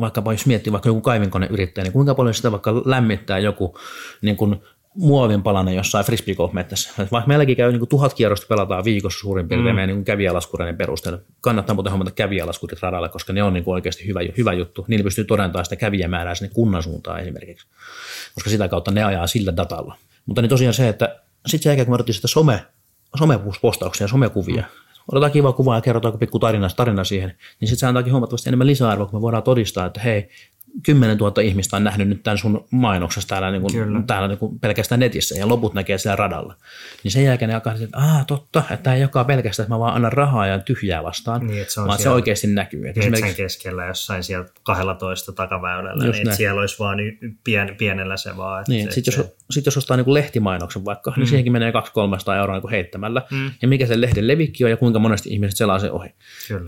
[0.00, 3.78] vaikkapa jos miettii vaikka joku kaivinkoneyrittäjä, niin kuinka paljon sitä vaikka lämmittää joku
[4.22, 4.56] niin kuin
[4.94, 6.90] muovin palanen jossain frisbeegolf-mettässä.
[6.98, 9.76] Vaikka meilläkin käy niin kuin tuhat kierrosta pelataan viikossa suurin piirtein mm.
[9.76, 11.18] meidän niin kävijälaskureiden perusteella.
[11.40, 14.84] Kannattaa muuten hommata kävijälaskurit radalla, koska ne on niin kuin oikeasti hyvä, hyvä juttu.
[14.88, 17.66] Niillä pystyy todentamaan sitä kävijämäärää sinne kunnan suuntaan esimerkiksi,
[18.34, 19.96] koska sitä kautta ne ajaa sillä datalla.
[20.26, 22.66] Mutta niin tosiaan se, että sitten sen jälkeen kun me sitä some,
[23.18, 27.28] somepostauksia ja somekuvia, mm otetaan kiva kuva ja kerrotaan pikku tarina, tarina siihen,
[27.60, 30.28] niin sitten se antaakin huomattavasti enemmän lisäarvoa, kun me voidaan todistaa, että hei,
[30.82, 34.58] 10 000 ihmistä on nähnyt nyt tämän sun mainoksessa täällä, niin kuin, täällä niin kuin
[34.58, 36.54] pelkästään netissä ja loput näkee siellä radalla.
[37.04, 39.78] Niin sen jälkeen ne alkaa että aah totta, että tämä ei joka pelkästään, että mä
[39.78, 42.88] vaan annan rahaa ja tyhjää vastaan, niin, että se on vaan se oikeasti näkyy.
[42.88, 43.36] Että esimerkiksi...
[43.36, 46.98] keskellä jossain siellä 12 takaväylällä, niin että siellä olisi vaan
[47.44, 48.60] pien, pienellä se vaan.
[48.60, 51.20] Että niin, sitten jos, sit jos ostaa niin kuin lehtimainoksen vaikka, niin mm.
[51.20, 51.74] niin siihenkin menee 200-300
[52.38, 53.22] euroa niin heittämällä.
[53.30, 53.50] Mm.
[53.62, 56.08] Ja mikä se lehden levikki on ja kuinka monesti ihmiset selaa se ohi.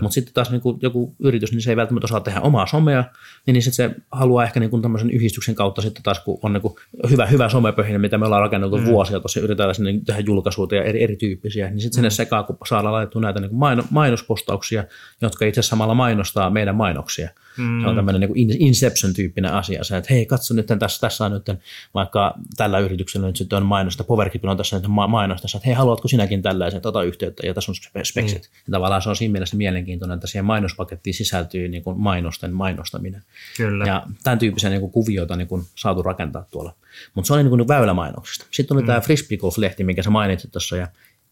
[0.01, 3.03] Mutta sitten taas niin kuin joku yritys, niin se ei välttämättä osaa tehdä omaa somea,
[3.45, 6.53] niin, niin sitten se haluaa ehkä niin kuin tämmöisen yhdistyksen kautta sitten taas, kun on
[6.53, 6.75] niin kuin
[7.09, 8.85] hyvä, hyvä somepöhinä, mitä me ollaan rakennettu mm.
[8.85, 12.13] vuosia, tuossa yritetään sinne tehdä julkaisuja ja eri, erityyppisiä, niin sitten sinne mm.
[12.13, 14.83] sekaan, kun saadaan laitettu näitä niin kuin mainospostauksia,
[15.21, 17.29] jotka itse samalla mainostaa meidän mainoksia.
[17.59, 17.81] Mm.
[17.81, 21.59] Se on tämmöinen niin Inception-tyyppinen asia, se, että hei, katso nyt tässä, tässä on nyt
[21.93, 26.07] vaikka tällä yrityksellä nyt sitten on mainosta, Powerkipilla on tässä nyt mainosta, että hei, haluatko
[26.07, 28.41] sinäkin tällaisen tota yhteyttä ja tässä on speksit.
[28.41, 28.63] Mm.
[28.67, 33.23] Ja tavallaan se on siinä mielessä mielenkiintoinen, että siihen mainospakettiin sisältyy niin kuin mainosten mainostaminen.
[33.57, 33.85] Kyllä.
[33.85, 36.75] Ja tämän tyyppisiä niin kuin kuvioita niin kuin saatu rakentaa tuolla.
[37.13, 38.45] Mutta se oli niin kuin väylämainoksista.
[38.51, 38.87] Sitten oli mm.
[38.87, 40.87] tämä Frisbee Golf-lehti, minkä sä mainitsit tuossa ja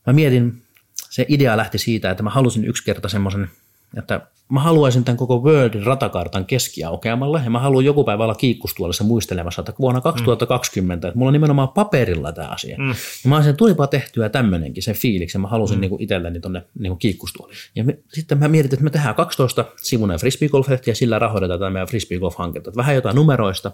[0.08, 0.62] mä mietin,
[1.10, 3.50] se idea lähti siitä, että mä halusin yksi kerta semmoisen
[3.98, 9.04] että mä haluaisin tämän koko Worldin ratakartan keskiaukeamalla ja mä haluan joku päivä olla kiikkustuolissa
[9.04, 11.10] muistelemassa, että vuonna 2020, mm.
[11.10, 12.78] että mulla on nimenomaan paperilla tämä asia.
[12.78, 12.90] Mm.
[12.90, 15.82] Ja mä olisin, että tulipa tehtyä tämmöinenkin, sen fiiliksi, ja mä halusin mm.
[15.82, 17.58] niin itselleni tuonne niin kiikkustuoliin.
[17.76, 21.60] Ja me, sitten mä mietin, että me tehdään 12 sivunen frisbee golf ja sillä rahoitetaan
[21.60, 22.72] tämä meidän frisbee golf hanketta.
[22.76, 23.72] Vähän jotain numeroista,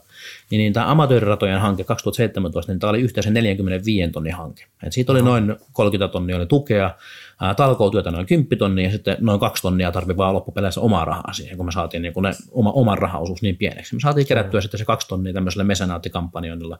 [0.49, 4.65] niin, niin tämä amatööriratojen hanke 2017, niin tämä oli yhteensä 45 tonnin hanke.
[4.83, 5.25] Et siitä oli no.
[5.25, 6.95] noin 30 tonnia oli tukea,
[7.55, 11.57] talkootyötä noin 10 tonnia ja sitten noin 2 tonnia tarvii vaan loppupeleissä omaa rahaa siihen,
[11.57, 13.95] kun me saatiin niin kun ne, oma, oman rahaosuus niin pieneksi.
[13.95, 16.79] Me saatiin kerättyä sitten se 2 tonnia tämmöisellä mesenaattikampanjoinnilla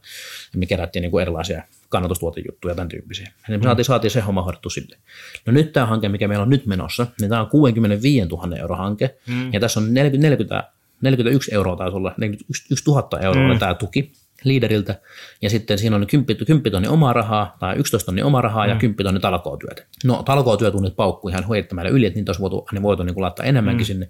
[0.54, 3.32] ja me kerättiin niin kuin erilaisia kannatustuotejuttuja ja tämän tyyppisiä.
[3.50, 4.98] Ja me saatiin, saatiin se homma hoidettu sille.
[5.46, 8.76] No nyt tämä hanke, mikä meillä on nyt menossa, niin tämä on 65 000 euro
[8.76, 9.54] hanke mm.
[9.54, 13.60] ja tässä on 40, 40 41 euroa taisi olla, 41 000 euroa mm.
[13.60, 14.12] tämä tuki
[14.44, 14.96] liideriltä,
[15.42, 18.70] ja sitten siinä on 10, 10 tonni omaa rahaa, tai 11 tonni omaa rahaa, mm.
[18.70, 19.84] ja 10 tonni talkootyötä.
[20.04, 23.46] No talkootyötunnit paukkuu ihan huijattamällä yli, että niitä olisi voitu, niin voitu niin kuin laittaa
[23.46, 23.88] enemmänkin mm.
[23.88, 24.10] sinne.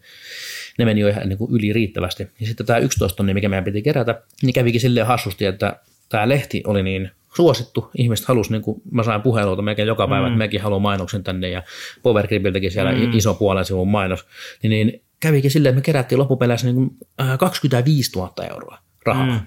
[0.77, 2.27] Ne meni jo ihan niin kuin yli riittävästi.
[2.39, 5.79] Ja sitten tämä 11 tonni, mikä meidän piti kerätä, niin kävikin silleen hassusti, että
[6.09, 7.89] tämä lehti oli niin suosittu.
[7.97, 10.27] Ihmiset halusi, niin kuin mä sain puheluita melkein joka päivä, mm.
[10.27, 11.63] että mekin haluan mainoksen tänne, ja
[12.03, 13.13] Power Gripiltäkin siellä mm.
[13.13, 14.25] iso puolen sivun mainos.
[14.63, 16.97] Niin, niin kävikin silleen, että me kerättiin loppupeleissä niin kuin
[17.39, 19.25] 25 000 euroa rahaa.
[19.25, 19.39] Mm.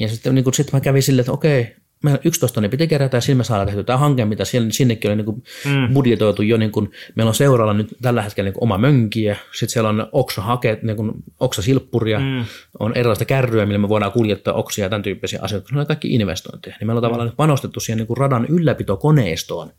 [0.00, 3.20] Ja sitten niin sit mä kävin silleen, että okei, meillä 11 tonnia piti kerätä ja
[3.20, 5.94] sillä me saadaan tehty tämä hanke, mitä siellä, sinnekin oli niin kuin mm.
[5.94, 9.72] budjetoitu jo, niin kuin, meillä on seuralla nyt tällä hetkellä niin kuin oma mönkiä, sitten
[9.72, 12.44] siellä on oksahakeet, niin kuin oksasilppuria, mm.
[12.78, 16.14] on erilaista kärryä, millä me voidaan kuljettaa oksia ja tämän tyyppisiä asioita, ne on kaikki
[16.14, 16.76] investointeja.
[16.80, 17.06] Niin meillä on mm.
[17.06, 19.72] tavallaan panostettu siihen niin kuin radan ylläpitokoneistoon,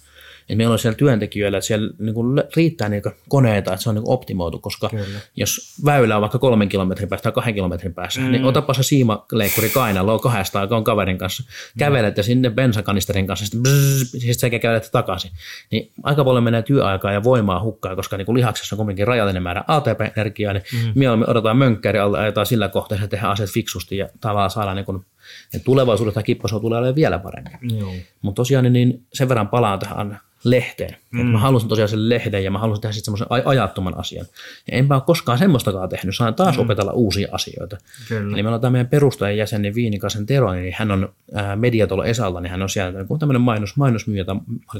[0.49, 3.89] että meillä on siellä työntekijöillä, että siellä niin kuin riittää niin kuin koneita, että se
[3.89, 5.19] on niin kuin optimoitu, koska Kyllä.
[5.35, 8.31] jos väylä on vaikka kolmen kilometrin päästä tai kahden kilometrin päässä, niin mm.
[8.31, 11.43] niin otapa se siimaleikkuri kainalo on kahdesta on kaverin kanssa,
[11.77, 15.31] kävelet ja sinne bensakanisterin kanssa, sitten bzzz, siis sekä kävelet takaisin.
[15.71, 19.43] Niin aika paljon menee työaikaa ja voimaa hukkaa, koska niin kuin lihaksessa on kuitenkin rajallinen
[19.43, 20.91] määrä ATP-energiaa, niin mm.
[20.95, 24.85] mieluummin odotetaan mönkkäri alle, ajetaan sillä kohtaa, että tehdään asiat fiksusti ja tavallaan saadaan niin
[24.85, 25.05] kuin
[25.65, 27.59] tulevaisuudessa kipposo tulee olemaan vielä paremmin.
[28.21, 30.97] Mutta tosiaan niin sen verran palaan tähän lehteen.
[31.11, 31.19] Mm.
[31.19, 34.25] Että mä halusin tosiaan sen lehden ja mä halusin tehdä sitten semmoisen ajattoman asian.
[34.71, 36.61] Ja enpä ole koskaan semmoistakaan tehnyt, saan taas mm.
[36.61, 37.77] opetella uusia asioita.
[38.07, 38.33] Kyllä.
[38.33, 42.03] Eli meillä on tämä meidän perustajan jäsen, niin Viinikasen Tero, niin hän on ää, Mediatolo
[42.03, 44.35] Esalla, niin hän on siellä niin tämmöinen mainos, mainosmyyjä tai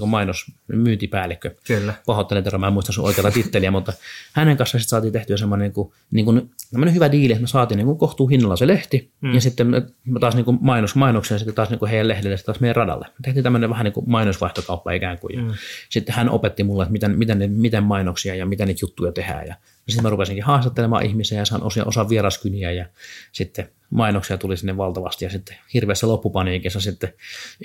[0.06, 1.52] mainosmyyntipäällikkö.
[1.68, 1.94] Kyllä.
[2.06, 3.94] Pahoittelen Tero, mä en muista sun oikeaa titteliä, mutta
[4.34, 7.78] hänen kanssa sitten saatiin tehtyä semmoinen niin kuin, niin kuin, hyvä diili, että me saatiin
[7.78, 9.34] niin kohtuu hinnalla se lehti, mm.
[9.34, 9.82] ja sitten me,
[10.20, 13.06] taas niin kuin mainos mainoksia sitten taas niin kuin heidän lehdelle, taas meidän radalle.
[13.06, 15.40] Me tehtiin tämmöinen vähän niin kuin mainosvaihtokauppa ikään kuin.
[15.40, 15.54] Mm.
[15.90, 19.48] Sitten hän opetti mulle, että miten, miten, miten mainoksia ja miten niitä juttuja tehdään.
[19.48, 19.56] Ja
[19.88, 22.86] sitten mä rupesinkin haastattelemaan ihmisiä ja saan osa, osa vieraskyniä ja
[23.32, 27.14] sitten mainoksia tuli sinne valtavasti ja sitten hirveässä loppupaniikissa sitten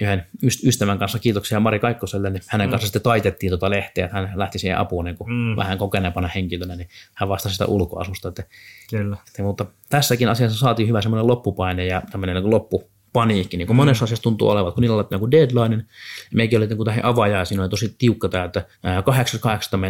[0.00, 0.26] yhden
[0.64, 2.70] ystävän kanssa, kiitoksia Mari Kaikkoselle, niin hänen mm.
[2.70, 5.56] kanssa sitten taitettiin tuota lehteä, että hän lähti siihen apuun niin kuin mm.
[5.56, 8.28] vähän kokeneempana henkilönä, niin hän vastasi sitä ulkoasusta.
[8.28, 8.44] Että,
[8.90, 9.16] Kyllä.
[9.28, 13.74] Että, mutta tässäkin asiassa saatiin hyvä semmoinen loppupaine ja tämmöinen niin loppu, paniikki, niin kuin
[13.74, 13.78] mm.
[13.78, 15.86] monessa asiassa tuntuu olevan, kun niillä on joku deadline, niin
[16.34, 18.64] meikin oli niin tähän avaajaa, siinä oli tosi tiukka tämä, että
[19.06, 19.80] 8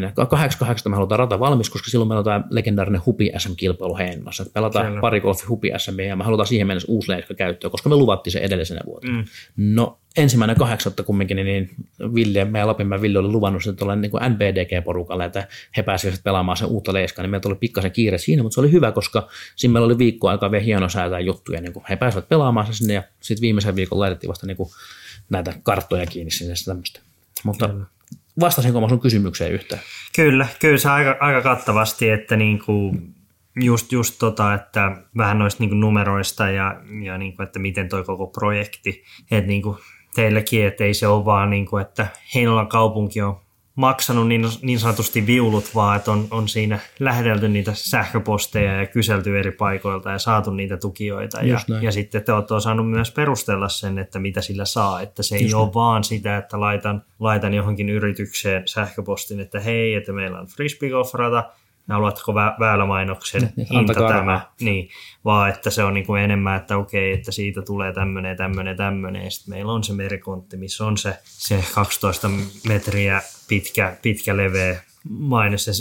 [0.90, 4.86] me halutaan rata valmis, koska silloin meillä on tämä legendaarinen Hupi SM-kilpailu Heinolassa, että pelataan
[4.86, 5.00] Kyllä.
[5.00, 8.32] pari golfi Hupi SM ja me halutaan siihen mennessä uusi leiska käyttöön, koska me luvattiin
[8.32, 9.18] se edellisenä vuotena.
[9.18, 9.24] Mm.
[9.56, 11.70] No ensimmäinen kahdeksatta kumminkin, niin
[12.14, 16.68] Ville, meidän Lapinmäen Ville oli luvannut että tuolla niin NBDG-porukalle, että he pääsivät pelaamaan sen
[16.68, 19.86] uutta leiskaa, niin meillä oli pikkasen kiire siinä, mutta se oli hyvä, koska siinä meillä
[19.86, 23.02] oli viikko aikaa vielä hieno säätää juttuja, niin kuin he pääsivät pelaamaan se sinne ja
[23.20, 24.68] sitten viimeisen viikon laitettiin vasta niin kuin
[25.30, 27.00] näitä karttoja kiinni sinne tämmöistä.
[27.44, 27.70] Mutta
[28.40, 29.82] vastasinko mä sun kysymykseen yhtään?
[30.16, 33.14] Kyllä, kyllä se aika, aika kattavasti, että niin kuin
[33.56, 38.04] just, just tota, että vähän noista niin numeroista ja, ja niin kuin, että miten toi
[38.04, 39.76] koko projekti, että niin kuin
[40.14, 43.36] teillekin, että ei se ole vaan niin kuin, että Heinolan kaupunki on
[43.74, 49.38] maksanut niin, niin sanotusti viulut, vaan että on, on siinä lähdelty niitä sähköposteja ja kyselty
[49.38, 51.42] eri paikoilta ja saatu niitä tukijoita.
[51.42, 55.00] Ja, ja sitten te olette osannut myös perustella sen, että mitä sillä saa.
[55.00, 55.62] Että se Just ei näin.
[55.62, 60.88] ole vaan sitä, että laitan, laitan johonkin yritykseen sähköpostin, että hei, että meillä on frisbee
[61.92, 64.88] haluatko vä- väylämainoksen niin, hinta tämä, niin,
[65.24, 69.24] vaan että se on niin kuin enemmän, että okei, että siitä tulee tämmöinen, tämmöinen, tämmöinen,
[69.24, 72.30] ja sitten meillä on se merikontti, missä on se, se 12
[72.68, 75.72] metriä pitkä, pitkä leveä mainos, ja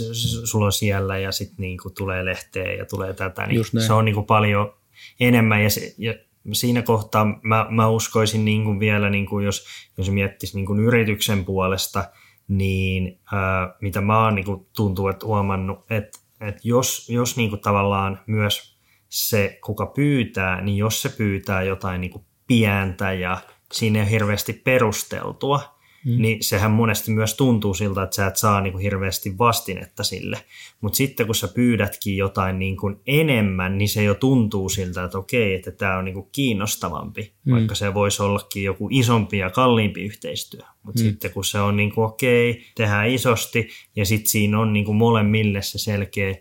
[0.44, 4.04] sulla on siellä, ja sitten niin kuin tulee lehteen ja tulee tätä, niin se on
[4.04, 4.74] niin kuin paljon
[5.20, 6.14] enemmän, ja, se, ja
[6.52, 9.66] siinä kohtaa mä, mä uskoisin niin kuin vielä, niin kuin jos,
[9.98, 12.04] jos miettisi niin kuin yrityksen puolesta–
[12.48, 17.50] niin ää, mitä mä oon niin kuin, tuntuu, että huomannut, että, että jos, jos niin
[17.50, 18.78] kuin, tavallaan myös
[19.08, 23.38] se, kuka pyytää, niin jos se pyytää jotain niin kuin, pientä ja
[23.72, 26.22] siinä ei ole hirveästi perusteltua, Mm.
[26.22, 30.44] Niin sehän monesti myös tuntuu siltä, että sä et saa niin kuin hirveästi vastinetta sille.
[30.80, 35.18] Mutta sitten kun sä pyydätkin jotain niin kuin enemmän, niin se jo tuntuu siltä, että
[35.18, 37.52] okei, että tämä on niin kuin kiinnostavampi, mm.
[37.52, 40.60] vaikka se voisi ollakin joku isompi ja kalliimpi yhteistyö.
[40.82, 41.04] Mutta mm.
[41.04, 44.96] sitten kun se on niin kuin okei, tehdään isosti ja sitten siinä on niin kuin
[44.96, 46.34] molemmille se selkeä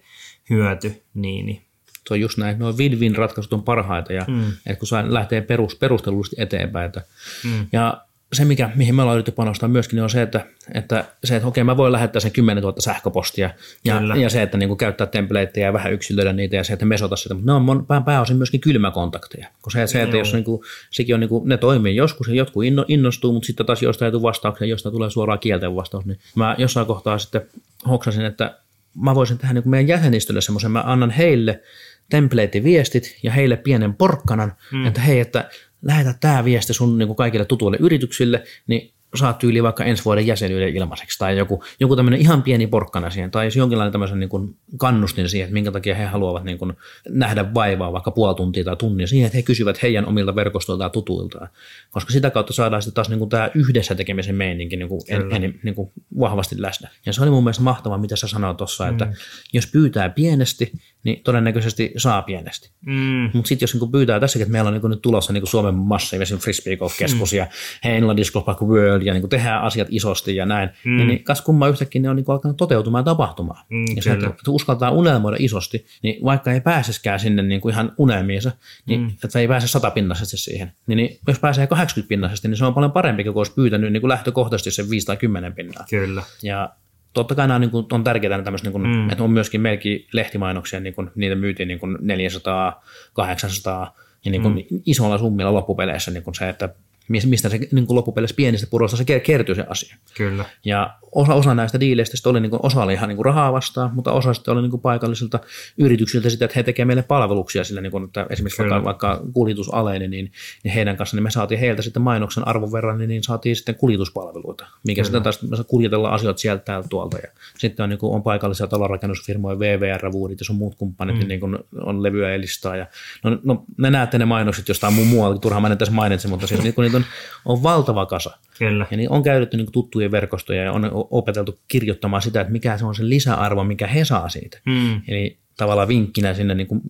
[0.49, 1.61] hyöty, niin, niin
[2.07, 4.47] se on just näin, noin win-win ratkaisut on parhaita, ja mm.
[4.49, 6.85] että kun se lähtee perus, perustellusti eteenpäin.
[6.85, 7.01] Että,
[7.43, 7.67] mm.
[7.71, 11.35] Ja se, mikä, mihin me ollaan yritetty panostaa myöskin, niin on se, että, että, se,
[11.35, 13.49] että okei, mä voin lähettää sen 10 000 sähköpostia
[13.85, 16.85] ja, ja se, että niin kuin käyttää templateja ja vähän yksilöidä niitä ja se, että
[16.85, 19.47] mesota sitä, mutta ne on pää, pääosin myöskin kylmäkontakteja.
[19.61, 20.61] Kun se, se että jos niin kuin,
[20.91, 24.07] sekin on, niin kuin, ne toimii joskus ja jotkut inno, innostuu, mutta sitten taas jostain
[24.07, 27.41] ei tule vastauksia, josta tulee suoraan kielten vastaus, niin mä jossain kohtaa sitten
[27.89, 28.57] hoksasin, että
[28.95, 31.61] mä voisin tehdä niin kuin meidän jäsenistölle semmoisen, mä annan heille
[32.09, 34.85] template-viestit ja heille pienen porkkanan, mm.
[34.85, 35.49] että hei, että
[35.81, 40.27] lähetä tämä viesti sun niin kuin kaikille tutuille yrityksille, niin saat tyyli vaikka ensi vuoden
[40.27, 44.29] jäsenyyden ilmaiseksi tai joku, joku tämmöinen ihan pieni porkkana siihen tai jos jonkinlainen tämmöisen niin
[44.29, 46.73] kuin kannustin siihen, että minkä takia he haluavat niin kuin
[47.09, 50.89] nähdä vaivaa vaikka puoli tuntia tai tunnia siihen, että he kysyvät heidän omilta verkostoiltaan ja
[50.89, 51.49] tutuiltaan,
[51.89, 55.43] koska sitä kautta saadaan sitten taas niin kuin tämä yhdessä tekemisen meininki niin kuin en,
[55.43, 56.89] en, niin kuin vahvasti läsnä.
[57.05, 58.91] Ja se oli mun mielestä mahtavaa, mitä sä sanoit tuossa, mm.
[58.91, 59.13] että
[59.53, 60.71] jos pyytää pienesti,
[61.03, 62.69] niin todennäköisesti saa pienesti.
[62.85, 63.29] Mm.
[63.33, 66.37] Mutta sitten jos niin pyytää tässäkin, että meillä on niin nyt tulossa niin Suomen massiivisen
[66.37, 67.37] frisbee golf-keskus mm.
[67.37, 67.47] ja
[67.83, 70.97] Heinla Disco Park World ja niin tehdään asiat isosti ja näin, mm.
[70.97, 73.65] niin, niin kas kumma yhtäkkiä ne on niin alkanut toteutumaan tapahtumaan.
[73.69, 77.91] Mm, ja se, että uskaltaa unelmoida isosti, niin vaikka ei pääseskään sinne niin kuin ihan
[77.97, 78.51] unelmiinsa,
[78.85, 79.11] niin mm.
[79.23, 82.91] että ei pääse satapinnaisesti siihen, niin, niin jos pääsee 80 pinnaisesti, niin se on paljon
[82.91, 85.85] parempi kuin olisi pyytänyt niin kuin lähtökohtaisesti sen 5 tai 10 pinnaa.
[85.89, 86.23] Kyllä.
[86.43, 86.69] Ja
[87.13, 89.09] totta kai nämä on, niin kuin, on tärkeää tämmöistä, niin kuin, mm.
[89.09, 92.83] että on myöskin meilläkin lehtimainoksia, niin kuin, niitä myytiin niin kuin 400,
[93.13, 93.95] 800
[94.25, 94.81] ja niin kuin mm.
[94.85, 96.69] isolla summilla loppupeleissä niin kuin se, että
[97.11, 99.95] mistä se niin kuin loppupeleissä pienistä puroista se kertyy se asia.
[100.17, 100.45] Kyllä.
[100.65, 103.91] Ja osa, osa näistä diileistä oli, niin kuin, osa oli ihan niin kuin rahaa vastaan,
[103.93, 105.39] mutta osa sitten oli niin kuin paikallisilta
[105.77, 110.11] yrityksiltä sitä, että he tekevät meille palveluksia sillä, niin kuin, että esimerkiksi vaikka, vaikka kuljetusaleinen,
[110.11, 110.31] niin,
[110.63, 113.75] niin, heidän kanssa niin me saatiin heiltä sitten mainoksen arvon verran, niin, niin saatiin sitten
[113.75, 115.05] kuljetuspalveluita, mikä Kyllä.
[115.05, 117.17] sitten taas me kuljetellaan asioita sieltä täältä tuolta.
[117.17, 121.27] Ja sitten on, niin kuin, on paikallisia talonrakennusfirmoja, VVR, Woodit ja sun muut kumppanit, mm.
[121.27, 122.75] niin kuin, on levyä ja listaa.
[122.75, 122.85] Ja,
[123.23, 126.47] no, no, ne näette ne mainokset jostain muun muualta, turhaan mä en tässä mainitse, mutta
[126.47, 127.00] siis, niin, kun niitä on,
[127.45, 128.37] on valtava kasa.
[128.59, 128.85] Kyllä.
[128.91, 132.85] Ja niin on käytetty niin tuttujen verkostoja ja on opeteltu kirjoittamaan sitä, että mikä se
[132.85, 134.59] on se lisäarvo, mikä he saa siitä.
[134.65, 135.01] Mm.
[135.07, 136.81] Eli tavallaan vinkkinä sinne, niin kuin,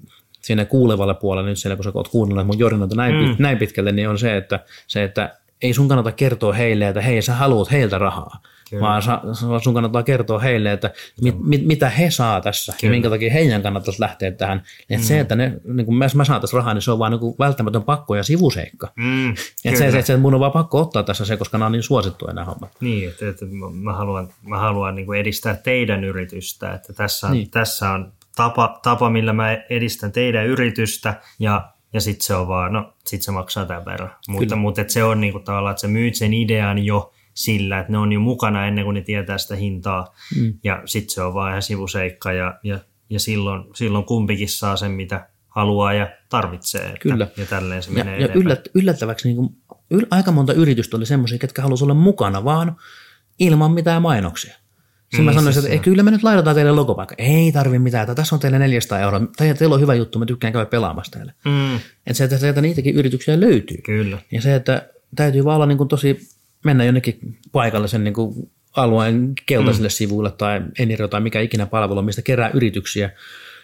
[0.41, 3.35] sinne kuulevalle puolelle nyt siellä, kun sä oot kuunnellut mun jorinoita näin, mm.
[3.39, 7.21] näin pitkälle, niin on se, että, se, että ei sun kannata kertoa heille, että hei,
[7.21, 8.41] sä haluat heiltä rahaa.
[8.71, 8.81] Kyllä.
[8.81, 9.21] vaan sa,
[9.63, 10.91] sun kannattaa kertoa heille, että
[11.21, 12.91] mit, mit, mitä he saa tässä Kyllä.
[12.91, 14.63] ja minkä takia heidän kannattaisi lähteä tähän.
[14.89, 15.07] Että mm.
[15.07, 17.35] se, että ne, niin kun mä, mä saan tässä rahaa, niin se on vaan niin
[17.39, 18.91] välttämätön pakko ja sivuseikka.
[18.95, 19.29] Mm.
[19.65, 21.83] Että se, se, että mun on vaan pakko ottaa tässä se, koska nämä on niin
[21.83, 22.71] suosittuja nämä hommat.
[22.79, 27.49] Niin, että, että mä haluan, mä haluan niin edistää teidän yritystä, että tässä on, niin.
[27.49, 32.73] tässä on tapa, tapa, millä mä edistän teidän yritystä ja ja sitten se on vaan,
[32.73, 34.11] no sitten se maksaa tämän verran.
[34.27, 37.79] Mutta, mutta että se on niin kuin tavallaan, että sä myyt sen idean jo sillä,
[37.79, 40.15] että ne on jo mukana ennen kuin ne tietää sitä hintaa.
[40.39, 40.53] Mm.
[40.63, 42.79] Ja sitten se on vaan ihan sivuseikka ja, ja,
[43.09, 46.81] ja silloin, silloin kumpikin saa sen, mitä haluaa ja tarvitsee.
[46.85, 47.27] Että, Kyllä.
[47.37, 49.49] Ja tälleen se ja, menee ja yllät, yllättäväksi niin kuin
[49.91, 52.75] yl, aika monta yritystä oli semmoisia, ketkä halusivat olla mukana vaan
[53.39, 54.53] ilman mitään mainoksia.
[54.53, 57.15] Sitten mä Niin, sanoin, siis että ei, kyllä me nyt laitetaan teille logopaikka.
[57.17, 59.21] Ei tarvi mitään, että tässä on teille 400 euroa.
[59.37, 61.33] Tai teillä on hyvä juttu, mä tykkään käydä pelaamassa täällä.
[61.45, 63.77] Mm, Että se, että sieltä niitäkin yrityksiä löytyy.
[63.77, 64.17] kyllä.
[64.31, 66.19] Ja se, että täytyy vaan olla niin kuin tosi,
[66.63, 69.91] mennä jonnekin paikallisen niin kuin alueen keltaisille mm.
[69.91, 73.09] sivuille tai Eniro tai mikä ikinä palvelu, mistä kerää yrityksiä.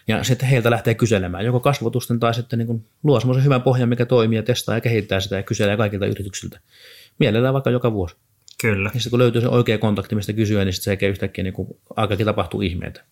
[0.08, 3.88] Ja sitten heiltä lähtee kyselemään, joko kasvotusten tai sitten niin kuin luo semmoisen hyvän pohjan,
[3.88, 6.60] mikä toimii ja testaa ja kehittää sitä ja kyselee kaikilta yrityksiltä.
[7.18, 8.16] Mielellään vaikka joka vuosi.
[8.60, 8.90] Kyllä.
[8.94, 11.68] Ja sitten kun löytyy se oikea kontakti, mistä kysyä, niin sitten se yhtäkkiä niin kuin,
[11.96, 13.04] aikakin tapahtuu ihmeitä.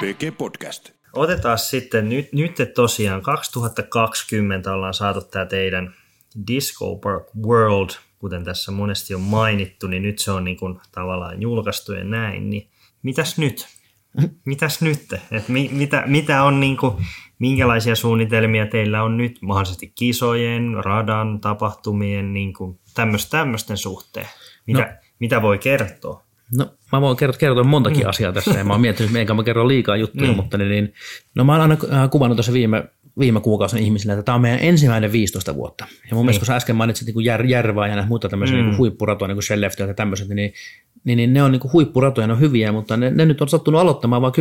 [0.00, 0.90] PG Podcast.
[1.12, 5.94] Otetaan sitten, nyt, nyt tosiaan 2020 ollaan saatu tämä teidän
[6.46, 11.42] Disco Park World, kuten tässä monesti on mainittu, niin nyt se on niin kuin tavallaan
[11.42, 12.68] julkaistu ja näin, niin
[13.02, 13.66] mitäs nyt?
[14.44, 15.12] Mitäs nyt?
[15.30, 16.94] Et mi, mitä, mitä on niin kuin,
[17.38, 22.78] minkälaisia suunnitelmia teillä on nyt mahdollisesti kisojen, radan, tapahtumien, niin kuin
[23.30, 24.28] tämmöisten suhteen?
[24.66, 25.08] Mitä, no.
[25.18, 26.25] mitä voi kertoa?
[26.52, 28.08] No mä voin kertoa, kertoa montakin mm.
[28.08, 30.36] asiaa tässä ja mä oon miettinyt, että mä kerron liikaa juttuja, Niin.
[30.36, 30.92] mutta niin, niin,
[31.34, 32.84] no mä oon aina äh, kuvannut tässä viime,
[33.18, 35.86] viime kuukausina ihmisille, että tämä on meidän ensimmäinen 15 vuotta.
[36.10, 38.64] Ja mun mielestä kun sä äsken mainitsit niin jär, Järvää ja näitä muita tämmöisiä mm.
[38.64, 40.52] niin huippuratoja, niin kuin Shellefty ja tämmöiset, niin,
[41.06, 43.48] niin, niin, ne on niin kuin huippuratoja, ne on hyviä, mutta ne, ne nyt on
[43.48, 44.38] sattunut aloittamaan vain 10-15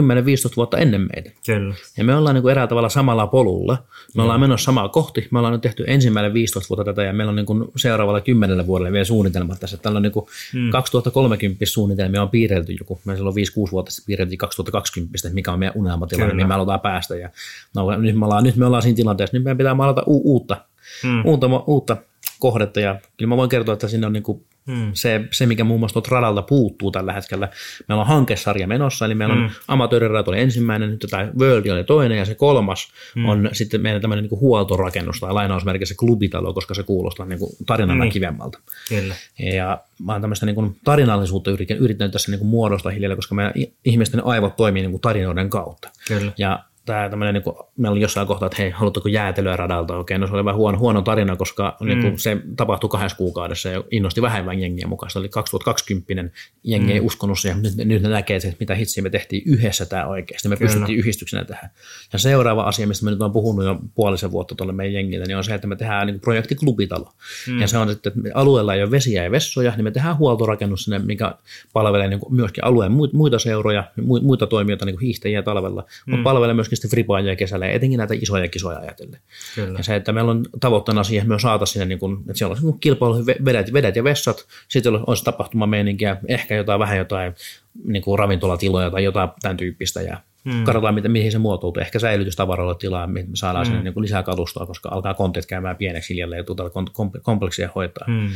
[0.58, 1.32] vuotta ennen meitä.
[1.46, 1.76] Kyllä.
[1.98, 3.78] Ja me ollaan niin kuin eräällä tavalla samalla polulla.
[4.16, 5.28] Me ollaan menossa samaa kohti.
[5.32, 8.68] Me ollaan nyt tehty ensimmäinen 15 vuotta tätä ja meillä on niin kuin seuraavalla 10
[8.68, 9.78] vuodelle vielä suunnitelmat tässä.
[9.78, 10.70] Tällä on niin kuin mm.
[10.70, 13.00] 2030 suunnitelmia on piirrelty joku.
[13.06, 13.36] Me silloin
[13.68, 16.36] 5-6 vuotta sitten piirreltiin 2020, että mikä on meidän unelmatilanne, Kyllä.
[16.36, 17.16] mihin me halutaan päästä.
[17.16, 17.30] Ja
[17.76, 20.58] no, nyt, me ollaan, nyt me ollaan siinä tilanteessa, nyt meidän pitää maalata u- uutta,
[21.04, 21.26] Mm.
[21.26, 21.98] uutta, uutta
[22.40, 22.80] kohdetta.
[22.80, 24.92] Ja kyllä mä voin kertoa, että sinne on niin kuin Mm.
[24.94, 27.50] se, se, mikä muun muassa tuolta radalta puuttuu tällä hetkellä.
[27.88, 29.50] Meillä on hankesarja menossa, eli meillä on mm.
[29.68, 33.26] amatöörirata oli ensimmäinen, nyt tämä World oli toinen, ja se kolmas mm.
[33.26, 38.00] on sitten meidän tämmöinen niin huoltorakennus tai lainausmerkissä klubitalo, koska se kuulostaa niin kuin tarinana
[38.00, 38.10] Niin.
[38.10, 38.14] mm.
[38.14, 38.60] kivemmalta.
[38.90, 39.16] Kyllä.
[39.40, 43.54] Ja mä oon tämmöistä niin kuin tarinallisuutta yrittänyt, tässä niin kuin muodostaa hiljalleen, koska meidän
[43.86, 45.90] ihmisten aivot toimii niin kuin tarinoiden kautta.
[46.08, 46.32] Kyllä.
[46.38, 49.98] Ja tämä tämmöinen, niin kuin, meillä oli jossain kohtaa, että hei, haluatteko jäätelyä radalta?
[49.98, 51.88] Okei, no se oli vähän huono, huono tarina, koska mm.
[51.88, 55.10] niin kuin, se tapahtui kahdessa kuukaudessa ja innosti vähemmän jengiä mukaan.
[55.10, 59.10] Se oli 2020 jengi ei uskonut siihen, nyt, nyt ne näkee, että mitä hitsiä me
[59.10, 60.50] tehtiin yhdessä tämä oikeasti.
[60.50, 60.70] Me Kyllä.
[60.70, 61.70] pystyttiin yhdistyksenä tähän.
[62.14, 65.38] Ja seuraava asia, mistä me nyt on puhunut jo puolisen vuotta tuolle meidän jengille, niin
[65.38, 67.12] on se, että me tehdään niin projekti Klubitalo.
[67.48, 67.62] Mm.
[67.62, 70.84] Ja se on sitten, että alueella ei ole vesiä ja vessoja, niin me tehdään huoltorakennus
[70.84, 71.36] sinne, mikä
[71.74, 75.82] palvelee niin kuin myöskin alueen muit- muita seuroja, mu- muita toimijoita, niin kuin hiihtäjiä talvella,
[75.82, 76.12] mm.
[76.12, 79.20] mutta palvelee myöskin sitten fripaajia kesällä, ja etenkin näitä isoja kisoja ajatellen.
[79.56, 79.78] Kyllä.
[79.78, 82.52] Ja se, että meillä on tavoitteena siihen, että me saataisiin sinne, niin kuin, että siellä
[82.52, 87.36] olisi niin kilpailu, vedet, vedet ja vessat, sitten olisi- olisi tapahtumameininkiä, ehkä jotain vähän jotain
[87.84, 90.64] niin kuin ravintolatiloja tai jotain tämän tyyppistä, ja mm.
[90.64, 91.82] katsotaan, miten, mihin se muotoutuu.
[91.82, 93.70] Ehkä säilytystavaroilla tilaa, me saadaan mm.
[93.70, 97.12] sinne niin kuin lisää kalustoa, koska alkaa kontit käymään pieneksi hiljalleen ja tuota kom- kom-
[97.22, 98.08] kompleksia hoitaa.
[98.08, 98.30] Mm.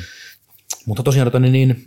[0.86, 1.84] Mutta tosiaan tota, niin, niin,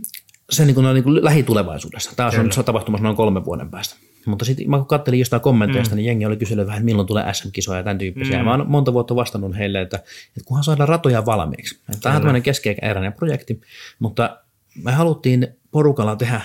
[0.50, 2.10] se niin kuin, on niin kuin lähitulevaisuudessa.
[2.16, 3.96] Tämä on, se on tapahtumassa noin kolmen vuoden päästä.
[4.26, 5.96] Mutta sitten mä kun kattelin jostain kommenteista, mm.
[5.96, 8.38] niin jengi oli kysynyt vähän, että milloin tulee SM-kisoja ja tämän tyyppisiä.
[8.38, 8.44] Mm.
[8.44, 11.78] Mä oon monta vuotta vastannut heille, että, että kunhan saadaan ratoja valmiiksi.
[12.00, 13.60] Tämä on tämmöinen keskeeräinen projekti,
[13.98, 14.38] mutta
[14.82, 16.40] me haluttiin porukalla tehdä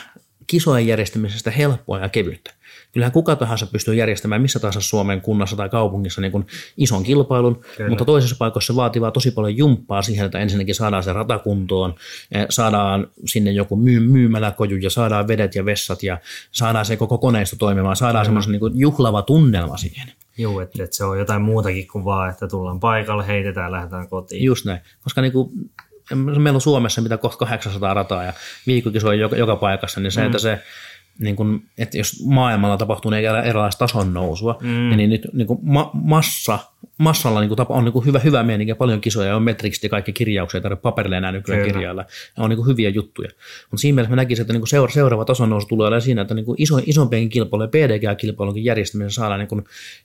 [0.48, 2.54] kisojen järjestämisestä helppoa ja kevyttä.
[2.92, 7.62] Kyllähän kuka tahansa pystyy järjestämään missä tahansa Suomen kunnassa tai kaupungissa niin kuin ison kilpailun,
[7.78, 7.90] Kyllä.
[7.90, 11.40] mutta toisessa paikassa se vaatii vaan tosi paljon jumppaa siihen, että ensinnäkin saadaan se rata
[11.40, 11.96] kuntoon,
[12.32, 16.18] eh, saadaan sinne joku myy- myymäläkoju ja saadaan vedet ja vessat ja
[16.52, 20.12] saadaan se koko koneisto toimimaan, saadaan semmoisen niin kuin juhlava tunnelma siihen.
[20.38, 24.44] Juu, että, että se on jotain muutakin kuin vaan, että tullaan paikalle, heitetään, lähdetään kotiin.
[24.44, 25.50] Just näin, koska niin kuin,
[26.16, 28.34] meillä on Suomessa mitä kohta 800 rataa ja
[28.68, 30.26] viikkokisoja joka, joka paikassa, niin se, mm.
[30.26, 30.60] että se
[31.20, 34.98] niin kun, että jos maailmalla tapahtuu niin erilaista tason nousua, mm.
[34.98, 36.60] niin nyt niin kuin ma- massa,
[36.98, 39.84] massalla niin kuin tapa, on niin kuin hyvä, hyvä meininki ja paljon kisoja, on metrikset
[39.84, 41.74] ja kaikki kirjauksia, ei tarvitse paperille enää nykyään Kyllä.
[41.74, 42.06] kirjailla,
[42.38, 43.30] ja on niin kuin hyviä juttuja.
[43.72, 46.22] Mutta siinä mielessä mä näkisin, että niin kuin seura- seuraava tason nousu tulee olemaan siinä,
[46.22, 49.64] että niin kuin iso, isompien kilpailujen PDG-kilpailunkin järjestämisessä saadaan niin kuin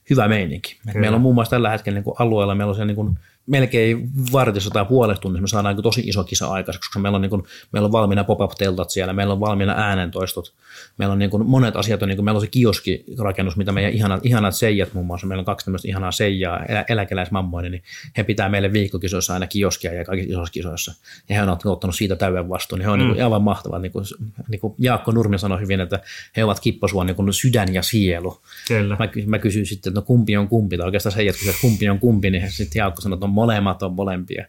[0.09, 0.77] hyvä meininki.
[0.87, 3.17] Et meillä on muun muassa tällä hetkellä niin kuin alueella, meillä on siellä niin kuin
[3.47, 7.21] melkein vartissa tai puolessa tunnissa me saadaan niin tosi iso kisa aikaiseksi, koska meillä on,
[7.21, 10.53] niin kuin, meillä on valmiina pop-up-teltat siellä, meillä on valmiina äänentoistot,
[10.97, 13.93] meillä on niin kuin monet asiat, on, niin kuin, meillä on se kioskirakennus, mitä meidän
[13.93, 17.83] ihanat, ihanat seijat muun muassa, meillä on kaksi tämmöistä ihanaa seijaa, elä, eläkeläismammoinen, niin
[18.17, 20.93] he pitää meille viikkokisoissa aina kioskia ja kaikissa isoissa kisoissa,
[21.29, 23.05] ja he on ottanut siitä täyden vastuun, niin he on mm.
[23.05, 24.05] niin kuin aivan mahtavaa, niin kuin,
[24.49, 25.99] niin kuin Jaakko Nurmi sanoi hyvin, että
[26.37, 28.41] he ovat kipposuon niin kuin sydän ja sielu.
[28.67, 28.97] Kyllä.
[28.99, 31.99] Mä, mä kysyin sitten, että no kumpi on kumpi, tai oikeastaan seijat kysyivät, kumpi on
[31.99, 34.45] kumpi, niin sitten Jaakko sanoi, että no molemmat on molempia.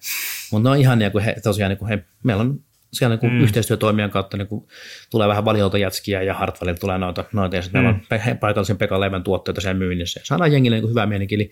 [0.53, 2.61] Mutta ne on ihan niin kuin he, tosiaan, niin kuin he, meillä on
[2.93, 3.41] siellä niin kuin mm.
[3.41, 4.65] yhteistyötoimijan kautta niin kuin
[5.11, 7.85] tulee vähän valiolta jätskiä ja Hartwellilta tulee noita, noita ja sitten mm.
[7.85, 10.21] meillä on pe- paikallisen Pekan leivän tuotteita siellä myynnissä.
[10.21, 11.35] Ja saadaan jengille niin kuin hyvä mieninki.
[11.35, 11.51] Eli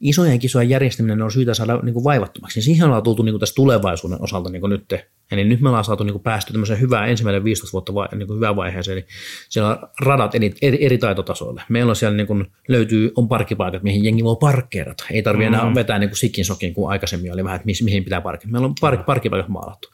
[0.00, 2.58] isojen kisojen järjestäminen on syytä saada niin kuin vaivattomaksi.
[2.58, 4.94] Ja siihen ollaan tultu niin kuin tässä tulevaisuuden osalta niin kuin nyt.
[5.30, 8.26] Eli nyt me ollaan saatu niin kuin päästy tämmöiseen hyvään ensimmäinen 15 vuotta vai, niin
[8.26, 8.98] kuin hyvään vaiheeseen.
[8.98, 9.06] Eli
[9.48, 11.62] siellä on radat eri, eri, eri taitotasoille.
[11.68, 15.04] Meillä on siellä niin kuin, löytyy, on parkkipaikat, mihin jengi voi parkkeerata.
[15.10, 15.54] Ei tarvitse mm.
[15.54, 18.52] enää vetää niin kuin sikin sokin, kuin aikaisemmin oli vähän, että mihin pitää parkkeerata.
[18.52, 19.88] Meillä on park, parkkipaikat maalattu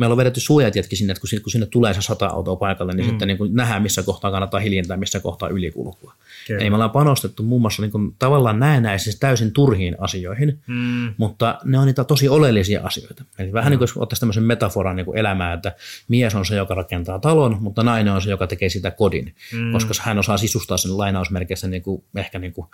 [0.00, 3.06] meillä on vedetty suojatjetkin sinne, että kun, kun sinne tulee se sata autoa paikalle, niin
[3.06, 3.10] mm.
[3.10, 6.14] sitten niin kuin nähdään, missä kohtaa kannattaa hiljentää, missä kohtaa ylikulkua.
[6.46, 6.60] Kyllä.
[6.60, 11.14] Eli me ollaan panostettu muun muassa niin kuin, tavallaan näennäisesti täysin turhiin asioihin, mm.
[11.16, 13.24] mutta ne on niitä tosi oleellisia asioita.
[13.38, 13.70] Eli vähän mm.
[13.70, 15.72] niin kuin jos ottaisiin tämmöisen metaforan niin kuin elämää, että
[16.08, 19.72] mies on se, joka rakentaa talon, mutta nainen on se, joka tekee sitä kodin, mm.
[19.72, 22.66] koska hän osaa sisustaa sen lainausmerkeissä niin kuin, ehkä niin kuin,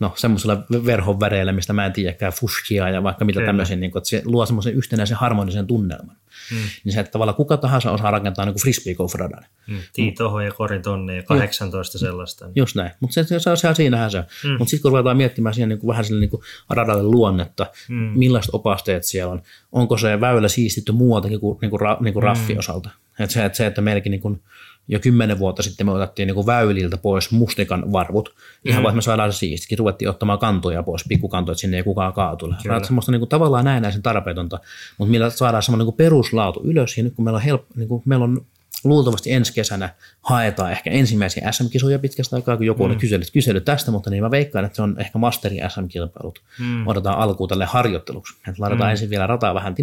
[0.00, 4.00] no, semmoisella verhon väreillä, mistä mä en tiedäkään, fuskia ja vaikka mitä tämmöisiä, niin kuin,
[4.00, 6.16] että se luo semmoisen yhtenäisen harmonisen tunnelman.
[6.50, 6.56] Mm.
[6.84, 9.44] Niin se, että tavallaan kuka tahansa osaa rakentaa niin frisbee golf radan.
[9.66, 9.78] Mm.
[9.92, 12.00] Tii tohon ja korin tonne ja 18 mm.
[12.00, 12.48] sellaista.
[12.54, 14.24] Just näin, mutta se, se, se, se, siinähän se on.
[14.44, 14.50] Mm.
[14.50, 17.96] Mutta sitten kun ruvetaan miettimään siihen niin kuin vähän sille niin kuin radalle luonnetta, mm.
[17.96, 19.42] millaiset opasteet siellä on,
[19.72, 22.58] onko se väylä siistitty muualtakin kuin, niin kuin, ra, niin kuin raffi mm.
[22.58, 22.90] osalta.
[23.18, 24.42] Et se, että se, että meilläkin niin kuin,
[24.88, 28.34] jo kymmenen vuotta sitten me otettiin niin väyliltä pois mustikan varvut.
[28.64, 28.84] Ihan mm.
[28.84, 29.78] vaan, me saadaan se siistikin.
[29.78, 32.54] Ruvettiin ottamaan kantoja pois, pikkukantoja, että sinne ei kukaan kaatu.
[32.82, 34.58] Semmoista niin kuin, tavallaan näennäisen tarpeetonta,
[34.98, 36.98] mutta millä saadaan semmoinen niin peruslaatu ylös.
[36.98, 38.46] Ja nyt kun meillä on, help, niin kuin, meillä on
[38.88, 42.90] luultavasti ensi kesänä haetaan ehkä ensimmäisiä SM-kisoja pitkästä aikaa, kun joku mm.
[42.90, 46.42] on kysellyt, kysellyt tästä, mutta niin mä veikkaan, että se on ehkä Masterin SM-kilpailut.
[46.60, 46.86] Mm.
[46.86, 48.34] Otetaan alkuun tälle harjoitteluksi.
[48.34, 48.90] Että laitetaan mm.
[48.90, 49.74] ensin vielä rataa vähän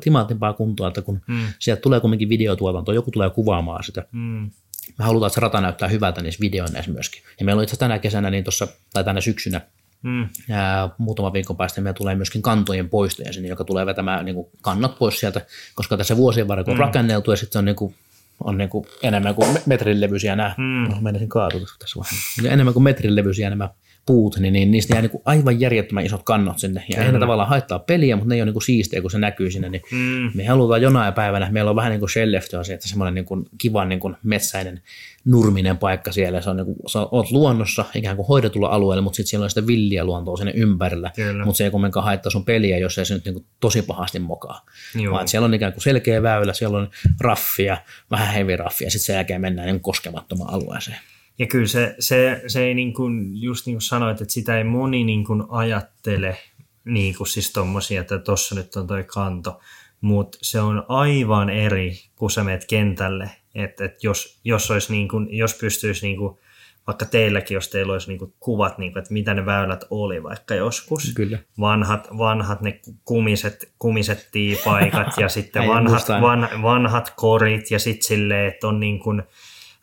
[0.00, 1.46] timantimpaa kuntoa, että kun mm.
[1.58, 4.04] sieltä tulee kumminkin videotuotanto, joku tulee kuvaamaan sitä.
[4.12, 4.50] Mm.
[4.98, 7.22] Me halutaan, että se rata näyttää hyvältä niissä videoinneissa myöskin.
[7.38, 9.60] Ja meillä on itse tänä kesänä, niin tuossa, tai tänä syksynä,
[10.04, 10.28] Mm.
[10.48, 14.46] Ja muutama viikon päästä meillä tulee myöskin kantojen poistoja sinne, joka tulee vetämään niin kuin
[14.60, 15.40] kannat pois sieltä,
[15.74, 16.80] koska tässä vuosien varrella on mm.
[16.80, 17.94] rakenneltu ja sitten on niin kuin
[18.40, 20.64] on niin kuin enemmän kuin metrin levyisiä nämä, mm.
[20.64, 23.70] no, menisin kaatuta tässä vaiheessa, enemmän kuin metrin levyisiä nämä
[24.06, 26.84] puut, niin, niin niistä jää niin kuin aivan järjettömän isot kannot sinne.
[26.88, 29.18] Ja eihän ne tavallaan haittaa peliä, mutta ne ei ole niin kuin siistejä, kun se
[29.18, 29.68] näkyy sinne.
[29.68, 30.30] Niin mm.
[30.34, 33.84] Me halutaan jonain päivänä, meillä on vähän niin kuin shellefty että semmoinen niin kuin kiva
[33.84, 34.82] niin kuin metsäinen
[35.24, 36.40] nurminen paikka siellä.
[36.40, 39.50] Se on niin kuin, sä oot luonnossa ikään kuin hoidetulla alueella, mutta sitten siellä on
[39.50, 41.10] sitä villiä luontoa sinne ympärillä.
[41.16, 41.44] Kyllä.
[41.44, 44.18] Mutta se ei kumminkaan haittaa sun peliä, jos ei se nyt niin kuin tosi pahasti
[44.18, 44.64] mokaa.
[44.94, 45.14] Joo.
[45.14, 46.90] Vaan siellä on ikään kuin selkeä väylä, siellä on
[47.20, 47.76] raffia,
[48.10, 50.98] vähän heavy raffia, sitten sen jälkeen mennään niin koskemattomaan alueeseen.
[51.38, 54.64] Ja kyllä se, se, se ei niin kuin, just niin kuin sanoit, että sitä ei
[54.64, 56.38] moni niin kuin ajattele
[56.84, 59.60] niin kuin siis tommosia, että tuossa nyt on toi kanto,
[60.00, 65.08] mutta se on aivan eri, kun sä meet kentälle, että, että jos, jos, olisi niin
[65.08, 66.38] kuin, jos pystyisi niin kuin,
[66.86, 70.22] vaikka teilläkin, jos teillä olisi niin kuin kuvat, niin kuin, että mitä ne väylät oli
[70.22, 71.12] vaikka joskus.
[71.14, 71.38] Kyllä.
[71.60, 78.48] Vanhat, vanhat ne kumiset, kumiset tiipaikat ja sitten vanhat, van, vanhat korit ja sitten silleen,
[78.48, 79.22] että on niin kuin,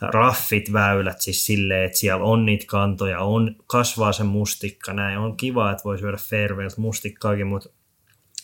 [0.01, 5.37] raffit väylät siis silleen, että siellä on niitä kantoja, on, kasvaa se mustikka, näin on
[5.37, 7.69] kiva, että voi syödä Fairwaylt mustikkaakin, mutta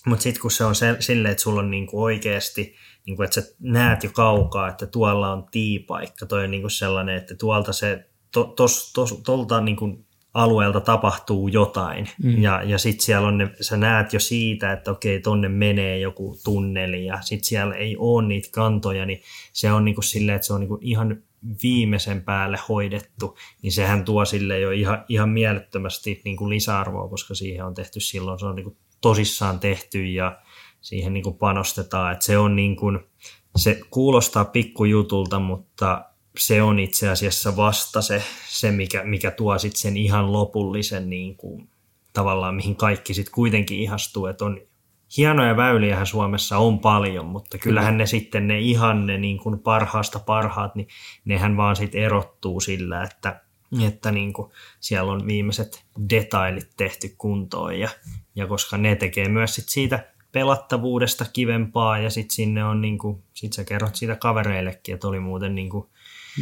[0.05, 2.75] mutta sitten kun se on se, silleen, että sulla on niinku oikeasti,
[3.05, 7.35] niinku, että sä näet jo kaukaa, että tuolla on tiipaikka, toi on niinku sellainen, että
[7.35, 12.09] tuolta se, to, tos, tos, tolta niinku alueelta tapahtuu jotain.
[12.23, 12.41] Mm.
[12.41, 16.37] Ja, ja sitten siellä on ne, sä näet jo siitä, että okei, tonne menee joku
[16.43, 19.21] tunneli ja sitten siellä ei ole niitä kantoja, niin
[19.53, 21.23] se on niinku silleen, että se on niinku ihan
[21.63, 27.35] viimeisen päälle hoidettu, niin sehän tuo sille jo ihan, ihan mielettömästi niin kuin lisäarvoa, koska
[27.35, 30.39] siihen on tehty silloin, se on niin kuin tosissaan tehty ja
[30.81, 32.99] siihen niin kuin panostetaan, että se on niin kuin,
[33.55, 36.05] se kuulostaa pikkujutulta, mutta
[36.37, 41.37] se on itse asiassa vasta se, se mikä, mikä tuo sitten sen ihan lopullisen niin
[41.37, 41.69] kuin,
[42.13, 44.61] tavallaan, mihin kaikki sitten kuitenkin ihastuu, että on
[45.17, 47.97] hienoja väyliähän Suomessa on paljon, mutta kyllähän Kyllä.
[47.97, 50.87] ne sitten ne ihan ne niin kuin parhaasta parhaat, niin
[51.25, 53.41] nehän vaan sitten erottuu sillä, että,
[53.85, 57.89] että niin kuin siellä on viimeiset detailit tehty kuntoon ja,
[58.35, 63.23] ja koska ne tekee myös sit siitä pelattavuudesta kivempaa ja sitten sinne on niin kuin,
[63.33, 65.87] sit sä kerrot siitä kavereillekin, että oli muuten niin kuin,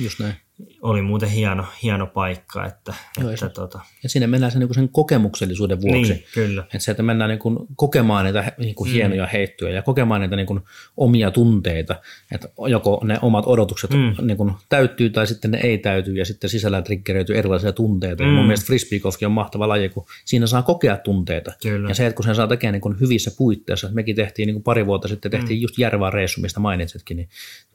[0.04, 0.45] Just näin
[0.82, 2.66] oli muuten hieno, hieno paikka.
[2.66, 3.80] Että, Joo, että, tota...
[4.04, 6.14] Ja sinne mennään sen, niin sen kokemuksellisuuden vuoksi.
[6.14, 6.62] Niin, kyllä.
[6.62, 8.94] Että se, että mennään niin kuin kokemaan niitä niin kuin mm.
[8.94, 10.62] hienoja heittoja ja kokemaan niitä niin kuin
[10.98, 11.96] omia tunteita.
[12.32, 14.28] Että joko ne omat odotukset mm.
[14.28, 18.24] niin kuin täyttyy tai sitten ne ei täyty ja sitten sisällä triggeröityy erilaisia tunteita.
[18.24, 18.30] Mm.
[18.30, 21.54] Ja mun mielestä frisbeegolfkin on mahtava laji, kun siinä saa kokea tunteita.
[21.62, 21.90] Kyllä.
[21.90, 23.90] Ja se, että kun sen saa tekemään niin kuin hyvissä puitteissa.
[23.94, 25.62] Mekin tehtiin niin kuin pari vuotta sitten, tehtiin mm.
[25.62, 27.30] just Järvaa reissu, mistä mainitsitkin, niin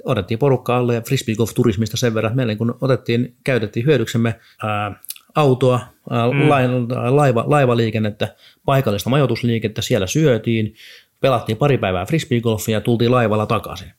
[0.05, 5.01] otettiin porukkaa alle ja frisbeegolf-turismista sen verran, että meillä niin kuin otettiin, käytettiin hyödyksemme ää,
[5.35, 5.81] autoa,
[6.11, 6.49] ää, mm.
[7.17, 8.35] laiva, laivaliikennettä,
[8.65, 10.75] paikallista majoitusliikettä, siellä syötiin,
[11.21, 13.93] pelattiin pari päivää frisbeegolfia ja tultiin laivalla takaisin.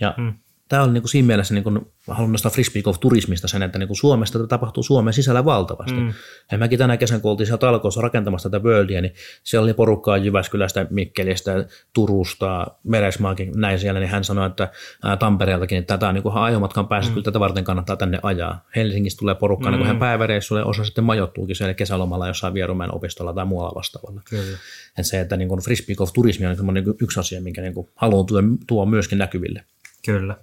[0.00, 0.34] Ja mm.
[0.68, 3.78] Tämä on niin kuin siinä mielessä, niin kuin, haluan nostaa frisbee golf turismista sen, että
[3.78, 6.00] niin kuin Suomesta tapahtuu Suomen sisällä valtavasti.
[6.00, 6.12] Mm.
[6.52, 9.14] Ja mäkin tänä kesän, kun oltiin siellä talkoissa rakentamassa tätä Worldia, niin
[9.44, 14.68] siellä oli porukkaa Jyväskylästä, Mikkelistä, Turusta, Meresmaakin, näin siellä, niin hän sanoi, että
[15.02, 17.14] ää, Tampereeltakin, että tätä niin kuin ajomatkan päässä, mm.
[17.14, 18.64] kyllä tätä varten kannattaa tänne ajaa.
[18.76, 19.76] Helsingistä tulee porukkaa mm.
[19.78, 24.22] niin kuin päiväreissulle, osa sitten majoittuukin siellä kesälomalla jossain Vierumäen opistolla tai muualla vastaavalla.
[24.30, 24.58] Kyllä.
[24.98, 27.88] Et se, että niin kuin frisbee golf turismi on niin yksi asia, minkä niin kuin
[27.94, 28.26] haluan
[28.66, 29.64] tuoda myöskin näkyville.
[30.04, 30.36] Kyllä.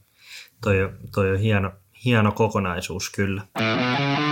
[0.65, 1.71] Toi on, toi on hieno,
[2.05, 3.41] hieno kokonaisuus kyllä.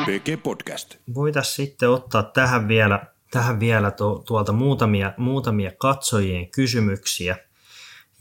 [0.05, 0.95] PG Podcast.
[1.13, 7.37] Voitaisiin sitten ottaa tähän vielä, tähän vielä to, tuolta muutamia, muutamia katsojien kysymyksiä.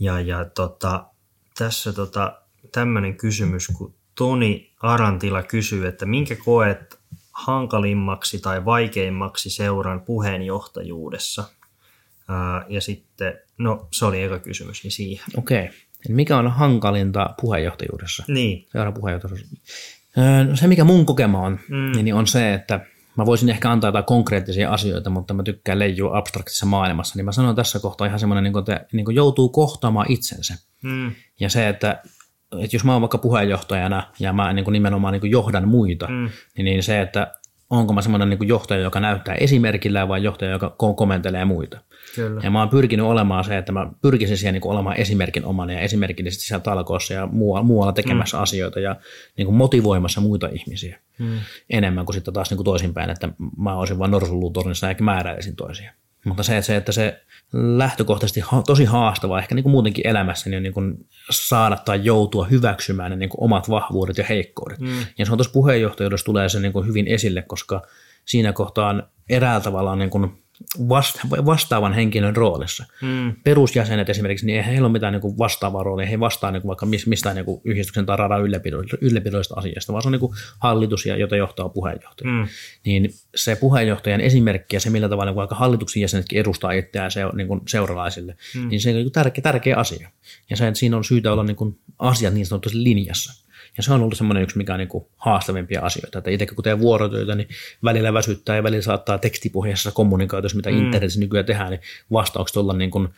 [0.01, 1.07] Ja, ja tota,
[1.59, 2.41] tässä tota,
[2.73, 7.01] tämmöinen kysymys, kun Toni Arantila kysyy, että minkä koet
[7.33, 11.45] hankalimmaksi tai vaikeimmaksi seuran puheenjohtajuudessa?
[12.29, 15.27] Ää, ja sitten, no se oli eka kysymys, niin siihen.
[15.37, 15.65] Okei.
[15.65, 15.77] Okay.
[16.09, 18.25] Mikä on hankalinta puheenjohtajuudessa?
[18.29, 18.67] Niin.
[18.73, 19.57] Seuran puheenjohtajuudessa.
[20.49, 22.05] No se, mikä mun kokema on, mm.
[22.05, 22.81] niin on se, että
[23.17, 27.33] mä voisin ehkä antaa jotain konkreettisia asioita, mutta mä tykkään leijua abstraktissa maailmassa, niin mä
[27.33, 30.55] sanon tässä kohtaa ihan semmoinen, niin että niin kuin joutuu kohtaamaan itsensä.
[30.83, 31.13] Mm.
[31.41, 32.03] Ja se, että,
[32.59, 36.07] että jos mä oon vaikka puheenjohtajana ja mä niin kuin nimenomaan niin kuin johdan muita,
[36.09, 36.29] mm.
[36.57, 37.35] niin, niin se, että
[37.73, 41.79] onko mä semmoinen niin johtaja, joka näyttää esimerkillä vai johtaja, joka komentelee muita.
[42.15, 42.41] Kyllä.
[42.45, 45.81] Ja mä oon pyrkinyt olemaan se, että mä pyrkisin siihen niin olemaan esimerkin omana ja
[45.81, 48.43] esimerkillisesti siellä talkoossa ja muualla, muualla tekemässä mm.
[48.43, 48.97] asioita ja
[49.37, 51.39] niin kuin motivoimassa muita ihmisiä mm.
[51.71, 55.93] enemmän kuin sitten taas niin kuin toisinpäin, että mä olisin vain norsulluutornissa ja määräilisin toisia.
[56.25, 57.23] Mutta se, että se, että se
[57.53, 63.11] lähtökohtaisesti tosi haastavaa ehkä niin kuin muutenkin elämässä niin, niin kuin saada tai joutua hyväksymään
[63.11, 64.79] ne niin kuin omat vahvuudet ja heikkoudet.
[64.79, 65.07] Mm.
[65.19, 67.83] Ja se on tuossa puheenjohtajuudessa tulee se niin kuin hyvin esille, koska
[68.25, 70.42] siinä kohtaan eräällä tavalla niin kuin
[71.47, 72.85] vastaavan henkilön roolissa.
[73.03, 73.35] Mm.
[73.45, 76.87] Perusjäsenet esimerkiksi, niin ei heillä ole mitään niin vastaavaa roolia, he ei vastaa niin vaikka
[76.87, 78.43] mistään niin yhdistyksen tai radan
[79.01, 82.31] ylläpidollisesta asiasta, vaan se on niin hallitus, jota johtaa puheenjohtaja.
[82.31, 82.49] Mm.
[82.85, 87.21] Niin se puheenjohtajan esimerkki ja se, millä tavalla niin vaikka hallituksen jäsenetkin edustaa itseään se,
[87.33, 88.69] niin kuin seuralaisille, mm.
[88.69, 90.11] niin se on niin tärkeä, tärkeä asia.
[90.51, 93.43] Ja se, että siinä on syytä olla niin kuin asiat niin sanotusti linjassa.
[93.77, 96.19] Ja se on ollut semmoinen yksi, mikä on niin kuin haastavimpia asioita.
[96.19, 97.49] Että itse kun teen vuorotyötä, niin
[97.85, 100.77] välillä väsyttää ja välillä saattaa tekstipohjaisessa kommunikaatiossa, mitä mm.
[100.77, 101.81] internetissä nykyään tehdään, niin
[102.13, 103.09] vastaukset olla niin kuin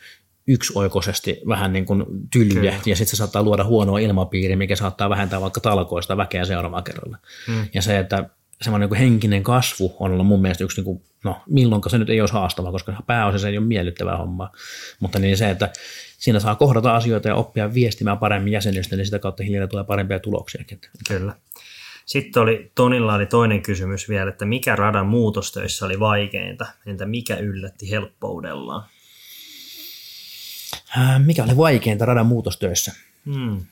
[0.47, 2.83] yksioikoisesti vähän niin kuin tylyjä, Kyllä.
[2.85, 7.17] ja sitten se saattaa luoda huonoa ilmapiiriä, mikä saattaa vähentää vaikka talkoista väkeä seuraavalla kerralla.
[7.47, 7.67] Mm.
[7.73, 8.29] Ja se, että
[8.61, 12.09] semmoinen niin henkinen kasvu on ollut mun mielestä yksi, niin kuin, no milloinka se nyt
[12.09, 14.51] ei olisi haastavaa, koska pääosin se ei ole miellyttävää hommaa,
[14.99, 15.69] mutta niin se, että
[16.25, 20.19] siinä saa kohdata asioita ja oppia viestimään paremmin jäsenistä, niin sitä kautta hiljaa tulee parempia
[20.19, 20.63] tuloksia.
[21.07, 21.35] Kyllä.
[22.05, 27.35] Sitten oli, Tonilla oli toinen kysymys vielä, että mikä radan muutostöissä oli vaikeinta, entä mikä
[27.35, 28.85] yllätti helppoudellaan?
[30.97, 32.93] Äh, mikä oli vaikeinta radan muutostöissä?
[33.25, 33.65] Hmm.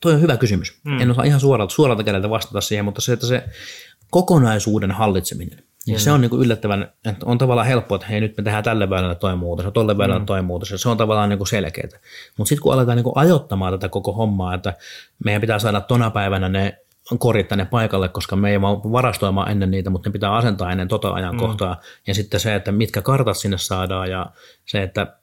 [0.00, 0.78] Tuo on hyvä kysymys.
[0.84, 1.00] Hmm.
[1.00, 3.44] En osaa ihan suoralta, suoralta kädeltä vastata siihen, mutta se, että se
[4.10, 8.36] kokonaisuuden hallitseminen, niin se on niin kuin yllättävän, että on tavallaan helppo, että hei nyt
[8.36, 10.26] me tehdään tälle välineelle toi muutos ja tolle välineelle mm.
[10.26, 11.88] toi muutos ja se on tavallaan niin selkeää.
[12.38, 14.74] Mutta sitten kun aletaan niin kuin ajoittamaan tätä koko hommaa, että
[15.24, 16.78] meidän pitää saada tona päivänä ne
[17.18, 20.88] korit tänne paikalle, koska me ei vaan varastoimaan ennen niitä, mutta ne pitää asentaa ennen
[20.88, 21.74] tota ajankohtaa.
[21.74, 21.80] Mm.
[22.06, 24.26] Ja sitten se, että mitkä kartat sinne saadaan ja
[24.64, 25.16] se, että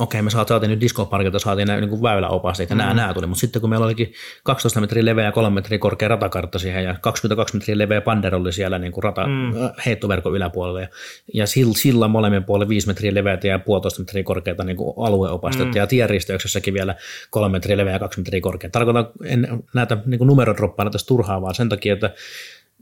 [0.00, 2.78] okei, me saatiin nyt diskoparkilta, saatiin nämä niin väyläopasteet ja mm.
[2.78, 4.12] nämä, nämä tuli, mutta sitten kun meillä olikin
[4.42, 8.78] 12 metriä leveä ja 3 metriä korkea ratakartta siihen ja 22 metriä leveä panderolli siellä
[8.78, 9.64] niin kuin rata, mm.
[9.64, 10.88] Äh, heittoverkon yläpuolella ja,
[11.34, 13.62] ja sillä molemmin puolella 5 metriä leveät ja 1,5
[13.98, 15.76] metriä korkeata niin kuin alueopastetta mm.
[15.76, 16.94] ja tienristeyksessäkin vielä
[17.30, 18.70] 3 metriä leveä ja 2 metriä korkea.
[18.70, 22.14] Tarkoitan, en näitä niin kuin numerodroppaina tässä turhaa, vaan sen takia, että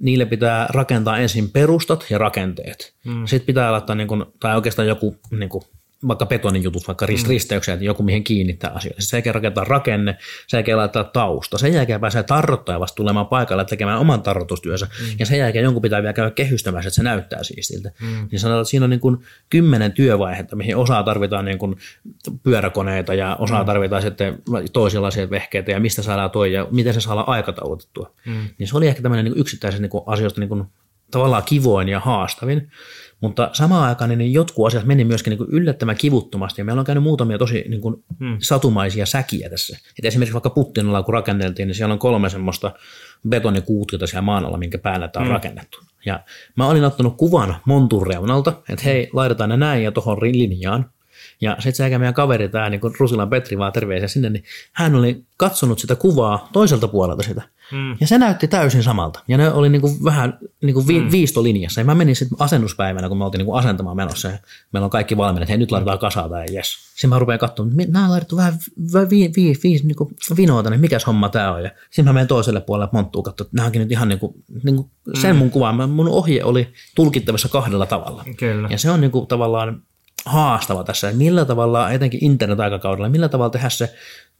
[0.01, 2.95] niille pitää rakentaa ensin perustat ja rakenteet.
[3.05, 3.27] Mm.
[3.27, 5.62] Sitten pitää laittaa, niin kuin, tai oikeastaan joku niin kuin,
[6.09, 7.28] vaikka betonin jutut, vaikka rist- mm.
[7.28, 9.02] risteyksiä, että joku mihin kiinnittää asioita.
[9.02, 10.16] Sen jälkeen rakentaa rakenne,
[10.47, 11.59] sen jälkeen laittaa tausta.
[11.59, 14.86] Sen jälkeen pääsee tarrottaja vasta tulemaan paikalle tekemään oman tarrotustyönsä.
[14.86, 15.06] Mm.
[15.18, 17.90] Ja sen jälkeen jonkun pitää vielä käydä kehystämässä, että se näyttää siistiltä.
[18.01, 18.28] Mm.
[18.31, 19.18] Niin sanotaan, että siinä on niin kuin
[19.51, 21.76] kymmenen työvaihetta, mihin osaa tarvitaan niin kuin
[22.43, 23.66] pyöräkoneita ja osaa mm.
[23.66, 28.10] tarvitaan sitten toisenlaisia vehkeitä ja mistä saadaan toi ja miten se saa aikataulutettua.
[28.26, 28.48] Mm.
[28.59, 30.64] Niin se oli ehkä tämmöinen niin yksittäisen niin asioista niin kuin
[31.10, 32.70] tavallaan kivoin ja haastavin.
[33.25, 36.87] Mutta samaan aikaan niin jotkut asiat meni myöskin niin kuin yllättävän kivuttomasti, ja meillä on
[36.87, 38.37] käynyt muutamia tosi niin kuin hmm.
[38.41, 39.79] satumaisia säkiä tässä.
[39.99, 42.73] Et esimerkiksi vaikka Puttinalla, kun rakenneltiin, niin siellä on kolme semmoista
[43.29, 45.35] betonikuutiota siellä maan alla, minkä päällä tämä on hmm.
[45.35, 45.79] rakennettu.
[46.07, 46.21] Ja
[46.57, 50.91] mä olin ottanut kuvan montun reunalta, että hei, laitetaan ne näin ja tuohon linjaan.
[51.41, 55.25] Ja sitten se meidän kaveri, tämä niin Rusilan Petri, vaan terveisiä sinne, niin hän oli
[55.37, 57.43] katsonut sitä kuvaa toiselta puolelta sitä.
[57.75, 57.97] Mm.
[58.01, 59.21] Ja se näytti täysin samalta.
[59.29, 61.11] Ja ne oli niin kuin vähän niin kuin vi- mm.
[61.11, 61.81] viistolinjassa.
[61.81, 64.29] Ja mä menin sitten asennuspäivänä, kun me oltiin niin kuin asentamaan menossa.
[64.29, 64.39] Ja
[64.73, 66.75] meillä on kaikki valmiina, että hei nyt laitetaan kasaa tai jes.
[66.95, 68.55] Sitten mä rupean katsomaan, että nämä on laitettu vähän
[69.11, 71.65] vi- vi- vi- niin kuin vinoota, niin mikäs homma tämä on.
[71.65, 74.35] Ja sitten mä menen toiselle puolelle monttuun katsomaan, että nämä onkin nyt ihan niin kuin,
[74.63, 74.91] niin kuin
[75.21, 75.39] sen mm.
[75.39, 75.87] mun kuva.
[75.87, 78.25] Mun ohje oli tulkittavissa kahdella tavalla.
[78.37, 78.69] Kyllä.
[78.71, 79.83] Ja se on niin kuin tavallaan
[80.27, 83.95] haastava tässä, että millä tavalla, etenkin internet-aikakaudella, millä tavalla tehdä se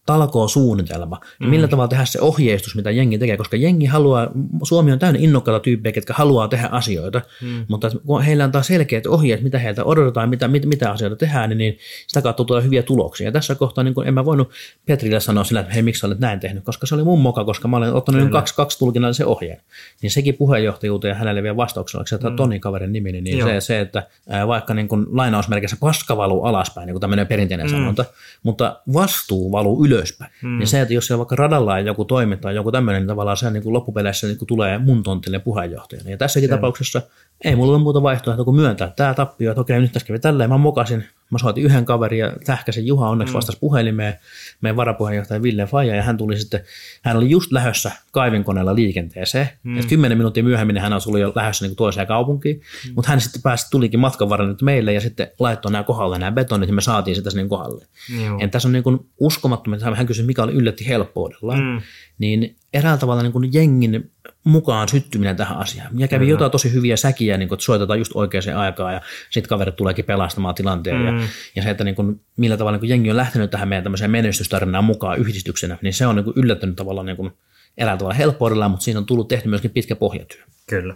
[0.07, 1.49] talkoo suunnitelma, mm.
[1.49, 4.31] millä tavalla tehdä se ohjeistus, mitä jengi tekee, koska jengi haluaa,
[4.63, 7.65] Suomi on täynnä innokkaita tyyppejä, jotka haluaa tehdä asioita, mm.
[7.69, 11.59] mutta kun heillä antaa selkeät ohjeet, mitä heiltä odotetaan, mitä, mit, mitä asioita tehdään, niin,
[11.59, 13.29] niin sitä kautta tulee hyviä tuloksia.
[13.29, 14.51] Ja tässä kohtaa niin kun en mä voinut
[14.87, 17.69] Petrille sanoa sillä, että hei, miksi olet näin tehnyt, koska se oli mun moka, koska
[17.69, 19.61] mä olen ottanut kaksi, kaksi tulkinnallisen ohjeen.
[20.03, 22.37] Niin sekin puheenjohtajuuteen ja hänelle vielä vastauksella, oliko se mm.
[22.37, 24.07] Toni kaverin nimi, niin, niin se, se, että
[24.47, 27.71] vaikka niin kun lainausmerkissä paska valuu alaspäin, niin kuin tämmöinen perinteinen mm.
[27.71, 28.05] sanonta,
[28.43, 30.33] mutta vastuu valuu ylöspäin.
[30.43, 30.59] Mm.
[30.59, 33.51] Niin se, että jos siellä vaikka radalla on joku toiminta joku tämmöinen, niin tavallaan se
[33.51, 36.11] niin kuin loppupeleissä niin kuin tulee mun tontille puheenjohtajana.
[36.11, 36.55] Ja tässäkin se.
[36.55, 37.03] tapauksessa
[37.45, 40.51] ei mulla ole muuta vaihtoehtoa kuin myöntää tämä tappio, että okei, nyt tässä kävi tälleen,
[40.51, 41.05] mä mokasin,
[41.35, 43.37] Mä soitin yhden kaverin ja tähkäsin Juha onneksi mm.
[43.37, 44.15] vastasi puhelimeen,
[44.61, 46.61] meidän varapuheenjohtaja Ville Faja, ja hän tuli sitten,
[47.03, 49.49] hän oli just lähdössä kaivinkoneella liikenteeseen.
[49.63, 49.79] Mm.
[49.79, 52.93] Et kymmenen minuuttia myöhemmin hän oli jo lähdössä niin toiseen kaupunkiin, mm.
[52.95, 56.33] mutta hän sitten pääsi, tulikin matkan varrella nyt meille ja sitten laittoi nämä kohdalle nämä
[56.33, 57.87] betonit, ja me saatiin sitä sinne kohdalle.
[58.11, 58.51] Mm.
[58.51, 61.81] tässä on niin kuin uskomattomia, hän kysyi, mikä oli yllätti helppoudella, mm.
[62.19, 64.11] niin eräällä tavalla niin kuin jengin
[64.45, 65.99] mukaan syttyminen tähän asiaan.
[65.99, 66.31] Ja kävi mm.
[66.31, 69.01] jotain tosi hyviä säkiä, niin kuin, että soitetaan just oikeaan aikaan ja
[69.31, 70.97] sitten kaverit tuleekin pelastamaan tilanteen.
[70.97, 71.07] Mm.
[71.07, 71.27] Ja,
[71.57, 74.11] ja se, että niin kuin, millä tavalla niin kuin jengi on lähtenyt tähän meidän tämmöiseen
[74.11, 77.33] menestystarinaan mukaan yhdistyksenä, niin se on niin kuin yllättänyt tavallaan niin kuin,
[77.79, 80.43] eräällä tavalla helppoudella, mutta siinä on tullut tehty myöskin pitkä pohjatyö.
[80.69, 80.95] Kyllä.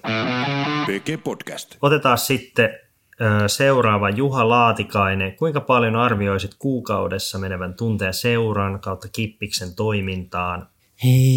[0.86, 1.76] PG Podcast.
[1.82, 2.70] Otetaan sitten
[3.46, 5.36] seuraava Juha Laatikainen.
[5.36, 10.66] Kuinka paljon arvioisit kuukaudessa menevän tunteen seuran kautta Kippiksen toimintaan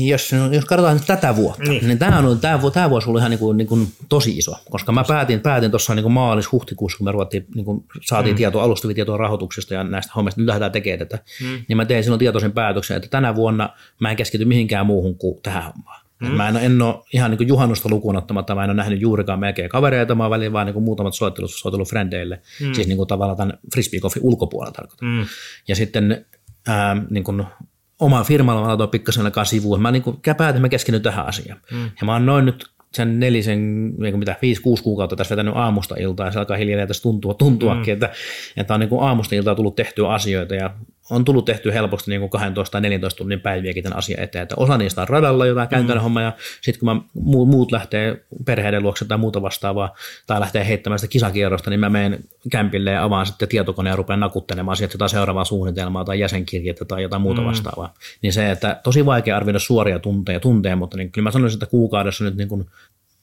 [0.08, 3.32] jos, jos katsotaan nyt tätä vuotta, niin, niin tämä, on, tämä, tämä vuosi oli ihan
[3.32, 7.12] niin kuin, niin kuin tosi iso, koska mä päätin, päätin tuossa niin maalis-huhtikuussa, kun me
[7.12, 8.38] ruvettiin, niin kuin saatiin mm.
[8.38, 11.66] tietoa, alustavia tietoa rahoituksesta ja näistä hommista, nyt lähdetään tekemään tätä, mm.
[11.68, 13.70] niin mä tein silloin tietoisen päätöksen, että tänä vuonna
[14.00, 16.02] mä en keskity mihinkään muuhun kuin tähän hommaan.
[16.22, 16.28] Mm.
[16.28, 19.40] Mä en, en ole ihan niin kuin juhannusta lukuun ottamatta, mä en ole nähnyt juurikaan
[19.40, 22.74] melkein kavereita, mä oon vaan niin kuin muutamat soittelut, soitellut frendeille, mm.
[22.74, 25.10] siis niin kuin tavallaan tämän frisbeegolfin ulkopuolella tarkoitan.
[25.10, 25.26] Mm.
[25.68, 26.26] Ja sitten
[26.68, 27.44] ää, niin kuin
[28.02, 29.82] oma firmalla mä laitoin pikkasen aikaa sivuun.
[29.82, 31.62] Mä niin kuin päätin, että mä keskityn tähän asiaan.
[31.72, 31.92] Mm.
[32.02, 35.96] Ja mä oon noin nyt sen nelisen, niin mitä, viisi, kuusi kuukautta tässä vetänyt aamusta
[36.00, 37.94] iltaa ja se alkaa hiljalleen tässä tuntua, tuntuakin, mm.
[37.94, 38.10] että,
[38.58, 40.74] että on niin kuin aamusta iltaa tullut tehtyä asioita ja
[41.12, 44.44] on tullut tehty helposti niin kuin 12 tai 14 tunnin päiviäkin tämän asian eteen.
[44.44, 46.04] Että osa niistä on radalla jotain käytännön mm.
[46.04, 47.02] homma ja sitten kun mä,
[47.46, 49.96] muut lähtee perheiden luokse tai muuta vastaavaa
[50.28, 54.20] tai lähtee heittämään sitä kisakierrosta, niin mä menen kämpille ja avaan sitten tietokoneen ja rupean
[54.20, 57.48] nakuttelemaan sieltä jotain seuraavaa suunnitelmaa tai jäsenkirjettä tai jotain muuta mm.
[57.48, 57.94] vastaavaa.
[58.22, 61.66] Niin se, että tosi vaikea arvioida suoria tunteja, tunteja mutta niin kyllä mä sanoisin, että
[61.72, 62.66] kuukaudessa nyt niin kuin,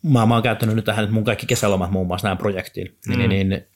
[0.02, 3.28] mä, mä oon käyttänyt nyt tähän mun kaikki kesälomat muun muassa näin projektiin, niin, mm.
[3.28, 3.66] niin, niin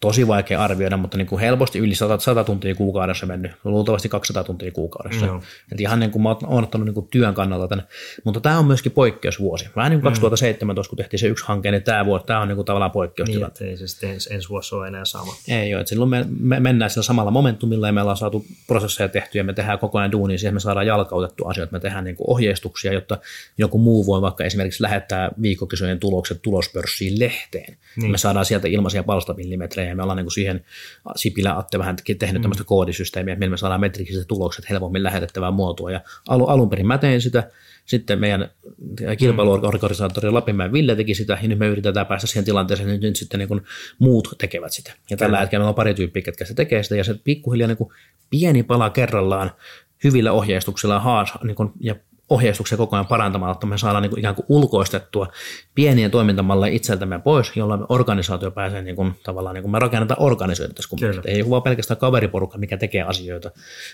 [0.00, 4.44] tosi vaikea arvioida, mutta niin kuin helposti yli 100, 100 tuntia kuukaudessa mennyt, luultavasti 200
[4.44, 5.26] tuntia kuukaudessa.
[5.26, 5.42] No.
[5.72, 7.84] Et ihan niin kuin mä oon ottanut niin kuin työn kannalta tänne.
[8.24, 9.68] Mutta tämä on myöskin poikkeusvuosi.
[9.76, 12.56] Vähän niin kuin 2017, kun tehtiin se yksi hanke, niin tämä vuosi, tämä on niin
[12.56, 13.50] kuin tavallaan poikkeustila.
[13.60, 15.34] Niin, ei se sitten ens, ensi vuosi ole enää sama.
[15.48, 19.08] Ei ole, että silloin me, me, mennään sillä samalla momentumilla ja me ollaan saatu prosesseja
[19.08, 22.16] tehtyä ja me tehdään koko ajan duunia siihen, me saadaan jalkautettu asioita, me tehdään niin
[22.16, 23.18] kuin ohjeistuksia, jotta
[23.58, 27.76] joku muu voi vaikka esimerkiksi lähettää viikkokisojen tulokset tulospörssiin lehteen.
[27.96, 28.10] Niin.
[28.10, 30.64] Me saadaan sieltä ilmaisia palstamillimetrejä ja me ollaan niin kuin siihen
[31.16, 32.42] Sipilä Atte vähän tehnyt mm.
[32.42, 35.90] tämmöistä koodisysteemiä, millä me saadaan metrikiset tulokset helpommin lähetettävää muotoa.
[35.90, 37.50] Ja alun, alun perin mä tein sitä,
[37.84, 38.50] sitten meidän
[39.18, 43.38] kilpailuorganisaattori Lapinmäen Ville teki sitä, ja nyt me yritetään päästä siihen tilanteeseen, että nyt sitten
[43.38, 43.62] niin kuin
[43.98, 44.92] muut tekevät sitä.
[45.10, 47.76] Ja tällä hetkellä meillä on pari tyyppiä, ketkä se tekee sitä, ja se pikkuhiljaa niin
[47.76, 47.90] kuin
[48.30, 49.50] pieni pala kerrallaan
[50.04, 51.94] hyvillä ohjeistuksilla haas, niin kuin, ja
[52.28, 55.28] ohjeistuksia koko ajan parantamaan, että me saadaan niin kuin ikään kuin ulkoistettua
[55.74, 60.18] pieniä toimintamalleja itseltämme pois, jolloin me organisaatio pääsee niin kuin, tavallaan, niin kuin me rakennetaan
[60.88, 61.22] kumppanissa.
[61.24, 63.50] Ei ole vaan pelkästään kaveriporukka, mikä tekee asioita,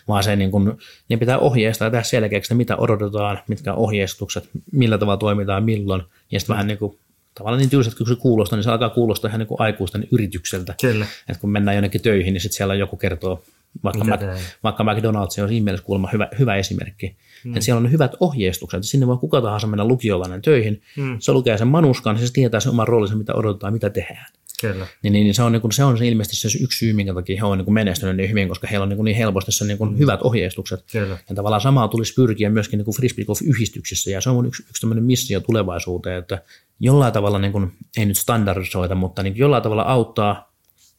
[0.09, 0.73] vaan se niin kuin,
[1.09, 6.41] niin pitää ohjeistaa ja tehdä selkeäksi, mitä odotetaan, mitkä ohjeistukset, millä tavalla toimitaan, milloin, ja
[6.41, 6.57] sitten mm.
[6.57, 6.99] vähän niin kuin
[7.35, 10.75] tavallaan niin tylsät kun se kuulostaa, niin se alkaa kuulostaa ihan niin kuin aikuisten yritykseltä.
[10.81, 11.07] Kyllä.
[11.29, 13.43] Että kun mennään jonnekin töihin, niin sitten siellä joku kertoo,
[13.85, 14.21] vaikka, Mac,
[14.63, 17.53] vaikka McDonald's on siinä mielessä kuulemma hyvä, hyvä esimerkki, Mm.
[17.53, 18.85] Että siellä on hyvät ohjeistukset.
[18.85, 20.83] Sinne voi kuka tahansa mennä lukiolainen töihin.
[20.97, 21.17] Mm.
[21.19, 24.27] Se lukee sen manuskan, niin se tietää sen oman roolinsa, mitä odotetaan, mitä tehdään.
[24.61, 24.87] Kyllä.
[25.03, 27.15] Niin, niin, niin se, on, niin kuin, se on se ilmeisesti se yksi syy, minkä
[27.15, 29.79] takia he on niin menestynyt niin hyvin, koska heillä on niin, niin helposti se niin
[29.79, 29.99] kuin mm.
[29.99, 30.85] hyvät ohjeistukset.
[30.93, 31.19] Kyllä.
[31.29, 35.05] Ja tavallaan samaa tulisi pyrkiä myöskin niin frisbee yhdistyksissä ja se on yksi, yksi tämmöinen
[35.05, 36.43] missio tulevaisuuteen, että
[36.81, 40.52] jollain tavalla, niin kuin, ei nyt standardisoida, mutta niin jollain tavalla auttaa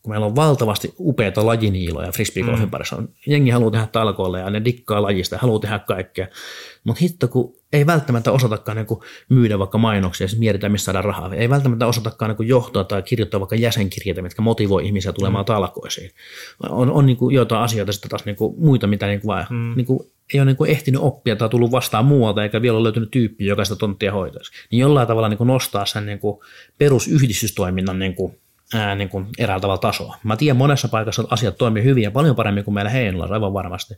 [0.03, 2.69] kun meillä on valtavasti upeita lajiniiloja frisbeegolfin mm.
[2.71, 3.03] parissa.
[3.27, 6.27] Jengi haluaa tehdä talkoille ja ne dikkaa lajista ja haluaa tehdä kaikkea.
[6.84, 8.99] Mutta hitto, kun ei välttämättä osatakaan niin
[9.30, 11.35] myydä vaikka mainoksia ja siis mietitään, missä saadaan rahaa.
[11.35, 15.47] Ei välttämättä osatakaan niin johtaa tai kirjoittaa vaikka jäsenkirjeitä, mitkä motivoi ihmisiä tulemaan mm.
[15.47, 16.11] talkoisiin.
[16.69, 19.73] On, on niin jotain asioita sitten taas niin muita, mitä niin vaan, mm.
[19.75, 19.88] niin
[20.34, 23.65] ei ole niin ehtinyt oppia tai tullut vastaan muualta, eikä vielä ole löytynyt tyyppi, joka
[23.65, 24.51] sitä tonttia hoitaisi.
[24.71, 26.19] Niin jollain tavalla niin nostaa sen niin
[26.77, 28.15] perusyhdistystoiminnan niin
[28.73, 30.18] ää, niin kuin eräällä tavalla tasoa.
[30.23, 33.94] Mä tiedän monessa paikassa asiat toimii hyvin ja paljon paremmin kuin meillä Heinolassa, aivan varmasti.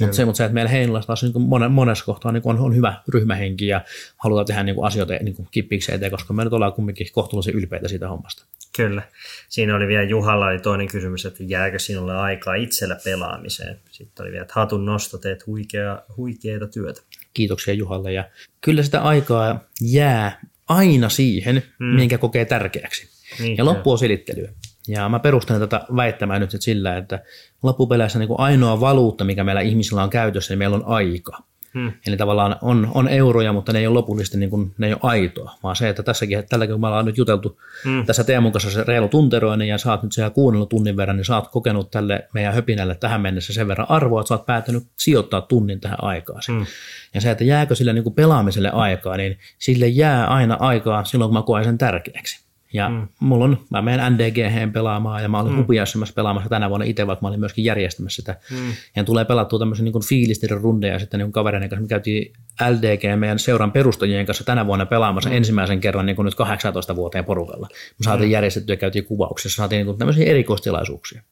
[0.00, 2.64] Mutta se, mutta se, että meillä Heinolassa taas niin kuin monessa kohtaa niin kuin on,
[2.64, 3.80] on, hyvä ryhmähenki ja
[4.16, 7.54] halutaan tehdä niin kuin asioita niin kuin kippiksi eteen, koska me nyt ollaan kumminkin kohtuullisen
[7.54, 8.44] ylpeitä siitä hommasta.
[8.76, 9.02] Kyllä.
[9.48, 13.80] Siinä oli vielä Juhalla oli toinen kysymys, että jääkö sinulle aikaa itsellä pelaamiseen.
[13.90, 17.02] Sitten oli vielä, että hatun nosto, teet huikea, huikeita työtä.
[17.34, 18.24] Kiitoksia Juhalle ja
[18.60, 21.86] kyllä sitä aikaa jää aina siihen, mm.
[21.86, 23.13] minkä kokee tärkeäksi.
[23.38, 24.48] Niin, ja loppu on silittelyä.
[24.88, 27.22] Ja mä perustelen tätä väittämään nyt sillä, että
[27.62, 31.38] loppupeleissä niin ainoa valuutta, mikä meillä ihmisillä on käytössä, niin meillä on aika.
[31.74, 31.92] Hmm.
[32.06, 35.00] Eli tavallaan on, on euroja, mutta ne ei ole lopullisesti niin kuin, ne ei ole
[35.02, 38.06] aitoa, vaan se, että tässäkin, että tälläkin kun me ollaan nyt juteltu hmm.
[38.06, 41.24] tässä Teemun kanssa se reilu tunteroinen ja sä oot nyt siellä kuunnellut tunnin verran, niin
[41.24, 44.82] sä oot kokenut tälle meidän höpinälle tähän mennessä sen verran arvoa, että sä oot päättänyt
[44.98, 46.40] sijoittaa tunnin tähän aikaan.
[46.48, 46.66] Hmm.
[47.14, 51.28] Ja se, että jääkö sille niin kuin pelaamiselle aikaa, niin sille jää aina aikaa silloin,
[51.28, 52.43] kun mä koen sen tärkeäksi.
[52.74, 53.08] Ja mm.
[53.20, 55.58] mulla on, mä menen NDG pelaamaan ja mä olin mm.
[55.58, 58.36] Hupiaisemmassa pelaamassa tänä vuonna itse, vaikka mä olin myöskin järjestämässä sitä.
[58.50, 58.72] Mm.
[58.96, 61.82] Ja tulee pelattua tämmöisen niin fiilisteren rundeja sitten niin kavereiden kanssa.
[61.82, 62.32] Me käytiin
[62.70, 65.36] LDG meidän seuran perustajien kanssa tänä vuonna pelaamassa mm.
[65.36, 67.68] ensimmäisen kerran niin kuin nyt 18 vuoteen porukalla.
[67.72, 68.32] Me saatiin mm.
[68.32, 71.22] järjestettyä ja käytiin kuvauksessa, saatiin niin kuin tämmöisiä erikoistilaisuuksia.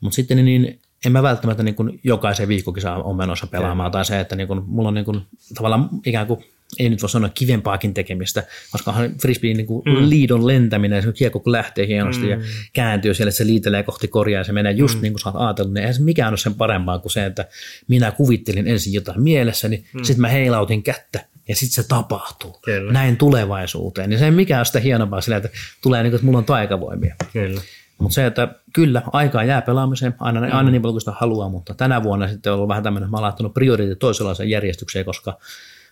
[0.00, 3.92] Mutta sitten niin en mä välttämättä niin kuin jokaisen viikkokin on menossa pelaamaan, Kyllä.
[3.92, 5.22] tai se, että niin kuin, mulla on niin kuin,
[5.54, 6.44] tavallaan ikään kuin
[6.78, 10.08] ei nyt voi sanoa kivempaakin tekemistä, koska frisbeen niin kuin mm.
[10.10, 12.30] liidon lentäminen, se kiekko kun lähtee hienosti mm.
[12.30, 12.38] ja
[12.72, 15.02] kääntyy siellä, että se liitelee kohti korjaa ja se menee just mm.
[15.02, 17.48] niin kuin sä oot ajatellut, niin eihän se mikään ole sen parempaa kuin se, että
[17.88, 20.04] minä kuvittelin ensin jotain mielessäni, mm.
[20.04, 22.58] sitten mä heilautin kättä ja sitten se tapahtuu.
[22.64, 22.92] Kyllä.
[22.92, 24.10] Näin tulevaisuuteen.
[24.10, 25.48] Niin se ei mikään ole sitä hienompaa sillä, että
[25.82, 27.14] tulee niin kuin, että mulla on taikavoimia.
[27.32, 27.60] Kyllä.
[27.98, 30.46] Mutta se, että kyllä, aikaa jää pelaamiseen, aina, mm.
[30.52, 33.16] aina niin paljon kuin sitä haluaa, mutta tänä vuonna sitten on ollut vähän tämmöinen, mä
[33.16, 35.38] oon laittanut prioriteetit toisenlaiseen järjestykseen, koska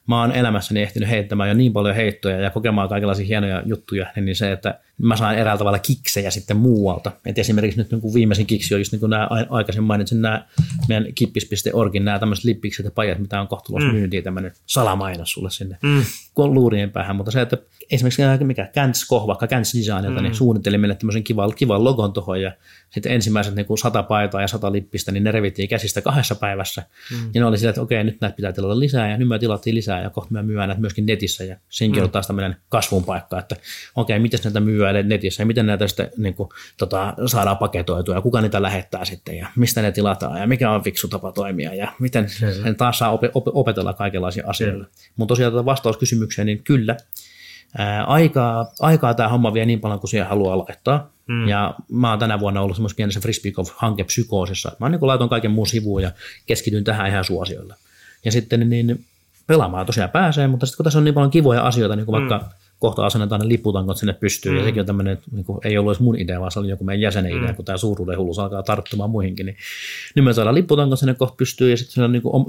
[0.07, 4.37] mä oon elämässäni ehtinyt heittämään jo niin paljon heittoja ja kokemaan kaikenlaisia hienoja juttuja, niin
[4.37, 7.13] se, että mä saan eräällä tavalla kiksejä sitten muualta.
[7.27, 10.47] Et esimerkiksi nyt niin viimeisin kiksi on just niin kuin nämä aikaisemmin mainitsin nämä
[10.89, 13.99] meidän kippis.orgin nämä tämmöiset lippikset ja pajat, mitä on kohtuullisesti mm.
[13.99, 16.05] myyntiin tämmöinen salamainos sulle sinne mm.
[16.37, 17.59] luurien päähän, mutta se, että
[17.91, 20.23] esimerkiksi mikä Kants Koh, vaikka Kants Designilta, niin mm.
[20.23, 22.53] niin suunnitteli meille tämmöisen kivan, kivan logon tuohon ja
[22.91, 26.83] sitten ensimmäiset niin kuin sata paitaa ja sata lippistä, niin ne revittiin käsistä kahdessa päivässä.
[27.11, 27.31] Mm.
[27.35, 29.77] Ja ne oli sillä, että okei, nyt näitä pitää tilata lisää ja nyt me tilattiin
[29.77, 32.05] lisää ja kohta me myydään näitä myöskin netissä ja senkin mm.
[32.05, 33.57] on taas tämmöinen kasvun paikka, että
[33.97, 38.21] okei, miten näitä myydään netissä ja miten näitä sitten niin kuin, tota, saadaan paketoitua ja
[38.21, 41.93] kuka niitä lähettää sitten ja mistä ne tilataan ja mikä on fiksu tapa toimia ja
[41.99, 42.27] miten
[42.65, 42.77] mm.
[42.77, 44.85] taas saa opetella kaikenlaisia asioita.
[45.17, 46.97] Mutta tosiaan tätä vastaus kysymykseen, niin kyllä,
[47.79, 51.11] ää, aikaa, aikaa tämä homma vie niin paljon kuin siihen haluaa laittaa.
[51.27, 51.49] Mm.
[51.49, 54.77] Ja mä oon tänä vuonna ollut semmoisessa pienessä Frisbeegolf-hankepsykoosissa.
[54.81, 56.11] Mä niin laitoin kaiken muun sivuun ja
[56.47, 57.75] keskityin tähän ihan suosiolle.
[58.25, 59.05] Ja sitten niin
[59.47, 62.29] pelaamaan tosiaan pääsee, mutta sitten kun tässä on niin paljon kivoja asioita, niin kuin mm.
[62.29, 62.51] vaikka
[62.85, 64.59] kohta asennetaan ne liputankot sinne pystyyn, mm.
[64.59, 66.85] ja sekin on tämmöinen, niin kuin, ei ollut edes mun idea, vaan se oli joku
[66.85, 67.55] meidän jäsenen idea, mm.
[67.55, 69.57] kun tämä suuruuden hullus alkaa tarttumaan muihinkin, niin
[70.15, 72.47] nyt me saadaan liputankot sinne kohta pystyyn, ja sitten se on niin kuin,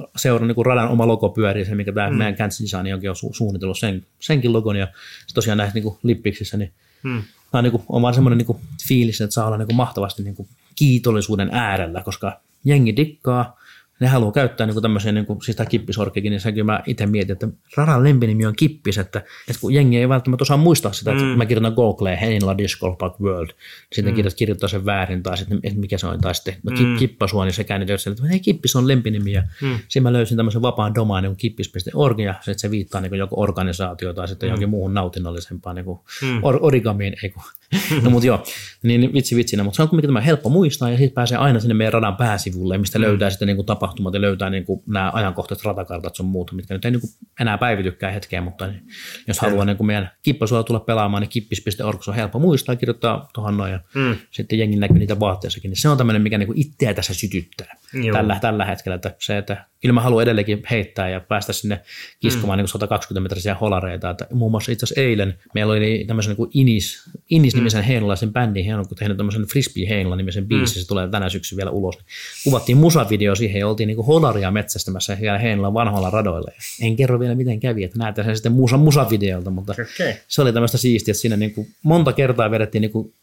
[0.48, 2.18] niin kuin radan oma logo pyörii, se mikä tämä mm.
[2.18, 4.88] meidän Cancer Design onkin on su- suunnitellut sen, senkin logon, ja
[5.34, 6.72] tosiaan näissä niin kuin lippiksissä, niin
[7.04, 7.24] mm.
[7.52, 8.58] tämä on, niin kuin, on vaan semmoinen niin kuin,
[8.88, 13.60] fiilis, että saa olla niin kuin, mahtavasti niin kuin, kiitollisuuden äärellä, koska jengi dikkaa,
[14.00, 17.34] ne haluaa käyttää niin tämmöisiä, niin kuin, siis tämä kippisorkkikin, niin senkin mä itse mietin,
[17.34, 17.48] että
[17.78, 21.30] Radan lempinimi on kippis, että, että kun jengi ei välttämättä osaa muistaa sitä, että mm.
[21.30, 23.50] mä kirjoitan Googleen Heinla Disc Golf Park World,
[23.94, 24.24] sitten mm.
[24.36, 26.98] kirjoittaa sen väärin, tai sitten että mikä se on, tai sitten no, mm.
[26.98, 29.80] kippasua, niin se käännetään, että hei kippis on lempinimi, ja mm.
[29.88, 34.14] siinä mä löysin tämmöisen vapaan domaanin kuin kippis.org, ja sitten se viittaa niin joko organisaatio
[34.14, 34.50] tai sitten mm.
[34.50, 36.44] johonkin muuhun nautinnollisempaan niin kuin mm.
[36.44, 37.44] or, origamiin, ei kun
[38.04, 38.44] no mutta joo,
[38.84, 41.74] niin vitsi vitsinä, mutta se on kuitenkin tämä helppo muistaa ja sitten pääsee aina sinne
[41.74, 43.02] meidän radan pääsivulle, mistä mm.
[43.02, 46.74] löytää sitten niin kuin tapahtumat ja löytää niin kuin nämä ajankohtaiset ratakartat sun muuta, mitkä
[46.74, 48.82] nyt ei niin kuin enää päivitykään hetkeen, mutta niin,
[49.28, 49.50] jos Selvä.
[49.50, 53.72] haluaa niin kuin meidän kippasuola tulla pelaamaan, niin kippis.org on helppo muistaa kirjoittaa tuohon noin
[53.72, 54.16] ja mm.
[54.32, 57.76] sitten jengi näkyy niitä vaatteissakin, niin se on tämmöinen, mikä niin kuin itseä tässä sytyttää
[58.14, 61.82] tällä, tällä hetkellä, että se, että kyllä mä haluan edelleenkin heittää ja päästä sinne
[62.20, 62.62] kiskomaan mm.
[62.62, 64.10] niin 120 metrisiä holareita.
[64.10, 67.65] Että muun muassa itse asiassa eilen meillä oli tämmöisen niin kuin Inis, Inis-nimisen mm.
[67.88, 70.82] Heinolaisen bändin, he on tehnyt tämmöisen Frisbee Heinola nimisen biisi, mm.
[70.82, 71.98] se tulee tänä syksy vielä ulos.
[72.44, 76.52] Kuvattiin musavideo siihen ja oltiin niin kuin holaria metsästämässä siellä Heinolan vanhoilla radoilla.
[76.82, 80.14] En kerro vielä miten kävi, että näette sen sitten musa, musavideolta, mutta okay.
[80.28, 83.14] se oli tämmöistä siistiä, että siinä niin kuin monta kertaa vedettiin niin kuin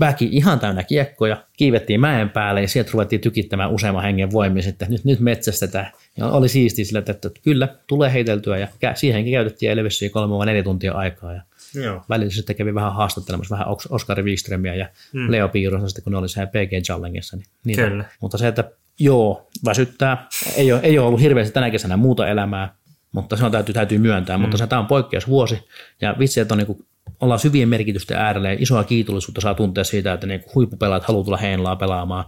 [0.00, 4.90] väki ihan täynnä kiekkoja, kiivettiin mäen päälle ja sieltä ruvettiin tykittämään useamman hengen voimin sitten,
[4.90, 5.92] nyt, nyt metsästetään.
[6.16, 10.46] Ja oli siistiä sillä, että, että kyllä, tulee heiteltyä ja siihenkin käytettiin Elvissiä kolme vai
[10.46, 11.32] neljä tuntia aikaa.
[11.32, 11.42] Ja
[11.74, 12.02] Joo.
[12.08, 15.30] välillä sitten kävi vähän haastattelemassa vähän Oskari Wikströmiä ja mm.
[15.30, 17.36] Leo Piirosa sitten, kun ne oli siellä PG Challengessa.
[17.36, 17.82] Niin niitä.
[17.82, 18.04] Kyllä.
[18.20, 20.28] Mutta se, että joo, väsyttää.
[20.56, 22.74] Ei ole, ei ole ollut hirveästi tänä kesänä muuta elämää,
[23.12, 24.36] mutta se on täytyy, täytyy myöntää.
[24.36, 24.40] Mm.
[24.40, 25.68] Mutta se tämä on poikkeusvuosi
[26.00, 26.86] ja vitsi, että on niin
[27.20, 31.36] ollaan syvien merkitysten äärellä ja isoa kiitollisuutta saa tuntea siitä, että niin huippupelaat haluaa tulla
[31.36, 32.24] Heinlaa pelaamaan.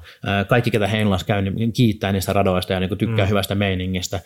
[0.49, 3.29] Kaikki, ketä Heinlaassa käy, niin kiittää niistä radoista ja niin tykkää mm.
[3.29, 4.21] hyvästä meiningistä.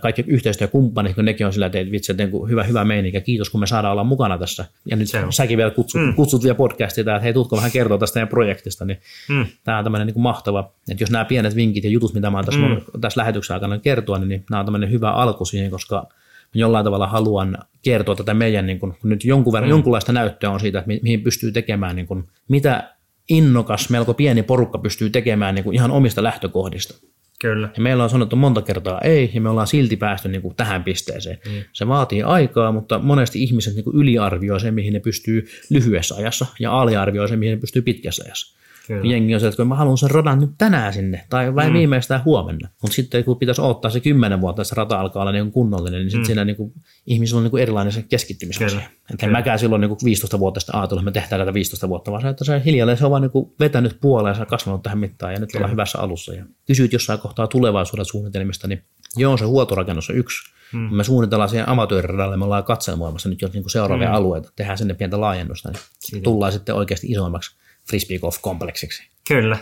[0.00, 3.20] Kaikki yhteistyökumppanit, kun nekin on sillä, että vitsi, että niin hyvä, hyvä meininki.
[3.20, 4.64] Kiitos, kun me saadaan olla mukana tässä.
[4.86, 6.14] Ja nyt säkin vielä kutsut, mm.
[6.14, 8.84] kutsut vielä podcastia, että hei, tutko vähän kertoa tästä projektista.
[8.84, 8.98] Niin
[9.28, 9.46] mm.
[9.64, 12.44] Tämä on tämmöinen niin mahtava, että jos nämä pienet vinkit ja jutut, mitä mä oon
[12.44, 13.00] tässä, mm.
[13.00, 16.08] tässä lähetyksen aikana kertoa, niin nämä on tämmöinen hyvä alku siihen, koska
[16.54, 19.70] jollain tavalla haluan kertoa tätä meidän, niin kun, nyt jonkun verran, mm.
[19.70, 22.94] jonkunlaista näyttöä on siitä, että mihin pystyy tekemään, niin kun, mitä
[23.28, 26.94] innokas, melko pieni porukka pystyy tekemään niin ihan omista lähtökohdista.
[27.40, 27.68] Kyllä.
[27.76, 30.84] Ja meillä on sanottu monta kertaa ei, ja me ollaan silti päästy niin kuin tähän
[30.84, 31.38] pisteeseen.
[31.46, 31.64] Mm.
[31.72, 36.46] Se vaatii aikaa, mutta monesti ihmiset niin kuin yliarvioi sen, mihin ne pystyy lyhyessä ajassa,
[36.58, 38.59] ja aliarvioi sen, mihin ne pystyy pitkässä ajassa.
[38.90, 39.12] Kyllä.
[39.12, 41.72] Jengi on se, että mä haluan sen radan nyt tänään sinne, tai vai mm.
[41.72, 42.68] viimeistään huomenna.
[42.82, 46.00] Mutta sitten kun pitäisi odottaa se kymmenen vuotta, että se rata alkaa olla niin kunnollinen,
[46.00, 46.26] niin sitten mm.
[46.26, 46.72] siinä niin kuin,
[47.06, 48.80] ihmisillä on niin kuin erilainen se keskittymisasia.
[49.10, 51.88] Että en mäkään silloin niin kuin 15 vuotta sitten ajatellut, että me tehdään tätä 15
[51.88, 54.82] vuotta, vaan se, että se hiljalleen se on vaan niin kuin vetänyt puoleen ja kasvanut
[54.82, 55.60] tähän mittaan, ja nyt Kyllä.
[55.60, 56.34] ollaan hyvässä alussa.
[56.34, 58.82] Ja kysyit jossain kohtaa tulevaisuuden suunnitelmista, niin
[59.16, 60.52] joo, se huoltorakennus on yksi.
[60.72, 60.96] Mm.
[60.96, 64.14] Me suunnitellaan siihen amatööriradalle, me ollaan katselmoimassa nyt jo niin kuin seuraavia mm.
[64.14, 66.24] alueita, tehdään sinne pientä laajennusta, niin Siitä.
[66.24, 67.56] tullaan sitten oikeasti isommaksi
[67.90, 69.02] frisbee golf-kompleksiksi.
[69.28, 69.58] Kyllä.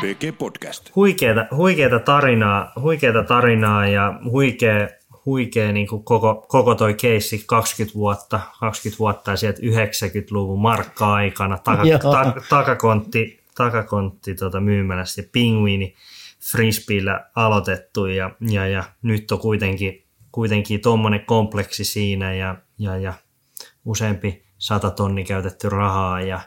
[0.00, 0.90] PG Podcast.
[0.96, 4.88] Huikeeta, huikeeta, tarinaa, huikeeta tarinaa ja huikea,
[5.26, 11.58] huikea niin kuin koko, koko toi keissi 20 vuotta, 20 vuotta ja sieltä 90-luvun markka-aikana
[11.58, 15.94] taka, ta, takakontti, takakontti tota, myymälässä ja pingviini
[16.52, 23.12] frisbeellä aloitettu ja, ja, ja, nyt on kuitenkin, kuitenkin tuommoinen kompleksi siinä ja, ja, ja
[23.84, 26.40] useampi sata tonni käytetty rahaa ja,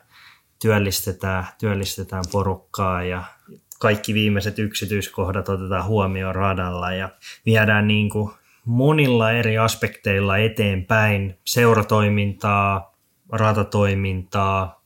[0.64, 3.24] työllistetään, työllistetään porukkaa ja
[3.80, 7.10] kaikki viimeiset yksityiskohdat otetaan huomioon radalla ja
[7.46, 8.32] viedään niin kuin
[8.66, 11.40] monilla eri aspekteilla eteenpäin.
[11.46, 12.96] Seuratoimintaa,
[13.32, 14.84] ratatoimintaa,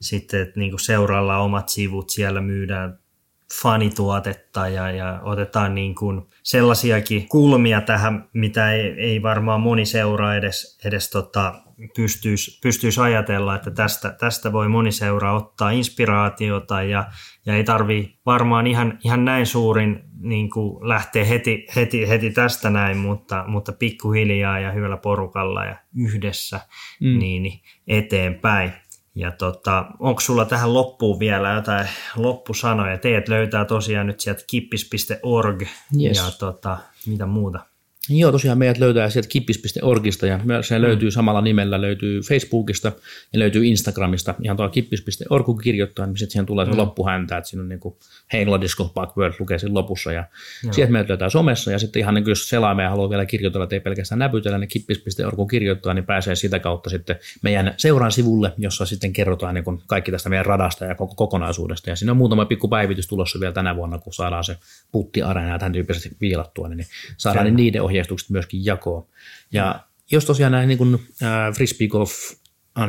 [0.00, 2.98] sitten että niin kuin seuralla omat sivut, siellä myydään
[3.62, 10.34] fanituotetta ja, ja otetaan niin kuin sellaisiakin kulmia tähän, mitä ei, ei varmaan moni seura
[10.34, 11.54] edes, edes tota,
[11.96, 17.04] pystyisi, pystyisi ajatella, että tästä, tästä voi moni seura ottaa inspiraatiota ja,
[17.46, 22.70] ja ei tarvi varmaan ihan, ihan näin suurin niin kuin lähteä heti, heti, heti tästä
[22.70, 26.60] näin, mutta, mutta pikkuhiljaa ja hyvällä porukalla ja yhdessä
[27.00, 27.18] mm.
[27.18, 28.72] niin eteenpäin.
[29.14, 31.86] Ja tota, onko sulla tähän loppuun vielä jotain
[32.16, 32.98] loppusanoja?
[32.98, 35.62] Teet löytää tosiaan nyt sieltä kippis.org
[36.02, 36.16] yes.
[36.16, 37.69] ja tota, mitä muuta?
[38.08, 40.82] Joo, tosiaan meidät löytää sieltä kippis.orgista ja se mm.
[40.82, 42.92] löytyy samalla nimellä, löytyy Facebookista
[43.32, 44.34] ja löytyy Instagramista.
[44.42, 46.78] Ihan tuo kippis.org kun kirjoittaa, niin sitten siihen tulee se mm.
[46.78, 47.94] loppuhäntä, että siinä on niin kuin
[48.32, 50.12] Heinola Disco Park World lukee siinä lopussa.
[50.12, 50.24] Ja
[50.64, 50.72] Joo.
[50.72, 53.64] sieltä meidät löytää somessa ja sitten ihan niin kuin jos selaa meidän haluaa vielä kirjoitella,
[53.64, 58.12] että ei pelkästään näpytellä, niin kippis.org kun kirjoittaa, niin pääsee sitä kautta sitten meidän seuran
[58.12, 61.90] sivulle, jossa sitten kerrotaan niin kuin kaikki tästä meidän radasta ja koko kokonaisuudesta.
[61.90, 64.56] Ja siinä on muutama pikku päivitys tulossa vielä tänä vuonna, kun saadaan se
[64.92, 66.86] puttiareena ja tämän tyyppisesti viilattua, niin
[67.16, 69.06] saadaan niin niiden ohjeistukset myöskin jakoon.
[69.52, 71.54] Ja jos tosiaan näin niin kuin, äh,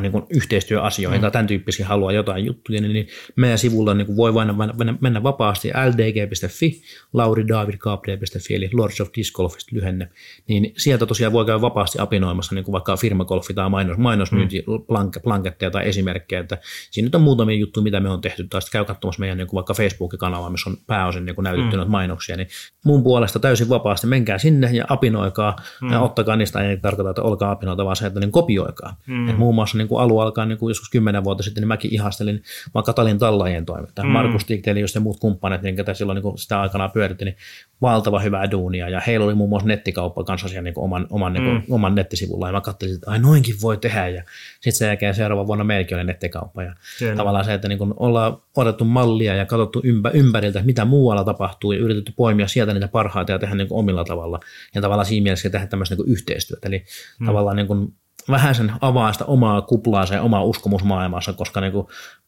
[0.02, 1.32] niin kuin yhteistyöasioita, mm.
[1.32, 5.22] tämän tyyppisiä haluaa jotain juttuja, niin, niin meidän sivulla niin kuin voi vain mennä, mennä
[5.22, 6.82] vapaasti ldg.fi,
[7.12, 10.08] lauridavidgabriel.fi, eli Lords of Disc Golfista lyhenne,
[10.48, 14.86] niin sieltä tosiaan voi käydä vapaasti apinoimassa niin kuin vaikka firmagolfi tai mainos, mainosmyynti, mm.
[14.86, 16.58] plank, planketteja tai esimerkkejä, että
[16.90, 19.48] siinä nyt on muutamia juttuja, mitä me on tehty, tai sitten käy katsomassa meidän niin
[19.48, 21.90] kuin vaikka Facebook-kanavaa, missä on pääosin niin kuin näytetty mm.
[21.90, 22.48] mainoksia, niin
[22.84, 25.92] mun puolesta täysin vapaasti, menkää sinne ja apinoikaa, mm.
[25.92, 28.96] ja ottakaa niistä, ei tarkoita, että olkaa apinoita, vaan se, että niin kopioikaa.
[29.06, 29.28] Mm.
[29.28, 31.94] Et muun muassa niin kuin alun alkaen niin kuin joskus kymmenen vuotta sitten, niin mäkin
[31.94, 32.42] ihastelin
[32.74, 34.04] vaikka Talin tallajien toimintaa.
[34.04, 34.10] Mm.
[34.10, 37.36] Markus Tiktelius ja muut kumppanit, niin ketä silloin niin kuin sitä aikanaan pyöritti, niin
[37.82, 38.88] valtava hyvää duunia.
[38.88, 41.74] Ja heillä oli muun muassa nettikauppa kanssa siellä niin kuin oman, oman, niin kuin, mm.
[41.74, 42.46] oman nettisivulla.
[42.46, 44.08] Ja mä katselin, että ai noinkin voi tehdä.
[44.08, 44.22] Ja
[44.54, 46.62] sitten sen jälkeen seuraava vuonna meilläkin oli nettikauppa.
[46.62, 47.16] Ja Kyllä.
[47.16, 51.72] tavallaan se, että niin kuin ollaan otettu mallia ja katsottu ympä, ympäriltä, mitä muualla tapahtuu
[51.72, 54.40] ja yritetty poimia sieltä niitä parhaita ja tehdä niin kuin omilla tavalla.
[54.74, 56.68] Ja tavallaan siinä mielessä tehdä tämmöistä niin kuin yhteistyötä.
[56.68, 56.84] Eli
[57.20, 57.26] mm.
[57.26, 57.94] tavallaan niin kuin
[58.30, 61.86] vähän sen avaa sitä omaa kuplaa ja omaa uskomusmaailmassa, koska niin kuin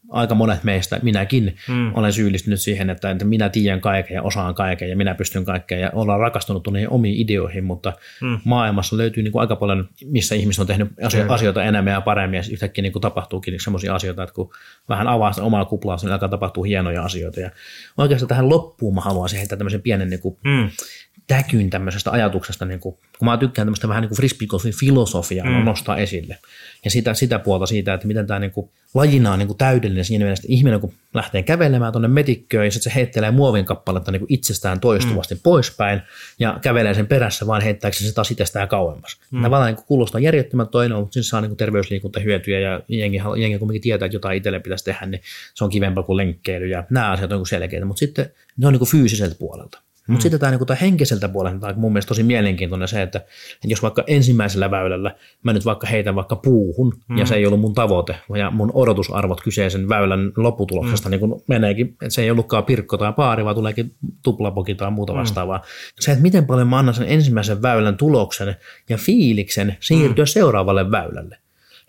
[0.09, 1.95] aika monet meistä, minäkin, mm.
[1.95, 5.91] olen syyllistynyt siihen, että, minä tiedän kaiken ja osaan kaiken ja minä pystyn kaikkeen ja
[5.93, 7.93] ollaan rakastunut niihin omiin ideoihin, mutta
[8.23, 8.39] mm.
[8.45, 12.37] maailmassa löytyy niin kuin aika paljon, missä ihmiset on tehnyt asio- asioita enemmän ja paremmin
[12.37, 14.51] ja yhtäkkiä niin kuin tapahtuukin sellaisia asioita, että kun
[14.89, 17.41] vähän avaa sitä omaa kuplaa, niin alkaa tapahtua hienoja asioita.
[17.41, 17.51] Ja
[17.99, 20.71] oikeastaan tähän loppuun mä haluaisin heittää tämmöisen pienen niin kuin, mm
[21.27, 25.65] täkyn tämmöisestä ajatuksesta, niin kuin, kun mä tykkään tämmöistä vähän niin kuin frisbeegolfin filosofiaa mm.
[25.65, 26.39] nostaa esille.
[26.85, 30.05] Ja sitä, sitä puolta siitä, että miten tämä niin kuin, lajina on niin kuin täydellinen
[30.05, 34.13] siinä mielessä, että ihminen kun lähtee kävelemään tuonne metikköön ja sitten se heittelee muovin kappaletta
[34.13, 35.41] niin kuin itsestään toistuvasti mm.
[35.43, 36.01] poispäin
[36.39, 39.17] ja kävelee sen perässä, vaan heittääkö se taas itsestään kauemmas.
[39.31, 39.43] Mm.
[39.43, 43.59] Tavallaan niin kuin kuulostaa järjettömän toinen, mutta siis saa niin kuin terveysliikuntahyötyjä ja jengi, jengi
[43.59, 45.23] kuitenkin tietää, että jotain itselle pitäisi tehdä, niin
[45.55, 48.73] se on kivempaa kuin lenkkeily ja nämä asiat on niin selkeitä, mutta sitten ne on
[48.73, 49.85] niin kuin fyysiseltä puolelta.
[50.07, 50.23] Mutta mm.
[50.23, 53.83] sitten tämä, niin henkiseltä puolelta tämä on mun mielestä tosi mielenkiintoinen se, että, että jos
[53.83, 57.19] vaikka ensimmäisellä väylällä mä nyt vaikka heitän vaikka puuhun, mm.
[57.19, 61.11] ja se ei ollut mun tavoite, ja mun odotusarvot kyseisen väylän lopputuloksesta mm.
[61.11, 65.13] niin kun meneekin, että se ei ollutkaan pirkko tai paari, vaan tuleekin tuplapoki tai muuta
[65.13, 65.19] mm.
[65.19, 65.59] vastaavaa.
[65.59, 65.65] Mm.
[66.01, 68.57] Se, että miten paljon mä annan sen ensimmäisen väylän tuloksen
[68.89, 70.29] ja fiiliksen siirtyä mm.
[70.29, 71.39] seuraavalle väylälle.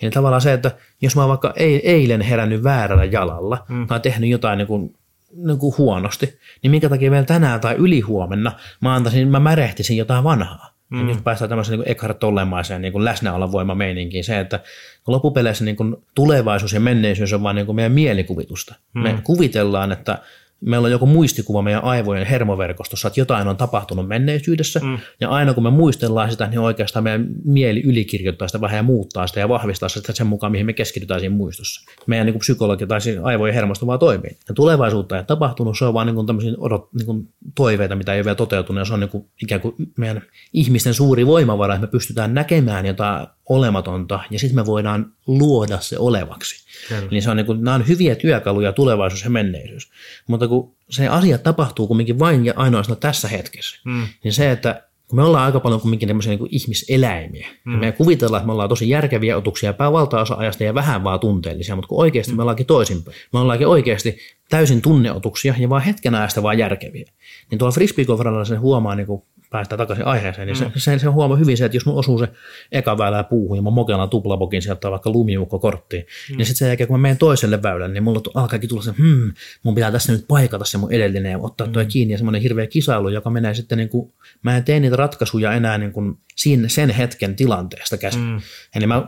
[0.02, 0.72] Eli tavallaan se, että
[1.02, 3.88] jos mä oon vaikka eilen herännyt väärällä jalalla mm.
[3.88, 4.96] tai tehnyt jotain niin kuin
[5.36, 8.52] niin kuin huonosti, niin minkä takia vielä tänään tai ylihuomenna
[8.82, 10.76] mä antaisin, mä märehtisin jotain vanhaa.
[10.90, 11.00] Mm.
[11.00, 14.24] Ja nyt päästään tämmöiseen niin Eckhart Tollemaiseen niin läsnäolon voimameininkiin.
[14.24, 14.60] Se, että
[15.08, 18.76] loppupeleissä niin kuin tulevaisuus ja menneisyys on vain niin kuin meidän mielikuvitusta.
[18.94, 19.02] Mm.
[19.02, 20.20] Me kuvitellaan, että
[20.62, 24.98] meillä on joku muistikuva meidän aivojen hermoverkostossa, että jotain on tapahtunut menneisyydessä, mm.
[25.22, 29.28] ja aina kun me muistellaan sitä, niin oikeastaan meidän mieli ylikirjoittaa sitä vähän ja muuttaa
[29.28, 31.92] sitä ja vahvistaa sitä sen mukaan, mihin me keskitytään siinä muistossa.
[32.08, 34.38] Meidän niin psykologia tai aivojen hermosto vaan toimii.
[34.48, 38.20] Ja tulevaisuutta ei tapahtunut, se on vaan niin tämmöisiä odot, niin kuin toiveita, mitä ei
[38.20, 40.22] ole vielä toteutunut, ja se on niin kuin ikään kuin meidän
[40.54, 45.98] ihmisten suuri voimavara, että me pystytään näkemään jotain olematonta, ja sitten me voidaan luoda se
[46.00, 46.65] olevaksi.
[46.88, 47.08] Kyllä.
[47.12, 49.92] Eli se on niin kuin, nämä on hyviä työkaluja tulevaisuus ja menneisyys.
[50.28, 54.08] Mutta kun se asia tapahtuu kumminkin vain ja ainoastaan tässä hetkessä, mm.
[54.24, 57.74] niin se, että kun me ollaan aika paljon kumminkin tämmöisiä niin kuin ihmiseläimiä, mm.
[57.74, 61.76] ja me kuvitellaan, että me ollaan tosi järkeviä otuksia valtaosa ajasta ja vähän vaan tunteellisia,
[61.76, 62.36] mutta kun oikeasti mm.
[62.36, 63.18] me ollaankin toisinpäin.
[63.34, 64.18] Me ollaankin oikeasti
[64.50, 67.12] täysin tunneotuksia ja vaan hetken ajasta vaan järkeviä.
[67.52, 68.06] Niin tuolla frisbee
[68.48, 70.72] sen huomaa niin kuin päästään takaisin aiheeseen, niin mm.
[70.74, 72.28] se, se, se huomaa hyvin se, että jos mun osuu se
[72.72, 76.38] eka väylä puuhun ja mä mokelan tuplabokin sieltä vaikka lumiukko korttiin, mm.
[76.38, 79.34] niin sitten sen jälkeen kun mä menen toiselle väylälle, niin mulla alkaakin tulla se, hmm,
[79.64, 81.74] mun pitää tässä nyt paikata se mun edellinen ja ottaa mm.
[81.74, 84.96] tuo kiinni ja semmoinen hirveä kisailu, joka menee sitten niin kuin, mä en tee niitä
[84.96, 88.22] ratkaisuja enää niin kuin siinä, sen hetken tilanteesta käsin.
[88.22, 88.42] Mm.
[88.76, 89.08] Eli mä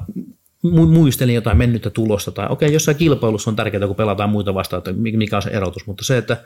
[0.64, 4.78] muistelin jotain mennyttä tulosta tai okei, okay, jossain kilpailussa on tärkeää, kun pelataan muita vastaan,
[4.78, 6.38] että mikä on se erotus, mutta se, että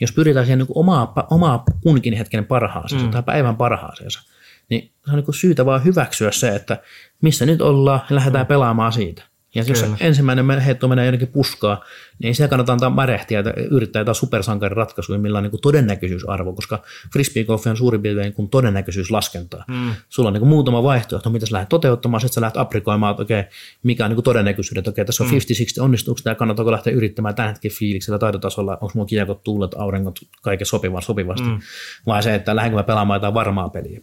[0.00, 3.12] jos pyritään siihen niin omaa, omaa kunkin hetken parhaaseensa mm.
[3.12, 4.20] tai päivän parhaaseensa,
[4.68, 6.82] niin se on niin syytä vaan hyväksyä se, että
[7.22, 8.48] missä nyt ollaan ja lähdetään mm.
[8.48, 9.29] pelaamaan siitä.
[9.54, 9.96] Ja jos Kyllä.
[10.00, 11.84] ensimmäinen heitto menee jonnekin puskaa,
[12.18, 16.52] niin ei siellä kannata antaa märehtiä ja yrittää jotain supersankarin ratkaisuja, millä on niin todennäköisyysarvo,
[16.52, 16.82] koska
[17.12, 19.64] frisbeegolf on suurin piirtein niin todennäköisyyslaskentaa.
[19.68, 19.94] Mm.
[20.08, 23.44] Sulla on niin muutama vaihtoehto, mitä sä lähdet toteuttamaan, sitten sä lähdet aprikoimaan, että okei,
[23.82, 25.36] mikä on niin todennäköisyydet, että okei, tässä on mm.
[25.36, 30.20] 50-60, onnistuuko tämä, kannattaako lähteä yrittämään tämän hetken fiiliksellä taitotasolla, onko mulla kiekot, tuulet, auringot,
[30.42, 31.60] kaiken sopivan sopivasti, mm.
[32.06, 34.00] vai se, että lähdenkö mä pelaamaan jotain varmaa peliä.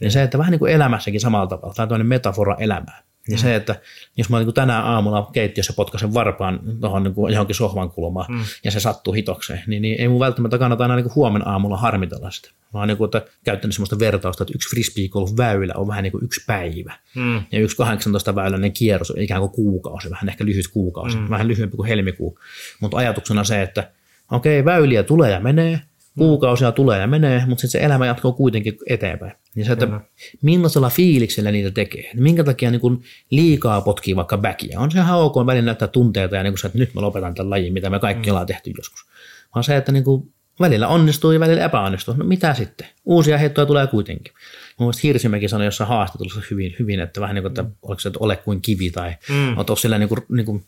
[0.00, 3.07] Eli se, että vähän niin kuin elämässäkin samalla tavalla, tämä on metafora elämää.
[3.28, 3.40] Ja mm.
[3.40, 3.80] se, että
[4.16, 8.44] jos mä niin tänään aamulla keittiössä potkaisen varpaan tuohon niin johonkin sohvan kulmaan mm.
[8.64, 12.30] ja se sattuu hitokseen, niin, niin ei mun välttämättä kannata aina niin huomenna aamulla harmitella
[12.30, 12.50] sitä.
[12.74, 16.44] Vaan niin kuin, että käyttänyt sellaista vertausta, että yksi frisbeegolf-väylä on vähän niin kuin yksi
[16.46, 16.94] päivä.
[17.14, 17.42] Mm.
[17.52, 21.30] Ja yksi 18 väyläinen kierros on ikään kuin kuukausi, vähän ehkä lyhyt kuukausi, mm.
[21.30, 22.38] vähän lyhyempi kuin helmikuu.
[22.80, 23.90] Mutta ajatuksena se, että
[24.30, 25.80] okei, okay, väyliä tulee ja menee,
[26.18, 29.32] kuukausia tulee ja menee, mutta sitten se elämä jatkuu kuitenkin eteenpäin.
[29.54, 30.00] Niin se, että Kyllä.
[30.42, 32.10] millaisella fiiliksellä niitä tekee.
[32.14, 34.80] Niin minkä takia niin kun liikaa potkii vaikka backia.
[34.80, 37.34] On se ihan ok välillä näyttää tunteita ja niin kun se, että nyt mä lopetan
[37.34, 38.30] tämän lajin, mitä me kaikki mm.
[38.30, 39.06] ollaan tehty joskus.
[39.54, 42.14] Vaan se, että niin kun välillä onnistuu ja välillä epäonnistuu.
[42.14, 42.86] No mitä sitten?
[43.04, 44.32] Uusia heittoja tulee kuitenkin.
[44.78, 47.72] Mun mielestä Hirsimäki sanoi jossain haastattelussa hyvin, hyvin että vähän niin kuin, että mm.
[47.82, 49.58] oliko se, että ole kuin kivi tai mm.
[49.58, 50.64] oot sillä niin kuin, niin kuin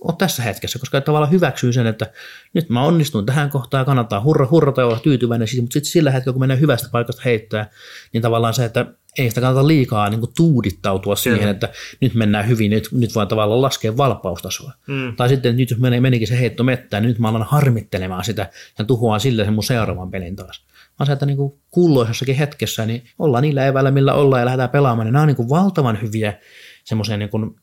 [0.00, 2.12] ole tässä hetkessä, koska tavallaan hyväksyy sen, että
[2.54, 6.32] nyt mä onnistun tähän kohtaan kannattaa hurra, hurrata ja olla tyytyväinen, mutta sitten sillä hetkellä,
[6.32, 7.70] kun menee hyvästä paikasta heittää,
[8.12, 8.86] niin tavallaan se, että
[9.18, 11.36] ei sitä kannata liikaa niin kuin tuudittautua Kyllä.
[11.36, 11.68] siihen, että
[12.00, 14.72] nyt mennään hyvin, nyt, nyt vaan tavallaan laskea valpaustasoa.
[14.86, 15.16] Mm.
[15.16, 18.50] Tai sitten nyt jos menee, menikin se heitto mettään, niin nyt mä alan harmittelemaan sitä
[18.78, 20.64] ja tuhoan sille sen mun seuraavan pelin taas.
[20.98, 24.70] Vaan se, että niin kuin kulloisessakin hetkessä, niin ollaan niillä eväillä, millä ollaan ja lähdetään
[24.70, 26.38] pelaamaan, niin nämä on niin kuin valtavan hyviä
[26.84, 27.56] semmoisia niin kuin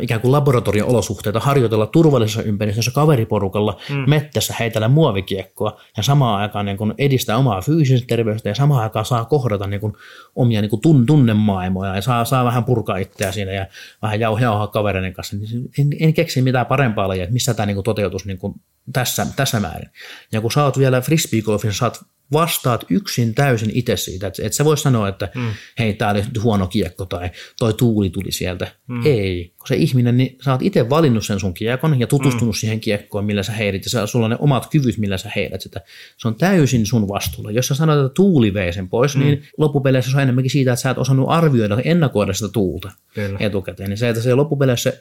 [0.00, 4.10] ikään kuin laboratorio-olosuhteita harjoitella turvallisessa ympäristössä kaveriporukalla mm.
[4.10, 9.04] mettässä heitellä muovikiekkoa ja samaan aikaan niin kuin edistää omaa fyysistä terveystä ja samaan aikaan
[9.04, 9.92] saa kohdata niin kuin
[10.36, 13.66] omia niin kuin tun, tunnemaailmoja ja saa, saa vähän purkaa itseä siinä ja
[14.02, 15.36] vähän jauhaa, jauhaa kavereiden kanssa.
[15.36, 18.54] Niin en, en keksi mitään parempaa lajia, että missä tämä niin kuin toteutus niin kuin
[18.92, 19.90] tässä, tässä määrin.
[20.32, 22.00] Ja kun sä oot vielä frisbeegolfissa, sä oot
[22.32, 25.50] vastaat yksin täysin itse siitä, että et sä voi sanoa, että mm.
[25.78, 28.72] hei, tää oli huono kiekko tai toi tuuli tuli sieltä.
[28.86, 29.06] Mm.
[29.06, 32.58] Ei, kun se ihminen, niin sä oot itse valinnut sen sun kiekon ja tutustunut mm.
[32.58, 35.80] siihen kiekkoon, millä sä heirit ja sulla on ne omat kyvyt, millä sä heidät sitä.
[36.16, 37.50] Se on täysin sun vastuulla.
[37.50, 39.22] Jos sä sanot, että tuuli vei sen pois, mm.
[39.22, 43.38] niin loppupeleissä se on enemmänkin siitä, että sä et osannut arvioida, ennakoida sitä tuulta Kyllä.
[43.40, 43.88] etukäteen.
[43.88, 44.92] Niin se, että se loppupeleissä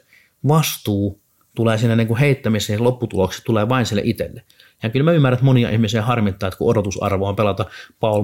[0.48, 1.22] vastuu
[1.56, 4.44] tulee siinä niin kuin heittämiseen ja lopputuloksi tulee vain sille itselle.
[4.84, 7.66] Ja kyllä mä ymmärrän, että monia ihmisiä harmittaa, että kun odotusarvo on pelata
[7.99, 8.24] Paul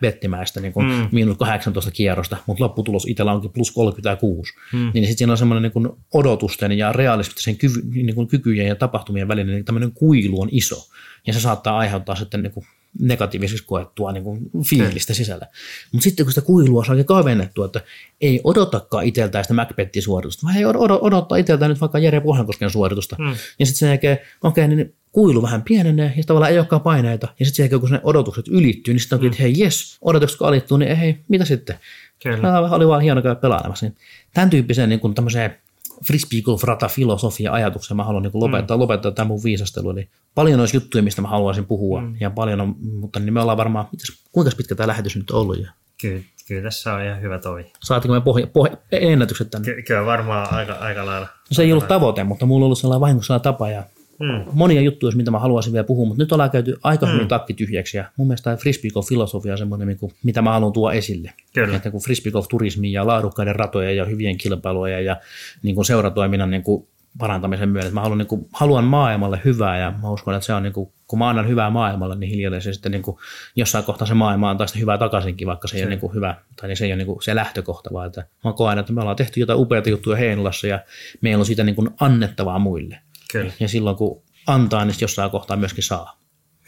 [0.00, 1.08] Bettimäistä niin mm.
[1.12, 4.90] miinus 18 kierrosta, mutta lopputulos itsellä onkin plus 36, mm.
[4.94, 9.54] niin sitten siinä on semmoinen niin odotusten ja realistisen kyvy, niin kykyjen ja tapahtumien välinen
[9.54, 10.88] niin tämmöinen kuilu on iso.
[11.26, 12.66] Ja se saattaa aiheuttaa sitten niin kuin
[13.00, 15.46] negatiivisesti koettua niin kuin fiilistä sisällä.
[15.92, 17.80] Mutta sitten kun sitä kuilua saa kavennettua, että
[18.20, 20.64] ei odotakaan itseltään sitä Macbethin suoritusta, vaan ei
[21.00, 23.16] odottaa itseltään nyt vaikka Jere Pohjankosken suoritusta.
[23.18, 23.34] Mm.
[23.58, 27.28] Ja sitten sen jälkeen, okei, okay, niin kuilu vähän pienenee ja tavallaan ei olekaan paineita.
[27.40, 30.46] Ja sitten sen kun ne odotukset ylittyy, niin sitten onkin, että hei jes, odotukset kun
[30.46, 31.78] alittuu, niin hei, mitä sitten?
[32.22, 32.60] Kyllä.
[32.60, 33.86] Oli vaan hieno käydä pelailemassa.
[33.86, 33.96] Niin
[34.34, 35.54] tämän tyyppiseen niin kuin tämmöiseen
[36.06, 38.80] frisbee golf rata filosofia ajatuksen mä haluan niin kuin lopettaa, mm.
[38.80, 39.90] lopettaa tämän mun viisastelu.
[39.90, 42.16] Eli paljon olisi juttuja, mistä mä haluaisin puhua, mm.
[42.20, 43.88] ja paljon on, mutta niin me ollaan varmaan,
[44.32, 45.58] kuinka pitkä tämä lähetys nyt on ollut?
[46.00, 47.72] Kyllä, kyllä tässä on ihan hyvä tovi.
[47.82, 49.74] Saatiko me pohja, pohja, ennätykset tänne?
[49.74, 51.26] Ky- kyllä varmaan aika, aika lailla.
[51.26, 53.82] No, se ei ollut tavoite, mutta mulla on ollut sellainen vahingossa tapa ja
[54.20, 54.44] Mm.
[54.52, 57.12] Monia juttuja, mitä mä haluaisin vielä puhua, mutta nyt ollaan käyty aika mm.
[57.12, 60.94] hyvin takki tyhjäksi ja mun mielestä frisbee filosofia on semmoinen, niin mitä mä haluan tuoda
[60.94, 61.32] esille.
[61.54, 61.76] Kyllä.
[61.76, 65.16] Että kun frisbee turismi ja laadukkaiden ratoja ja hyvien kilpailuja ja
[65.62, 66.88] niin kuin seuratoiminnan niin kuin
[67.18, 67.90] parantamisen myötä.
[67.90, 70.92] Mä haluan, niin kuin, haluan maailmalle hyvää ja mä uskon, että se on, niin kuin,
[71.06, 73.16] kun mä annan hyvää maailmalle, niin hiljalleen se sitten niin kuin,
[73.56, 75.76] jossain kohtaa se maailma antaa sitä hyvää takaisinkin, vaikka se, se.
[75.76, 78.06] ei ole niin kuin, hyvä, tai niin se ei ole niin kuin, se lähtökohta, vaan
[78.06, 80.80] että mä koen, että me ollaan tehty jotain upeita juttuja Heinolassa ja
[81.20, 82.98] meillä on siitä niin kuin, annettavaa muille.
[83.32, 83.52] Kyllä.
[83.60, 86.18] Ja silloin kun antaa, niin jossain kohtaa myöskin saa.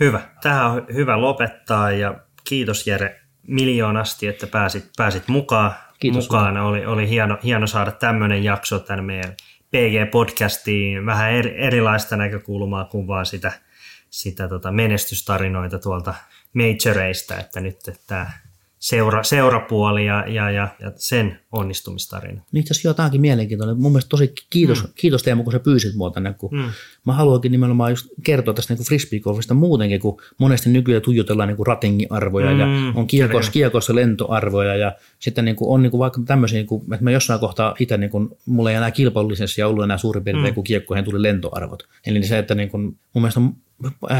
[0.00, 0.20] Hyvä.
[0.42, 2.14] Tähän on hyvä lopettaa ja
[2.44, 5.74] kiitos Jere miljoonasti, että pääsit, pääsit mukaan.
[6.00, 6.24] Kiitos.
[6.24, 6.56] Mukaan.
[6.56, 9.36] Oli, oli hieno, hieno saada tämmöinen jakso tänne meidän
[9.70, 11.06] PG-podcastiin.
[11.06, 13.52] Vähän eri, erilaista näkökulmaa kuin vaan sitä,
[14.10, 16.14] sitä tota menestystarinoita tuolta
[16.54, 17.76] majoreista, että nyt
[18.06, 18.30] tämä
[18.78, 22.42] seura, seurapuoli ja, ja, ja, ja sen onnistumistarina.
[22.52, 23.80] Niin asiassa jotakin mielenkiintoinen.
[23.80, 24.88] Mun mielestä tosi kiitos, mm.
[24.94, 26.70] kiitos Teemu, kun sä pyysit mua tänne, kun mm.
[27.06, 32.52] mä haluankin nimenomaan just kertoa tästä niin frisbeegolfista muutenkin, kun monesti nykyään tuijotellaan niin ratingiarvoja
[32.52, 36.58] mm, ja on kiekossa, kiekossa lentoarvoja ja sitten niin kuin on niin kuin vaikka tämmöisiä,
[36.58, 39.84] niin kuin, että mä jossain kohtaa itse, niin kuin, mulla ei enää kilpailullisessa ja ollut
[39.84, 40.54] enää suurin piirtein, mm.
[40.54, 41.88] kun kiekkoihin tuli lentoarvot.
[42.06, 43.54] Eli se, että niin kuin, mun mielestä on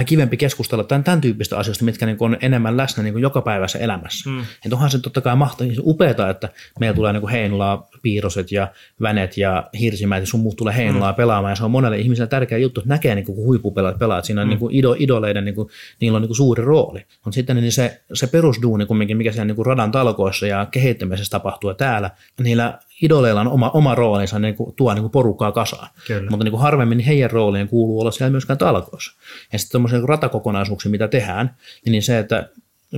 [0.07, 4.31] kivempi keskustella tämän, tämän tyyppistä asioista, mitkä niin on enemmän läsnä niin jokapäiväisessä elämässä.
[4.31, 4.45] Mm.
[4.73, 6.49] Onhan se totta kai mahtavaa, upeata, että
[6.81, 8.69] meillä tulee niin Heinolaa piiroset ja
[9.03, 11.17] vänet ja hirsimäät ja sun muut tulee Heinolaa mm.
[11.17, 14.25] pelaamaan ja se on monelle ihmiselle tärkeä juttu, että näkee niin kuin, kun huippupelaat pelaat.
[14.25, 14.51] Siinä on mm.
[14.51, 15.69] niin kuin ido, idoleiden, niin kuin,
[16.01, 17.07] niillä on niin kuin suuri rooli.
[17.25, 21.31] Mutta sitten niin se, se perusduuni kumminkin, mikä siellä niin kuin radan talkoissa ja kehittämisessä
[21.31, 22.11] tapahtuu täällä,
[22.43, 25.89] niillä idoleilla on oma, oma roolinsa, niin kuin, tuo niin kuin porukkaa kasaan.
[26.07, 26.31] Kyllä.
[26.31, 29.13] Mutta niin kuin harvemmin niin heidän roolien kuuluu olla siellä myöskään talkoissa.
[29.53, 31.57] Ja sitten tuommoisia ratakokonaisuuksia, mitä tehdään,
[31.87, 32.49] niin se, että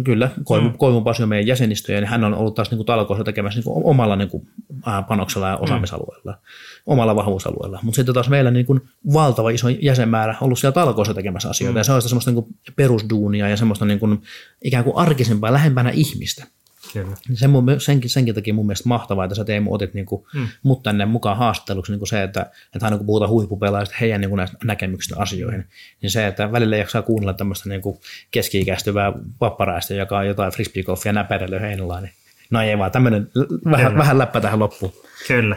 [0.04, 0.78] Kyllä, Koivu, mm.
[0.78, 3.64] Koivu Pasi on meidän jäsenistöjä, niin hän on ollut taas niin kuin talkoissa tekemässä niin
[3.64, 4.48] kuin omalla niin kuin,
[5.08, 6.38] panoksella ja osaamisalueella, mm.
[6.86, 7.78] omalla vahvuusalueella.
[7.82, 8.80] Mutta sitten taas meillä niin kuin
[9.12, 11.78] valtava iso jäsenmäärä ollut siellä talkoissa tekemässä asioita, mm.
[11.78, 14.22] ja se on sitä semmoista niin kuin perusduunia ja semmoista niin kuin,
[14.64, 16.46] ikään kuin arkisempaa, lähempänä ihmistä.
[16.92, 17.16] Kyllä.
[17.34, 20.48] Se mun, senkin, senkin takia mun mielestä mahtavaa, että sä Teemu otit niin kuin, mm.
[20.62, 22.40] mut tänne mukaan haastatteluksi niin se, että,
[22.74, 25.64] että aina kun puhutaan huippupelaajista heidän niin kuin näkemyksistä asioihin,
[26.02, 27.98] niin se, että välillä jaksaa kuunnella tämmöistä niin kuin
[28.30, 32.12] keski-ikäistyvää papparaista, joka on jotain frisbeegolfia näpärillä heinollaan, niin
[32.50, 33.30] no ei vaan tämmöinen
[33.70, 34.92] vähän, vähän läppä tähän loppuun.
[35.28, 35.56] Kyllä.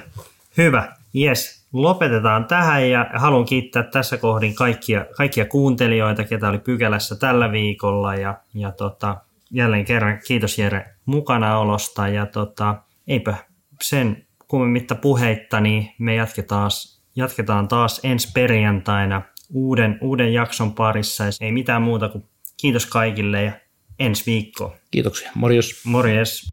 [0.57, 0.95] Hyvä.
[1.15, 1.65] Yes.
[1.73, 8.15] Lopetetaan tähän ja haluan kiittää tässä kohdin kaikkia, kaikkia kuuntelijoita, ketä oli pykälässä tällä viikolla
[8.15, 9.17] ja, ja tota,
[9.51, 12.75] jälleen kerran kiitos Jere mukanaolosta ja tota,
[13.07, 13.35] eipä
[13.81, 16.71] sen kummemmitta puheitta, niin me jatketaan,
[17.15, 19.21] jatketaan taas ensi perjantaina
[19.53, 21.23] uuden, uuden jakson parissa.
[21.41, 22.23] Ei mitään muuta kuin
[22.61, 23.51] kiitos kaikille ja
[23.99, 24.71] ensi viikkoon.
[24.91, 25.31] Kiitoksia.
[25.35, 25.85] Morjes.
[25.85, 26.51] Morjes.